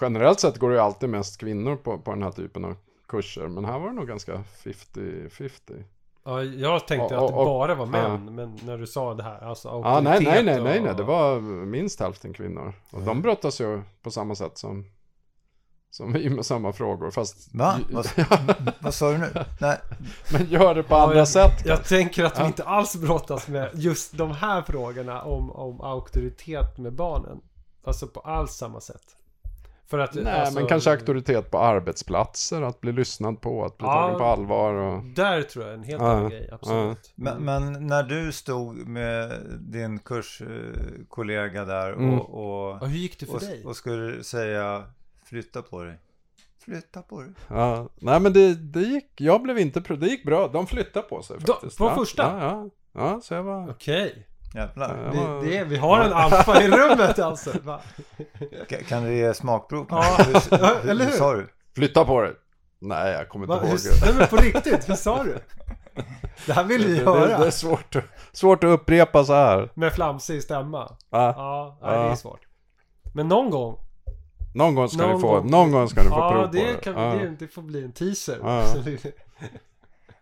Generellt 0.00 0.40
sett 0.40 0.58
går 0.58 0.68
det 0.70 0.74
ju 0.76 0.80
alltid 0.80 1.08
mest 1.08 1.40
kvinnor 1.40 1.76
på, 1.76 1.98
på 1.98 2.10
den 2.10 2.22
här 2.22 2.30
typen 2.30 2.64
av 2.64 2.76
kurser. 3.08 3.48
Men 3.48 3.64
här 3.64 3.78
var 3.78 3.86
det 3.88 3.94
nog 3.94 4.08
ganska 4.08 4.44
50-50. 4.64 5.84
Ja, 6.24 6.42
jag 6.42 6.86
tänkte 6.86 7.16
Och- 7.16 7.24
att 7.24 7.30
det 7.30 7.36
och- 7.36 7.44
bara 7.46 7.74
var 7.74 7.86
män. 7.86 8.10
ja. 8.26 8.30
Men 8.30 8.58
när 8.64 8.78
du 8.78 8.86
sa 8.86 9.14
det 9.14 9.22
här, 9.22 9.44
alltså 9.44 9.68
Ja, 9.68 10.00
nej, 10.00 10.20
nej, 10.24 10.44
nej, 10.44 10.58
och- 10.58 10.64
nej, 10.64 10.80
nej, 10.80 10.94
det 10.96 11.02
var 11.02 11.40
minst 11.66 12.00
hälften 12.00 12.32
kvinnor. 12.32 12.72
Och 12.90 13.02
de 13.02 13.22
brottas 13.22 13.60
ju 13.60 13.82
på 14.02 14.10
samma 14.10 14.34
sätt 14.34 14.58
som, 14.58 14.84
som 15.90 16.12
vi 16.12 16.30
med 16.30 16.46
samma 16.46 16.72
frågor. 16.72 17.10
Fast, 17.10 17.54
Va? 17.54 17.78
Vad, 17.90 18.06
vad 18.80 18.94
sa 18.94 19.10
du 19.12 19.18
nu? 19.18 19.30
Nej, 19.60 19.78
men 20.32 20.46
gör 20.46 20.74
det 20.74 20.82
på 20.82 20.94
Ja, 20.94 21.02
andra 21.02 21.16
jag, 21.18 21.28
sätt. 21.28 21.66
Jag 21.66 21.84
tänker 21.84 22.24
att 22.24 22.36
vi 22.38 22.42
Ja. 22.42 22.46
inte 22.46 22.64
alls 22.64 22.96
brottas 22.96 23.48
med 23.48 23.70
just 23.74 24.16
de 24.18 24.30
här 24.30 24.62
frågorna 24.62 25.22
om, 25.22 25.50
om 25.50 25.80
auktoritet 25.80 26.78
med 26.78 26.92
barnen. 26.92 27.40
Alltså 27.84 28.06
på 28.06 28.20
alls 28.20 28.52
samma 28.52 28.80
sätt. 28.80 29.15
För 29.88 29.98
att, 29.98 30.14
Nej, 30.14 30.40
alltså, 30.40 30.54
men 30.58 30.66
kanske 30.68 30.90
auktoritet 30.90 31.50
på 31.50 31.58
arbetsplatser, 31.58 32.62
att 32.62 32.80
bli 32.80 32.92
lyssnad 32.92 33.40
på, 33.40 33.64
att 33.64 33.78
bli 33.78 33.86
Ja. 33.86 33.92
tagen 33.94 34.18
på 34.18 34.24
allvar 34.24 34.74
och... 34.74 35.04
Där 35.04 35.42
tror 35.42 35.64
jag 35.64 35.72
är 35.74 35.78
en 35.78 35.84
helt 35.84 36.02
Ja, 36.02 36.10
annan 36.10 36.30
grej, 36.30 36.48
absolut. 36.52 37.12
men, 37.14 37.44
men 37.44 37.86
när 37.86 38.02
du 38.02 38.32
stod 38.32 38.76
med 38.88 39.40
din 39.60 39.98
kurskollega 39.98 41.64
där 41.64 41.92
Mm. 41.92 42.20
och, 42.20 42.30
och, 42.34 42.82
Och 42.82 42.88
hur 42.88 42.98
gick 42.98 43.20
det 43.20 43.26
för 43.26 43.34
och, 43.34 43.40
dig? 43.40 43.64
och 43.64 43.76
skulle 43.76 44.24
säga 44.24 44.82
flytta 45.24 45.62
på 45.62 45.82
dig. 45.82 45.98
Flytta 46.64 47.02
på 47.02 47.20
dig. 47.22 47.30
Ja, 47.48 47.88
nej 47.94 48.20
men 48.20 48.32
det, 48.32 48.54
det 48.54 48.80
gick, 48.80 49.20
jag 49.20 49.42
blev 49.42 49.58
inte, 49.58 49.80
det 49.80 50.06
gick 50.06 50.24
bra, 50.24 50.48
de 50.48 50.66
flyttade 50.66 51.06
på 51.08 51.22
sig 51.22 51.40
faktiskt. 51.40 51.78
på 51.78 51.84
ja, 51.84 51.94
första? 51.94 52.22
Ja, 52.22 52.38
ja, 52.40 52.70
ja, 52.92 53.20
så 53.22 53.34
jag 53.34 53.42
var... 53.42 53.70
Okej. 53.70 54.26
Jävlar. 54.56 55.10
Det, 55.42 55.50
det, 55.50 55.64
vi 55.64 55.76
har 55.76 56.00
en 56.00 56.12
alfa 56.12 56.62
i 56.62 56.68
rummet 56.70 57.18
alltså. 57.18 57.50
Va? 57.62 57.80
Ka- 58.68 58.82
Kan 58.88 59.02
du 59.04 59.14
ge 59.16 59.34
smakprov? 59.34 59.86
Ja. 59.90 60.02
Hur, 60.18 60.34
hur, 60.84 60.90
Eller 60.90 61.04
hur? 61.04 61.12
sa 61.12 61.34
du? 61.34 61.48
Flytta 61.74 62.04
på 62.04 62.22
dig! 62.22 62.32
Nej, 62.78 63.12
jag 63.12 63.28
kommer 63.28 63.46
Va, 63.46 63.54
inte 63.54 63.66
ihåg. 63.66 63.78
hur, 63.78 64.06
nej 64.06 64.14
men 64.18 64.26
på 64.28 64.36
riktigt, 64.36 64.88
hur 64.88 64.94
sa 64.94 65.22
du? 65.24 65.38
Det 66.46 66.52
här 66.52 66.64
vill 66.64 66.86
vi 66.86 66.92
Det, 66.92 66.98
det, 66.98 67.04
det 67.04 67.10
höra. 67.10 67.46
är 67.46 67.50
svårt, 67.50 67.96
att- 67.96 68.04
svårt 68.36 68.64
att 68.64 68.70
upprepa 68.70 69.24
så 69.24 69.32
här. 69.34 69.70
Med 69.74 69.92
flamsig 69.92 70.42
stämma. 70.42 70.96
Ja, 71.10 71.34
Ja, 71.36 71.78
nej, 71.82 71.98
det 72.06 72.10
är 72.12 72.14
svårt. 72.14 72.40
Men 73.14 73.28
någon 73.28 73.50
gång. 73.50 73.76
någon 74.54 74.74
gång 74.74 74.88
ska 74.88 75.02
Någon 75.02 75.14
ni 75.16 75.20
få, 75.20 75.28
gång. 75.28 75.50
någon 75.50 75.72
gång 75.72 75.88
ska 75.88 76.02
ni 76.02 76.08
få 76.08 76.14
Ja, 76.14 76.30
prov 76.32 76.46
på 76.46 76.52
det, 76.52 76.72
det. 76.72 76.74
kan, 76.74 76.94
Ja. 76.94 77.14
det, 77.14 77.36
det 77.38 77.48
får 77.48 77.62
bli 77.62 77.84
en 77.84 77.92
teaser. 77.92 78.38
Ja. 78.42 78.62
Det- 78.84 79.12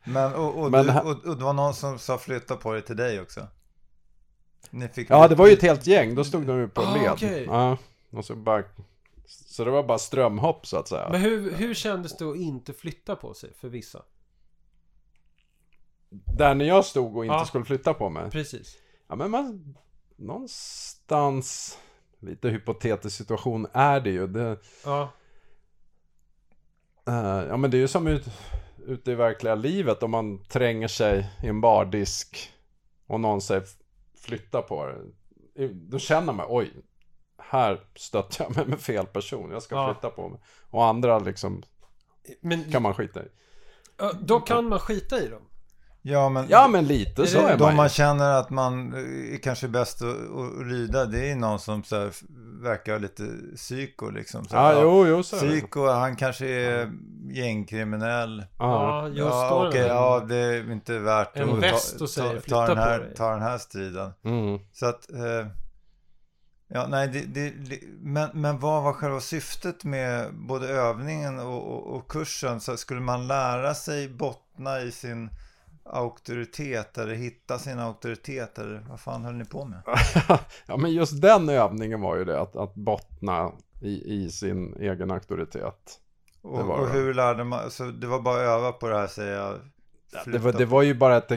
Men, 0.04 0.34
och, 0.34 0.58
och, 0.62 0.70
Men 0.70 0.86
du, 0.86 0.92
och, 0.92 1.24
och 1.26 1.36
det 1.36 1.44
var 1.44 1.52
någon 1.52 1.74
som 1.74 1.98
sa 1.98 2.18
flytta 2.18 2.56
på 2.56 2.72
dig 2.72 2.82
till 2.82 2.96
dig 2.96 3.20
också. 3.20 3.40
Ni 4.70 4.88
fick 4.88 5.10
Ja, 5.10 5.28
det 5.28 5.34
var 5.34 5.46
ju 5.46 5.52
ett 5.52 5.62
helt 5.62 5.86
gäng. 5.86 6.14
Då 6.14 6.24
stod 6.24 6.46
de 6.46 6.58
ju 6.58 6.68
på 6.68 6.80
Ah, 6.82 6.94
led. 6.96 7.10
okej. 7.12 7.44
Ja, 7.44 7.76
och 8.10 8.24
så 8.24 8.36
bara... 8.36 8.62
Så 9.26 9.64
det 9.64 9.70
var 9.70 9.82
bara 9.82 9.98
strömhopp 9.98 10.66
så 10.66 10.76
att 10.76 10.88
säga. 10.88 11.08
Men 11.10 11.20
hur, 11.20 11.52
hur 11.54 11.74
kändes 11.74 12.16
det 12.16 12.24
att 12.30 12.36
inte 12.36 12.72
flytta 12.72 13.16
på 13.16 13.34
sig 13.34 13.50
för 13.54 13.68
vissa? 13.68 14.02
Där 16.10 16.54
när 16.54 16.64
jag 16.64 16.84
stod 16.84 17.16
och 17.16 17.24
inte 17.24 17.34
Ja. 17.34 17.44
skulle 17.44 17.64
flytta 17.64 17.94
på 17.94 18.08
mig. 18.10 18.30
Precis. 18.30 18.76
Ja, 19.08 19.16
men 19.16 19.30
man... 19.30 19.76
Någonstans... 20.16 21.78
Lite 22.20 22.48
hypotetisk 22.48 23.16
situation 23.16 23.66
är 23.72 24.00
det 24.00 24.10
ju. 24.10 24.26
Det, 24.26 24.56
Ja. 24.84 25.08
eh, 27.06 27.14
ja, 27.48 27.56
men 27.56 27.70
det 27.70 27.76
är 27.76 27.78
ju 27.80 27.88
som 27.88 28.06
ut, 28.06 28.24
ute 28.86 29.12
i 29.12 29.14
verkliga 29.14 29.54
livet 29.54 30.02
om 30.02 30.10
man 30.10 30.44
tränger 30.44 30.88
sig 30.88 31.30
i 31.42 31.46
en 31.46 31.60
bardisk 31.60 32.52
och 33.06 33.20
någon 33.20 33.40
säger 33.40 33.62
flytta 34.24 34.62
på 34.62 34.86
det. 34.86 35.68
Då 35.68 35.98
känner 35.98 36.32
man, 36.32 36.46
oj, 36.48 36.72
här 37.38 37.80
stötte 37.94 38.42
jag 38.42 38.56
mig 38.56 38.66
med 38.66 38.80
fel 38.80 39.06
person. 39.06 39.50
Jag 39.50 39.62
ska 39.62 39.74
Ja. 39.74 39.94
flytta 39.94 40.10
på 40.14 40.28
mig. 40.28 40.40
Och 40.70 40.84
andra 40.84 41.18
liksom 41.18 41.62
Men 42.40 42.72
kan 42.72 42.82
man 42.82 42.94
skita 42.94 43.24
i. 43.24 43.28
då 44.22 44.40
kan 44.40 44.68
man 44.68 44.78
skita 44.78 45.20
i 45.22 45.28
dem. 45.28 45.42
Ja, 46.06 46.28
men, 46.28 46.46
Ja, 46.48 46.68
men 46.68 46.86
lite 46.86 47.22
Är 47.22 47.26
så 47.26 47.38
det 47.42 47.48
är 47.52 47.56
de 47.58 47.76
man 47.76 47.88
känner 47.88 48.30
att 48.30 48.50
man 48.50 48.92
är 49.32 49.42
kanske 49.42 49.68
bäst 49.68 50.02
att, 50.02 50.08
att 50.08 50.66
rida, 50.66 51.04
det 51.04 51.30
är 51.30 51.36
någon 51.36 51.58
som 51.58 51.84
så 51.84 51.96
här, 51.96 52.12
verkar 52.62 52.98
lite 52.98 53.28
psyko 53.56 54.10
liksom. 54.10 54.44
Så, 54.44 54.56
Ja, 54.56 54.80
jo, 54.82 55.06
jo, 55.06 55.22
så 55.22 55.36
är 55.36 55.40
det. 55.40 55.48
Psyko, 55.48 55.86
han 55.86 56.16
kanske 56.16 56.46
är 56.46 56.90
gängkriminell. 57.30 58.44
Ja. 58.58 58.64
Ja, 59.02 59.08
just 59.08 59.18
Ja, 59.20 59.48
då. 59.62 59.68
okej, 59.68 59.86
ja, 59.86 60.24
det 60.28 60.36
är 60.36 60.72
inte 60.72 60.98
värt 60.98 61.36
En 61.36 61.50
att 61.50 61.58
väst 61.62 62.00
och 62.00 62.10
säger, 62.10 62.34
ta, 62.34 62.40
"Flytta 62.40 62.66
ta, 62.66 62.74
den 62.74 62.78
här, 62.78 62.98
dig." 62.98 63.14
ta 63.14 63.30
den 63.30 63.42
här 63.42 63.58
striden. 63.58 64.12
Mm. 64.24 64.58
Så 64.72 64.86
att, 64.86 65.12
eh, 65.12 65.46
ja, 66.68 66.86
nej, 66.88 67.08
det, 67.08 67.20
det, 67.20 67.52
men, 68.00 68.28
men 68.34 68.58
vad 68.58 68.82
var 68.82 68.92
själva 68.92 69.20
syftet 69.20 69.84
med 69.84 70.34
både 70.34 70.68
övningen 70.68 71.38
och, 71.38 71.72
och, 71.74 71.96
och 71.96 72.10
kursen? 72.10 72.60
Så 72.60 72.76
skulle 72.76 73.00
man 73.00 73.26
lära 73.26 73.74
sig 73.74 74.08
bottna 74.08 74.80
i 74.80 74.92
sin 74.92 75.30
auktoritet 75.84 76.98
eller 76.98 77.14
hitta 77.14 77.58
sin 77.58 77.78
auktoritet 77.78 78.58
eller 78.58 78.86
vad 78.88 79.00
fan 79.00 79.24
höll 79.24 79.34
ni 79.34 79.44
på 79.44 79.64
med? 79.64 79.82
ja, 80.66 80.76
men 80.76 80.92
just 80.92 81.22
den 81.22 81.48
övningen 81.48 82.00
var 82.00 82.16
ju 82.16 82.24
det, 82.24 82.40
att, 82.40 82.56
att 82.56 82.74
bottna 82.74 83.52
i, 83.82 84.14
i 84.14 84.30
sin 84.30 84.76
egen 84.80 85.10
auktoritet. 85.10 86.00
Och, 86.42 86.58
Det 86.58 86.64
var 86.64 86.78
och 86.78 86.88
hur 86.88 87.14
lärde 87.14 87.44
man, 87.44 87.70
så 87.70 87.84
det 87.84 88.06
var 88.06 88.20
bara 88.20 88.36
att 88.36 88.60
öva 88.60 88.72
på 88.72 88.88
det 88.88 88.96
här 88.96 89.06
säger 89.06 89.36
jag. 89.36 89.58
Det 90.26 90.38
var, 90.38 90.52
det 90.52 90.64
var 90.64 90.82
ju 90.82 90.94
bara 90.94 91.16
ett, 91.16 91.32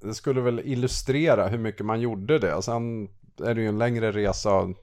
det 0.00 0.14
skulle 0.14 0.40
väl 0.40 0.60
illustrera 0.60 1.48
hur 1.48 1.58
mycket 1.58 1.86
man 1.86 2.00
gjorde 2.00 2.38
det. 2.38 2.62
Sen 2.62 3.08
är 3.42 3.54
det 3.54 3.60
ju 3.60 3.68
en 3.68 3.78
längre 3.78 4.12
resa. 4.12 4.74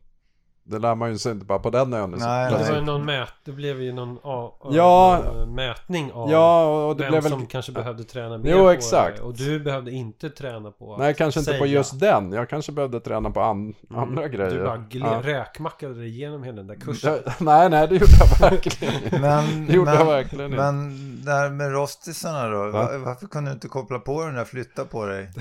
Det 0.68 0.80
lär 0.80 0.96
man 0.96 1.12
ju 1.12 1.18
sig 1.18 1.32
inte 1.32 1.46
bara 1.46 1.60
på 1.60 1.70
den 1.70 1.94
ön. 1.94 2.16
Nej, 2.18 2.52
Det 2.52 2.70
var 2.70 2.76
ju 2.76 2.82
någon 2.82 3.06
mät... 3.06 3.30
Det 3.44 3.52
blev 3.52 3.82
ju 3.82 3.94
någon 3.94 4.18
a, 4.24 4.52
a, 4.62 4.70
Ja. 4.72 5.22
mätning 5.48 6.12
av 6.12 6.32
Ja, 6.32 6.86
och 6.88 6.96
det 6.98 7.04
vem 7.04 7.12
blev 7.12 7.24
väl... 7.24 7.32
som 7.32 7.46
kanske 7.46 7.72
behövde 7.72 8.04
träna 8.04 8.38
mer 8.38 8.52
Jo, 8.52 8.58
på 8.58 8.70
exakt. 8.70 9.18
det. 9.18 9.24
Och 9.24 9.34
du 9.38 9.60
behövde 9.60 9.92
inte 9.92 10.30
träna 10.30 10.72
på 10.72 10.98
Nej, 10.98 11.12
att 11.12 11.18
kanske 11.18 11.40
inte 11.40 11.52
på 11.52 11.58
säga. 11.58 11.66
just 11.74 12.00
den. 12.00 12.32
Jag 12.32 12.50
kanske 12.50 12.72
behövde 12.72 13.00
träna 13.00 13.30
på 13.32 13.42
an, 13.42 13.74
andra 13.96 14.28
grejer. 14.28 14.52
Du 14.58 14.64
bara 14.64 14.86
Ja. 14.90 15.22
räkmackade 15.24 15.94
dig 15.94 16.08
igenom 16.08 16.44
hela 16.44 16.56
den 16.58 16.68
där 16.68 16.76
kursen. 16.76 17.18
Nej, 17.40 17.70
nej, 17.70 17.88
det 17.88 17.96
gjorde 17.96 18.14
jag 18.20 18.50
verkligen. 18.52 19.22
Men, 19.22 19.66
Det 19.66 19.74
gjorde 19.74 19.92
jag 19.92 19.98
men, 19.98 20.08
verkligen 20.08 20.46
inte. 20.46 20.58
men 20.58 20.96
det 21.26 21.32
här 21.32 21.50
med 21.50 21.72
rostisarna 21.72 22.48
då? 22.48 22.72
Va- 22.72 22.98
Varför 22.98 23.28
kunde 23.28 23.50
du 23.50 23.54
inte 23.54 23.68
koppla 23.68 24.00
på 24.00 24.26
den 24.26 24.36
där 24.36 24.46
flytta 24.46 24.86
på 24.86 25.06
dig? 25.06 25.30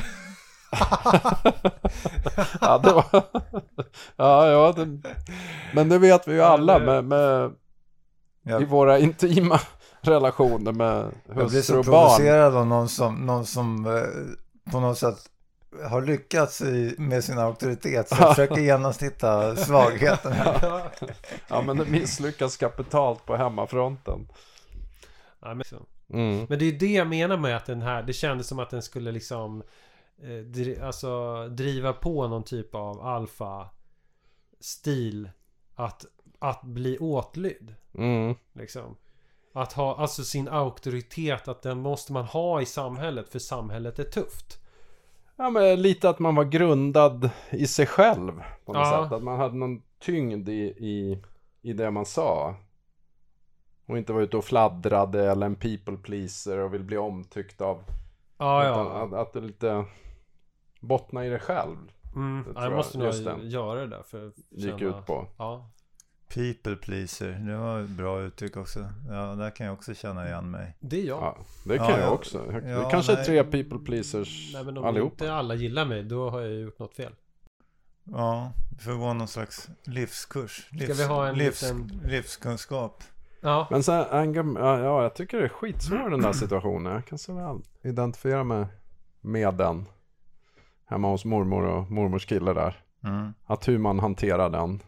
Ja, 2.60 2.78
det 2.78 2.92
var... 2.92 3.04
ja, 4.16 4.46
ja 4.48 4.72
det... 4.76 5.00
Men 5.74 5.88
det 5.88 5.98
vet 5.98 6.28
vi 6.28 6.32
ju 6.32 6.42
alla 6.42 6.72
Ja, 6.72 6.78
med, 6.78 7.04
med... 7.04 7.52
Jag, 8.42 8.62
i 8.62 8.64
våra 8.64 8.98
intima 8.98 9.60
relationer 10.00 10.72
med 10.72 11.12
jag 11.26 11.34
blir 11.34 11.44
hustru 11.44 11.62
så 11.62 11.78
och 11.78 11.84
barn. 11.84 12.06
provocerad 12.06 12.56
av 12.56 12.66
någon 12.66 12.88
som, 12.88 13.26
någon 13.26 13.46
som 13.46 13.86
eh, 13.86 14.72
på 14.72 14.80
något 14.80 14.98
sätt 14.98 15.18
har 15.90 16.02
lyckats 16.02 16.60
i, 16.60 16.94
med 16.98 17.24
sin 17.24 17.38
auktoritet. 17.38 18.08
Så 18.08 18.16
jag 18.18 18.28
försöker 18.28 18.60
genast 18.60 19.02
hitta 19.02 19.56
svagheten 19.56 20.32
här. 20.32 20.82
Ja, 21.48 21.62
men 21.62 21.76
det 21.76 21.84
misslyckas 21.84 22.56
kapitalt 22.56 23.26
på 23.26 23.36
hemmafronten. 23.36 24.28
Ja, 25.42 25.54
men, 25.54 25.64
så. 25.64 25.76
Mm. 26.12 26.46
men 26.48 26.58
det 26.58 26.64
är 26.64 26.72
det 26.72 26.92
jag 26.92 27.06
menar 27.06 27.36
med 27.36 27.56
att 27.56 27.66
den 27.66 27.82
här 27.82 28.02
Det 28.02 28.12
kändes 28.12 28.48
som 28.48 28.58
att 28.58 28.70
den 28.70 28.82
skulle 28.82 29.12
liksom 29.12 29.62
eh, 30.22 30.38
dri, 30.44 30.80
Alltså 30.80 31.46
driva 31.48 31.92
på 31.92 32.28
någon 32.28 32.42
typ 32.44 32.74
av 32.74 33.00
alfa 33.00 33.68
Stil 34.60 35.30
Att, 35.74 36.04
att 36.38 36.62
bli 36.62 36.98
åtlydd 36.98 37.74
Mm. 37.98 38.34
Liksom 38.52 38.96
Att 39.52 39.72
ha 39.72 39.96
alltså 39.96 40.24
sin 40.24 40.48
auktoritet 40.48 41.48
Att 41.48 41.62
den 41.62 41.78
måste 41.78 42.12
man 42.12 42.24
ha 42.24 42.60
i 42.60 42.66
samhället 42.66 43.28
För 43.28 43.38
samhället 43.38 43.98
är 43.98 44.04
tufft 44.04 44.60
Ja, 45.36 45.50
men 45.50 45.82
lite 45.82 46.08
att 46.08 46.18
man 46.18 46.34
var 46.34 46.44
grundad 46.44 47.30
i 47.50 47.66
sig 47.66 47.86
själv. 47.86 48.42
På 48.64 48.72
något 48.72 48.86
Ja. 48.86 49.02
sätt. 49.04 49.12
Att 49.12 49.22
man 49.22 49.38
hade 49.38 49.54
någon 49.56 49.82
tyngd 49.98 50.48
i, 50.48 50.62
i, 50.62 51.22
i 51.62 51.72
det 51.72 51.90
man 51.90 52.06
sa. 52.06 52.54
Och 53.86 53.98
inte 53.98 54.12
var 54.12 54.20
ute 54.20 54.36
och 54.36 54.44
fladdrade 54.44 55.30
eller 55.30 55.46
en 55.46 55.54
people 55.56 55.96
pleaser 55.96 56.58
och 56.58 56.74
vill 56.74 56.82
bli 56.84 56.96
omtyckt 56.96 57.60
av. 57.60 57.84
Ja 58.38 58.64
ja 58.64 58.90
att, 59.04 59.12
att 59.12 59.32
det 59.32 59.40
lite 59.40 59.84
bottna 60.86 61.26
i 61.26 61.28
det 61.30 61.38
själv. 61.38 61.76
mm. 62.16 62.44
det 62.46 62.52
Jag 62.54 62.64
jag, 62.64 62.72
måste 62.72 62.98
nog 62.98 63.06
just 63.06 63.24
den. 63.24 63.48
göra 63.48 63.80
det 63.80 63.86
där 63.86 64.02
för 64.02 64.26
att 64.28 64.34
Gick 64.50 64.78
känna- 64.78 64.98
ut 64.98 65.06
på. 65.06 65.26
Ja 65.38 65.70
People 66.34 66.76
pleaser, 66.76 67.30
det 67.32 67.56
var 67.56 67.80
ett 67.80 67.88
bra 67.90 68.20
uttryck 68.20 68.56
också. 68.56 68.78
Ja, 69.08 69.34
där 69.34 69.50
kan 69.50 69.66
jag 69.66 69.72
också 69.74 69.94
känna 69.94 70.26
igen 70.26 70.50
mig. 70.50 70.76
Det 70.80 71.00
är 71.00 71.04
jag 71.04 71.18
Ja, 71.22 71.36
det 71.64 71.76
kan 71.78 71.86
Ja, 71.86 71.98
jag 71.98 72.00
ja. 72.06 72.10
också. 72.10 72.52
Ja, 72.66 72.90
kanske 72.90 73.12
är 73.12 73.16
nej. 73.16 73.24
tre 73.24 73.44
people 73.44 73.78
pleasers 73.78 74.50
Nej 74.54 74.64
men 74.64 74.78
om 74.78 74.84
allihopa. 74.84 75.10
inte 75.12 75.32
alla 75.34 75.54
gillar 75.54 75.84
mig 75.84 76.02
Då 76.02 76.30
har 76.30 76.40
jag 76.40 76.60
gjort 76.60 76.78
något 76.78 76.94
fel 76.94 77.12
Ja, 78.04 78.52
det 78.70 78.82
får 78.84 78.92
gå 78.92 79.12
någon 79.12 79.28
slags 79.28 79.68
livskurs. 79.84 80.68
Livs, 80.72 81.00
vi 81.00 81.04
ha 81.06 81.26
en 81.28 81.34
livs, 81.38 81.62
liten- 81.62 82.00
livskunskap. 82.04 83.02
Ja 83.40 83.66
Men 83.70 83.82
sen, 83.82 84.04
ja, 84.54 85.02
jag 85.02 85.14
tycker 85.14 85.38
det 85.38 85.44
är 85.44 85.48
skitsvår 85.48 86.10
den 86.10 86.20
där 86.22 86.32
situationen. 86.32 86.92
Jag 86.92 87.06
kan 87.06 87.18
så 87.18 87.32
väl 87.34 87.60
identifiera 87.82 88.44
mig 88.44 88.66
med 89.20 89.54
den. 89.54 89.84
Hemma 90.86 91.08
hos 91.08 91.24
mormor 91.24 91.64
och 91.64 91.90
mormors 91.90 92.26
kille 92.26 92.52
där. 92.52 92.80
Mm. 93.04 93.34
Att 93.44 93.68
hur 93.68 93.78
man 93.78 93.98
hanterar 93.98 94.50
den 94.50 94.82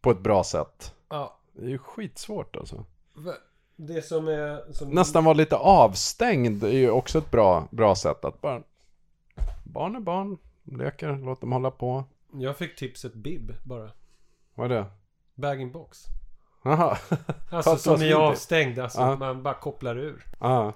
på 0.00 0.10
ett 0.10 0.20
bra 0.20 0.44
sätt. 0.44 0.94
Ja 1.08 1.38
Det 1.52 1.64
är 1.64 1.68
ju 1.68 1.78
skitsvårt 1.78 2.56
alltså. 2.56 2.84
Det 3.76 4.02
som 4.02 4.28
är 4.28 4.72
som... 4.72 4.90
Nästan 4.90 5.24
vara 5.24 5.34
lite 5.34 5.56
avstängd 5.56 6.64
är 6.64 6.68
ju 6.78 6.90
också 6.90 7.18
ett 7.18 7.30
bra, 7.30 7.68
bra 7.70 7.94
sätt 7.94 8.24
att 8.24 8.40
bara 8.40 8.62
Barn 9.64 9.96
är 9.96 10.00
barn, 10.00 10.38
leker, 10.64 11.16
låt 11.24 11.40
dem 11.40 11.52
hålla 11.52 11.70
på. 11.70 12.04
Jag 12.32 12.56
fick 12.56 12.76
tipset 12.76 13.14
bib 13.14 13.54
bara 13.64 13.90
Vad 14.54 14.72
är 14.72 14.74
det? 14.76 14.86
Bag 15.34 15.72
box 15.72 16.04
Jaha, 16.62 16.98
Alltså 17.50 17.76
som 17.96 18.02
är 18.02 18.14
avstängd 18.14 18.78
Alltså 18.78 19.00
Ja. 19.00 19.16
man 19.16 19.42
bara 19.42 19.54
kopplar 19.54 19.98
ur 19.98 20.24
ja. 20.40 20.72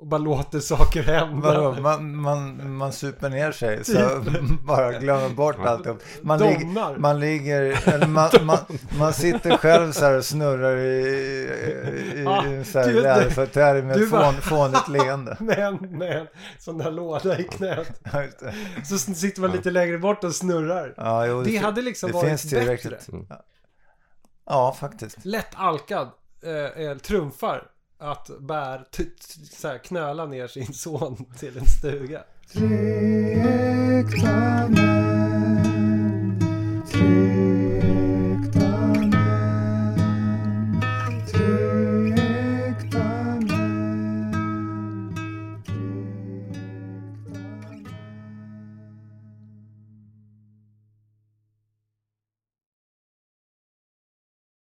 Och 0.00 0.06
bara 0.06 0.18
låter 0.18 0.60
saker 0.60 1.02
Vadå, 1.42 1.60
hända 1.72 1.80
man, 1.82 2.16
man, 2.16 2.74
man 2.76 2.92
super 2.92 3.30
ner 3.30 3.52
sig 3.52 3.84
så 3.84 4.24
bara 4.66 4.92
glömmer 4.92 5.28
bort 5.28 5.56
allt. 5.64 5.86
Man, 6.22 6.38
ligger, 6.38 6.60
Domnar 6.60 6.96
man 6.96 7.20
ligger, 7.20 7.88
eller 7.94 8.06
man, 8.06 8.30
man, 8.42 8.58
man 8.98 9.12
sitter 9.12 9.56
själv 9.56 9.92
så 9.92 10.04
här 10.04 10.16
och 10.18 10.24
snurrar 10.24 10.76
i, 10.76 10.90
i, 10.90 12.22
Ja, 12.24 12.46
i 12.46 12.64
så 12.64 12.78
här 12.78 12.86
det. 12.92 13.00
läderfåtölj 13.00 13.82
med 13.82 13.96
ett 13.96 14.10
fån, 14.10 14.34
fånigt 14.34 14.88
leende. 14.88 15.36
med 15.40 15.58
en, 15.58 15.74
med 15.76 16.16
en 16.20 16.26
sån 16.58 16.78
där 16.78 16.90
låda 16.90 17.38
i 17.38 17.44
knät 17.44 18.00
det. 18.40 18.54
Så 18.84 18.98
sitter 18.98 19.40
man 19.40 19.50
lite 19.52 19.70
längre 19.70 19.98
bort 19.98 20.24
och 20.24 20.34
snurrar 20.34 20.94
Ja, 20.96 21.26
jo, 21.26 21.42
Det 21.42 21.50
fin- 21.50 21.64
hade 21.64 21.82
liksom 21.82 22.06
det 22.06 22.12
varit 22.14 22.28
finns 22.28 22.42
tillräckligt. 22.50 23.06
bättre. 23.06 23.36
Ja, 24.46 24.76
faktiskt. 24.80 25.24
Lätt 25.24 25.50
alkad 25.54 26.08
eh, 26.42 26.84
eh, 26.84 26.96
trumfar 26.96 27.62
att 28.00 28.30
bär 28.40 28.78
t- 28.90 29.04
t- 29.04 29.10
så 29.52 29.68
här, 29.68 29.78
knöla 29.78 30.26
ner 30.26 30.46
sin 30.46 30.72
son 30.72 31.24
till 31.38 31.58
en 31.58 31.66
stuga. 31.66 32.22
Tre 32.52 34.02